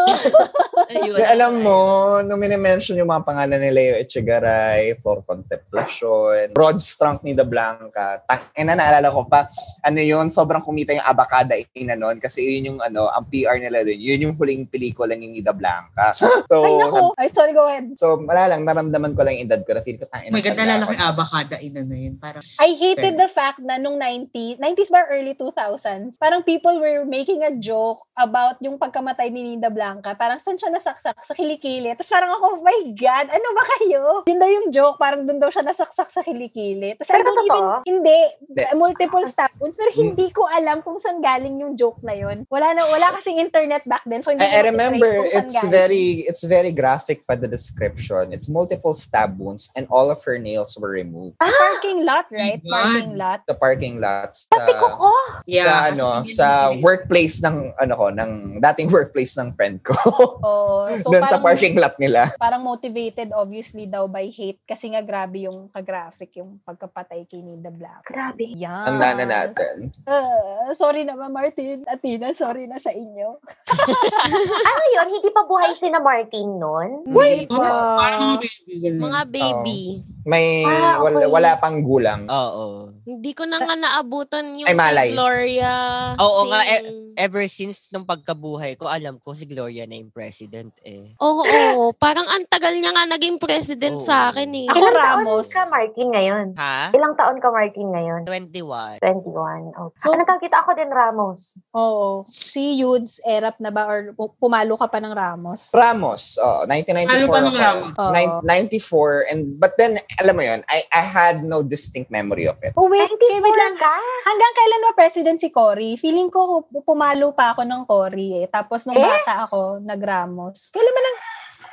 Ayun. 0.93 1.15
Di, 1.17 1.23
alam 1.25 1.53
mo, 1.63 1.77
nung 2.21 2.39
minimension 2.41 2.97
yung 2.97 3.09
mga 3.09 3.23
pangalan 3.25 3.59
ni 3.59 3.71
Leo 3.71 3.95
Echegaray, 3.97 4.97
For 4.99 5.23
Contemplation, 5.25 6.53
Rod 6.53 6.79
Strunk 6.83 7.23
ni 7.23 7.33
The 7.33 7.47
Blanca, 7.47 8.21
tang, 8.27 8.51
eh, 8.53 8.63
na 8.65 8.77
naalala 8.77 9.09
ko 9.09 9.25
pa, 9.25 9.47
ano 9.81 9.99
yun, 9.99 10.29
sobrang 10.29 10.61
kumita 10.63 10.93
yung 10.93 11.05
Abacada 11.05 11.55
ina 11.73 11.97
nun 11.97 12.17
kasi 12.17 12.41
yun 12.43 12.75
yung 12.75 12.79
ano, 12.81 13.09
ang 13.09 13.27
PR 13.29 13.59
nila 13.59 13.85
din, 13.85 13.99
yun 13.99 14.23
yung 14.29 14.35
huling 14.35 14.67
pelikula 14.67 15.13
ni 15.15 15.29
Nida 15.29 15.53
Blanca. 15.55 16.15
So, 16.53 16.59
Ay, 16.65 16.75
naku. 16.75 17.03
Ay, 17.17 17.27
sorry, 17.31 17.53
go 17.55 17.65
ahead. 17.65 17.95
so 17.95 18.19
wala 18.19 18.51
lang, 18.51 18.67
naramdaman 18.67 19.15
ko 19.15 19.23
lang 19.23 19.39
yung 19.39 19.47
edad 19.47 19.63
ko 19.63 19.73
na 19.73 19.81
feel 19.81 19.97
ko, 19.97 20.05
tangin 20.11 20.33
God, 20.33 20.59
nalala 20.59 20.85
ko 20.85 20.93
yung 20.93 21.07
abakada 21.07 21.55
ina 21.63 21.81
na 21.81 21.97
yun. 21.97 22.13
Parang, 22.19 22.43
I 22.59 22.69
hated 22.75 23.15
the 23.15 23.29
fact 23.29 23.63
na 23.63 23.79
nung 23.79 23.97
90, 23.97 24.59
90s 24.59 24.91
ba 24.91 25.07
early 25.07 25.33
2000s, 25.37 26.19
parang 26.19 26.43
people 26.43 26.77
were 26.77 27.07
making 27.07 27.41
a 27.47 27.53
joke 27.57 28.03
about 28.17 28.59
yung 28.59 28.75
pagkamatay 28.77 29.31
ni 29.31 29.55
Nida 29.55 29.71
Blanca. 29.71 29.92
Parang 30.01 30.39
saan 30.41 30.57
siya 30.57 30.71
nasaksak? 30.71 31.19
Sa 31.21 31.35
kilikili. 31.35 31.91
Tapos 31.93 32.09
parang 32.09 32.31
ako, 32.33 32.45
oh 32.57 32.59
my 32.63 32.79
God, 32.95 33.27
ano 33.29 33.47
ba 33.53 33.63
kayo? 33.77 34.01
Yun 34.25 34.39
daw 34.39 34.49
yung 34.49 34.67
joke, 34.71 34.97
parang 34.97 35.27
doon 35.27 35.37
daw 35.37 35.51
siya 35.51 35.61
nasaksak 35.61 36.09
sa 36.09 36.23
kilikili. 36.23 36.95
Tapos 36.97 37.11
I 37.11 37.21
Pero 37.21 37.27
don't 37.27 37.43
even, 37.45 37.63
hindi, 37.85 38.19
Hindi. 38.49 38.63
multiple 38.73 39.25
stab 39.27 39.51
wounds, 39.59 39.75
pero 39.77 39.91
hindi 39.93 40.31
ko 40.31 40.47
alam 40.47 40.81
kung 40.81 40.97
saan 40.97 41.19
galing 41.19 41.59
yung 41.61 41.77
joke 41.77 41.99
na 42.01 42.15
yun. 42.15 42.47
Wala 42.49 42.73
na, 42.73 42.81
wala 42.87 43.13
kasing 43.19 43.37
internet 43.37 43.83
back 43.85 44.01
then, 44.07 44.23
so 44.23 44.31
hindi 44.31 44.47
I, 44.47 44.63
I 44.63 44.71
remember 44.71 45.27
it's 45.29 45.59
galing. 45.61 45.71
very 45.71 46.05
it's 46.25 46.43
very 46.47 46.71
graphic 46.71 47.27
pa 47.27 47.35
the 47.35 47.49
description. 47.49 48.31
It's 48.31 48.47
multiple 48.47 48.95
stab 48.95 49.35
wounds 49.35 49.69
and 49.75 49.85
all 49.91 50.07
of 50.09 50.23
her 50.23 50.39
nails 50.39 50.77
were 50.79 50.95
removed. 50.95 51.37
Sa 51.43 51.51
parking 51.51 52.07
lot, 52.07 52.25
right? 52.31 52.63
my 52.63 52.71
God. 52.71 52.83
Parking 52.83 53.11
lot. 53.19 53.39
The 53.47 53.57
parking 53.57 53.95
lots 53.99 54.47
Sabi 54.47 54.71
ko 54.79 54.87
sa 54.87 54.95
ko, 54.95 55.11
yeah. 55.45 55.65
sa 55.65 55.75
ano 55.91 56.07
sa 56.25 56.47
workplace 56.79 57.43
ng 57.43 57.75
ano 57.75 57.93
ko 57.99 58.07
ng 58.13 58.31
dating 58.63 58.89
workplace 58.95 59.35
ng 59.35 59.51
friend 59.55 59.82
ko. 59.83 59.93
Oo. 60.39 60.87
So 60.97 61.09
Doon 61.09 61.23
sa 61.23 61.37
parang- 61.37 61.43
parking 61.53 61.75
lot 61.75 61.95
nila. 61.97 62.31
parang 62.35 62.61
motivated 62.61 63.29
obviously 63.31 63.85
daw 63.85 64.05
by 64.05 64.25
hate 64.25 64.63
kasi 64.63 64.87
nga 64.87 64.99
grabe 64.99 65.43
yung 65.43 65.67
ka-graphic 65.67 66.33
yung 66.35 66.57
pagkapatay 66.61 67.25
kay 67.25 67.39
Nida 67.39 67.69
Black. 67.69 68.03
grabe. 68.03 68.55
Yan. 68.55 68.85
Ang 68.85 68.97
nana 68.97 69.25
natin. 69.25 69.91
Ah, 70.03 70.71
sorry 70.71 71.03
na 71.03 71.19
Martin. 71.19 71.83
Atina, 71.85 72.31
sorry 72.33 72.65
na 72.65 72.77
sa 72.77 72.89
inyo. 72.89 73.37
Ano 74.63 74.83
yun? 74.93 75.07
Hindi 75.11 75.29
pa 75.29 75.43
buhay 75.43 75.75
si 75.75 75.87
na 75.87 75.99
Martin 75.99 76.47
nun? 76.55 77.03
Hindi 77.03 77.43
Parang 77.45 77.59
pa. 77.59 77.97
parang 77.97 78.21
mga 78.21 78.39
baby. 78.39 78.97
Mga 78.97 79.21
baby. 79.27 79.79
May 80.23 80.63
Ah, 80.63 80.97
wala, 80.97 81.17
okay. 81.19 81.29
wala 81.29 81.51
pang 81.57 81.77
gulang. 81.81 82.21
Oo. 82.25 82.92
Hindi 83.03 83.35
ko 83.35 83.43
na 83.43 83.59
nga 83.59 83.75
naabutan 83.75 84.55
yung 84.55 84.63
Ay, 84.63 84.73
malay. 84.73 85.11
Gloria. 85.11 85.73
Oo 86.15 86.47
nga, 86.47 86.63
eh, 86.63 86.79
thing. 86.79 87.11
Ever 87.13 87.43
since 87.45 87.91
nung 87.91 88.07
pagkabuhay 88.07 88.73
ko, 88.73 88.87
alam 88.87 89.19
ko 89.19 89.35
si 89.35 89.43
Gloria 89.43 89.83
na 89.83 89.99
yung 89.99 90.07
president 90.09 90.71
eh. 90.81 91.11
Oo, 91.19 91.43
oo. 91.43 91.83
Parang 91.93 92.23
ang 92.25 92.47
tagal 92.47 92.71
niya 92.73 92.89
nga 92.89 93.03
naging 93.05 93.37
president 93.37 93.99
Oo. 93.99 94.07
sa 94.07 94.31
akin 94.31 94.49
eh. 94.55 94.65
Ako, 94.65 94.79
Ilang 94.79 94.95
Ramos. 94.95 95.45
taon 95.45 95.51
ka, 95.51 95.63
Martin, 95.67 96.07
ngayon? 96.09 96.47
Ha? 96.55 96.77
Ilang 96.89 97.13
taon 97.13 97.37
ka, 97.37 97.47
Martin, 97.51 97.87
ngayon? 97.91 98.21
21. 98.23 98.97
21. 98.97 99.63
Okay. 99.69 99.99
So- 99.99 100.11
So, 100.13 100.15
nagkakita 100.15 100.61
ako 100.61 100.71
din, 100.73 100.89
Ramos. 100.89 101.39
Oo. 101.73 102.29
Si 102.29 102.77
Yudes, 102.77 103.17
erap 103.23 103.57
na 103.57 103.67
ba 103.67 103.83
or 103.83 104.13
pu- 104.13 104.37
pumalo 104.37 104.77
ka 104.77 104.85
pa 104.85 105.01
ng 105.01 105.09
Ramos? 105.09 105.73
Ramos, 105.73 106.37
oh, 106.37 106.63
1994 106.63 107.09
Halo 107.09 107.25
pa 107.27 107.39
ng 107.39 107.47
ako. 107.49 107.57
Ramos. 107.59 107.93
Oo. 107.97 108.11
Nin- 108.13 108.37
94 108.45 109.25
and 109.27 109.41
but 109.57 109.73
then 109.73 109.97
alam 110.17 110.37
mo 110.37 110.45
yun, 110.45 110.61
I 110.67 110.85
I 110.87 111.01
had 111.01 111.41
no 111.41 111.59
distinct 111.59 112.07
memory 112.07 112.45
of 112.45 112.61
it. 112.61 112.73
Oh, 112.73 112.92
wait. 112.93 113.09
Okay, 113.09 113.35
wait 113.41 113.57
lang. 113.57 113.73
ka? 113.75 113.93
Hanggang 114.23 114.51
kailan 114.53 114.83
ba 114.83 114.91
president 114.93 115.37
si 115.37 115.49
Cory? 115.49 115.97
Feeling 115.97 116.29
ko 116.29 116.63
pumalo 116.85 117.33
pa 117.33 117.51
ako 117.51 117.65
ng 117.65 117.81
Cory 117.83 118.39
eh. 118.39 118.45
Tapos 118.47 118.85
nung 118.85 118.95
Eh? 118.95 119.01
bata 119.01 119.43
ako, 119.43 119.81
nag-Ramos. 119.81 120.69
Kailan 120.69 120.89
ba 120.89 121.01
nag... 121.01 121.17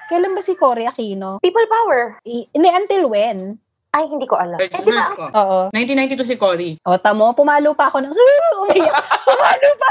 Kailan 0.08 0.32
ba 0.32 0.40
si 0.40 0.54
Cory 0.54 0.84
Aquino? 0.84 1.38
People 1.38 1.64
power. 1.68 2.16
I, 2.24 2.48
hindi, 2.50 2.66
until 2.66 3.06
when? 3.06 3.60
Ay, 3.90 4.06
hindi 4.06 4.24
ko 4.24 4.38
alam. 4.38 4.56
Eh, 4.56 4.70
di 4.70 4.86
ba. 4.86 5.10
Oo. 5.34 5.58
1992 5.74 6.24
si 6.24 6.34
Cory. 6.34 6.70
O, 6.80 6.96
tamo, 6.96 7.34
pumalo 7.34 7.74
pa 7.74 7.86
ako 7.86 8.00
ng... 8.00 8.10
Umiyak. 8.62 8.94
Pumalo 9.26 9.68
pa. 9.76 9.88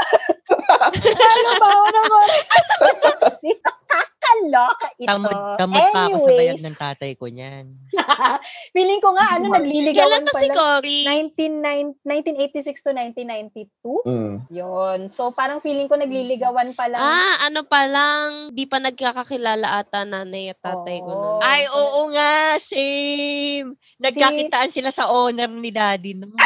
pumalo 1.04 1.50
pa 1.54 1.66
ako 1.68 1.84
ng... 1.86 2.06
Nakakaloka 4.20 4.86
ito. 5.00 5.08
Tamad, 5.08 5.56
tamad 5.56 5.84
pa 5.92 6.00
ako 6.08 6.16
sa 6.20 6.30
bayag 6.36 6.60
Anyways, 6.60 6.66
ng 6.68 6.76
tatay 6.76 7.12
ko 7.16 7.26
niyan. 7.32 7.64
feeling 8.76 9.00
ko 9.00 9.16
nga, 9.16 9.26
ano, 9.36 9.44
nagliligawan 9.48 9.96
Kailan 9.96 10.28
pa 10.28 10.40
si 10.40 10.46
lang. 10.46 10.56
Cory? 10.56 11.00
19, 11.32 12.04
1986 12.04 12.84
to 12.84 12.90
1992? 12.92 14.04
Mm. 14.04 14.34
Yun. 14.52 14.98
So, 15.08 15.32
parang 15.32 15.64
feeling 15.64 15.88
ko 15.88 15.96
nagliligawan 15.96 16.76
pa 16.76 16.86
lang. 16.92 17.00
Ah, 17.00 17.48
ano 17.48 17.64
pa 17.64 17.88
lang, 17.88 18.52
di 18.52 18.68
pa 18.68 18.76
nagkakakilala 18.76 19.80
ata 19.80 20.04
nanay 20.04 20.52
at 20.52 20.60
tatay 20.60 21.00
ko 21.00 21.10
nun. 21.10 21.40
Oo. 21.40 21.42
Ay, 21.42 21.64
oo 21.72 22.00
nga, 22.12 22.60
same. 22.60 23.72
Nagkakitaan 23.96 24.70
sila 24.72 24.92
sa 24.92 25.08
owner 25.08 25.48
ni 25.48 25.72
daddy 25.72 26.12
noon. 26.20 26.36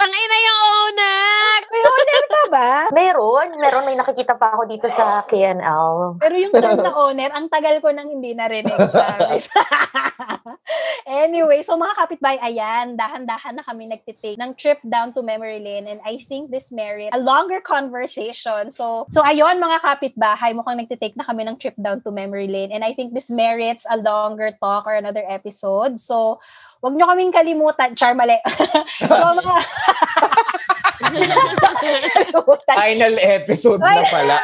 Martin. 0.00 0.08
Tangina 0.08 0.36
yung 0.40 0.60
owner! 0.64 1.60
May 1.70 1.82
owner 1.84 2.22
ka 2.24 2.42
ba? 2.48 2.72
meron. 2.90 3.48
Meron, 3.60 3.84
may 3.84 3.96
nakikita 3.96 4.34
pa 4.34 4.56
ako 4.56 4.62
dito 4.66 4.88
sa 4.96 5.22
KNL. 5.28 6.16
Pero 6.16 6.34
yung 6.40 6.52
term 6.56 6.80
na 6.80 6.92
owner, 6.96 7.30
ang 7.36 7.46
tagal 7.52 7.76
ko 7.84 7.92
nang 7.92 8.08
hindi 8.08 8.32
narinig. 8.32 8.80
Anyway, 11.10 11.58
so 11.66 11.74
mga 11.74 11.96
kapitbahay, 11.98 12.38
ayan, 12.38 12.94
dahan-dahan 12.94 13.58
na 13.58 13.66
kami 13.66 13.90
nagtitake 13.90 14.38
ng 14.38 14.54
trip 14.54 14.78
down 14.86 15.10
to 15.10 15.26
memory 15.26 15.58
lane 15.58 15.90
and 15.90 15.98
I 16.06 16.22
think 16.30 16.54
this 16.54 16.70
merit 16.70 17.10
a 17.10 17.18
longer 17.18 17.58
conversation. 17.58 18.70
So, 18.70 19.10
so 19.10 19.18
ayun 19.26 19.58
mga 19.58 19.82
kapitbahay, 19.82 20.54
mukhang 20.54 20.78
nagtitake 20.78 21.18
na 21.18 21.26
kami 21.26 21.50
ng 21.50 21.58
trip 21.58 21.74
down 21.82 21.98
to 22.06 22.14
memory 22.14 22.46
lane 22.46 22.70
and 22.70 22.86
I 22.86 22.94
think 22.94 23.10
this 23.10 23.26
merits 23.26 23.82
a 23.90 23.98
longer 23.98 24.54
talk 24.62 24.86
or 24.86 24.94
another 24.94 25.26
episode. 25.26 25.98
So, 25.98 26.38
wag 26.80 26.94
nyo 26.96 27.06
kaming 27.06 27.32
kalimutan. 27.32 27.92
Char, 27.96 28.16
mali. 28.16 28.40
so, 29.08 29.14
mga... 29.36 29.54
Final 32.80 33.14
episode 33.20 33.80
na 33.80 34.04
pala. 34.06 34.38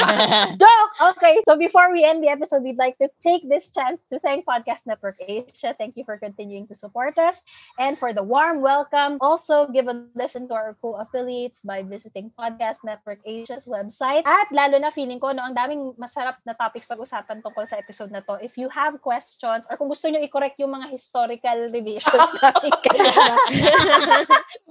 Joke! 0.60 0.92
Okay, 1.16 1.40
so 1.48 1.56
before 1.56 1.92
we 1.92 2.04
end 2.04 2.24
the 2.24 2.28
episode, 2.28 2.62
we'd 2.62 2.80
like 2.80 2.96
to 2.98 3.08
take 3.20 3.44
this 3.48 3.70
chance 3.70 4.00
to 4.12 4.18
thank 4.20 4.44
Podcast 4.44 4.84
Network 4.84 5.16
Asia. 5.20 5.74
Thank 5.76 5.96
you 5.96 6.04
for 6.04 6.16
continuing 6.16 6.66
to 6.68 6.74
support 6.74 7.16
us 7.18 7.42
and 7.78 7.96
for 7.96 8.12
the 8.12 8.22
warm 8.22 8.60
welcome. 8.60 9.18
Also, 9.20 9.68
give 9.68 9.88
a 9.88 10.04
listen 10.14 10.48
to 10.48 10.54
our 10.54 10.76
co-affiliates 10.80 11.60
by 11.62 11.82
visiting 11.82 12.32
Podcast 12.34 12.84
Network 12.84 13.20
Asia's 13.24 13.64
website. 13.64 14.26
At 14.26 14.48
lalo 14.52 14.78
na 14.78 14.90
feeling 14.90 15.20
ko, 15.20 15.32
no, 15.32 15.48
ang 15.48 15.56
daming 15.56 15.96
masarap 15.96 16.42
na 16.44 16.52
topics 16.52 16.88
pag-usapan 16.88 17.40
tungkol 17.40 17.64
sa 17.64 17.78
episode 17.78 18.10
na 18.10 18.20
to. 18.26 18.36
If 18.42 18.58
you 18.58 18.68
have 18.68 19.00
questions 19.00 19.64
or 19.70 19.76
kung 19.78 19.88
gusto 19.88 20.08
nyo 20.08 20.20
i-correct 20.20 20.58
yung 20.60 20.74
mga 20.74 20.90
historical 20.90 21.70
revisions 21.70 22.30
natin 22.42 22.72
kanina, 22.82 23.36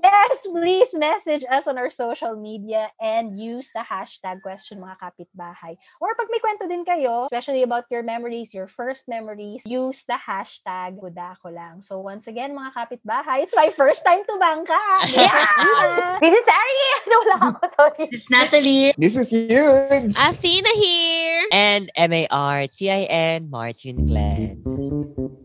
yes, 0.01 0.37
please 0.45 0.91
message 0.93 1.30
us 1.47 1.67
on 1.67 1.79
our 1.79 1.89
social 1.89 2.36
media 2.36 2.91
and 2.99 3.39
use 3.39 3.71
the 3.71 3.84
hashtag 3.84 4.43
question 4.43 4.84
mga 4.84 4.99
kapitbahay. 4.99 5.79
Or 6.03 6.11
pag 6.19 6.27
may 6.27 6.43
kwento 6.43 6.67
din 6.67 6.84
kayo, 6.84 7.32
especially 7.32 7.63
about 7.63 7.88
your 7.88 8.03
memories, 8.03 8.51
your 8.51 8.67
first 8.67 9.07
memories, 9.07 9.63
use 9.63 10.03
the 10.07 10.19
hashtag 10.19 10.99
Budako 10.99 11.53
lang. 11.53 11.79
So 11.79 12.03
once 12.03 12.27
again, 12.27 12.51
mga 12.51 12.75
kapitbahay, 12.75 13.47
it's 13.47 13.55
my 13.55 13.71
first 13.71 14.03
time 14.03 14.27
to 14.27 14.36
Bangka. 14.36 14.82
Yeah! 15.15 16.19
This 16.19 16.36
is 16.36 16.47
Ariel! 16.59 16.99
Wala 17.21 17.36
ako, 17.55 17.63
sorry. 17.77 18.05
This 18.11 18.21
is 18.25 18.29
Natalie. 18.29 18.91
This 18.97 19.15
is 19.15 19.29
huge. 19.32 20.13
Athena 20.17 20.73
here! 20.75 21.43
And 21.51 21.91
M-A-R-T-I-N, 21.95 23.49
Martin 23.49 24.05
Glenn. 24.05 24.80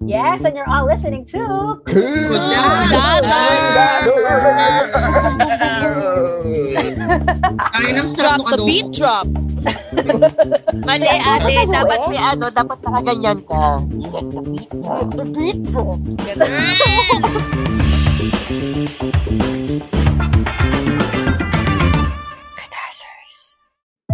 Yes, 0.07 0.45
and 0.45 0.57
you're 0.57 0.69
all 0.69 0.87
listening 0.87 1.27
to 1.27 1.83
Ay, 7.77 7.93
nang 7.93 8.09
Drop 8.09 8.15
sarap 8.15 8.41
the 8.53 8.59
beat 8.65 8.89
drop. 8.95 9.27
Mali, 10.87 11.07
ate. 11.11 11.67
Dapat 11.67 12.01
may 12.09 12.21
ano, 12.21 12.47
dapat 12.55 12.79
nakaganyan 12.87 13.39
ka. 13.45 13.83
The 15.13 15.25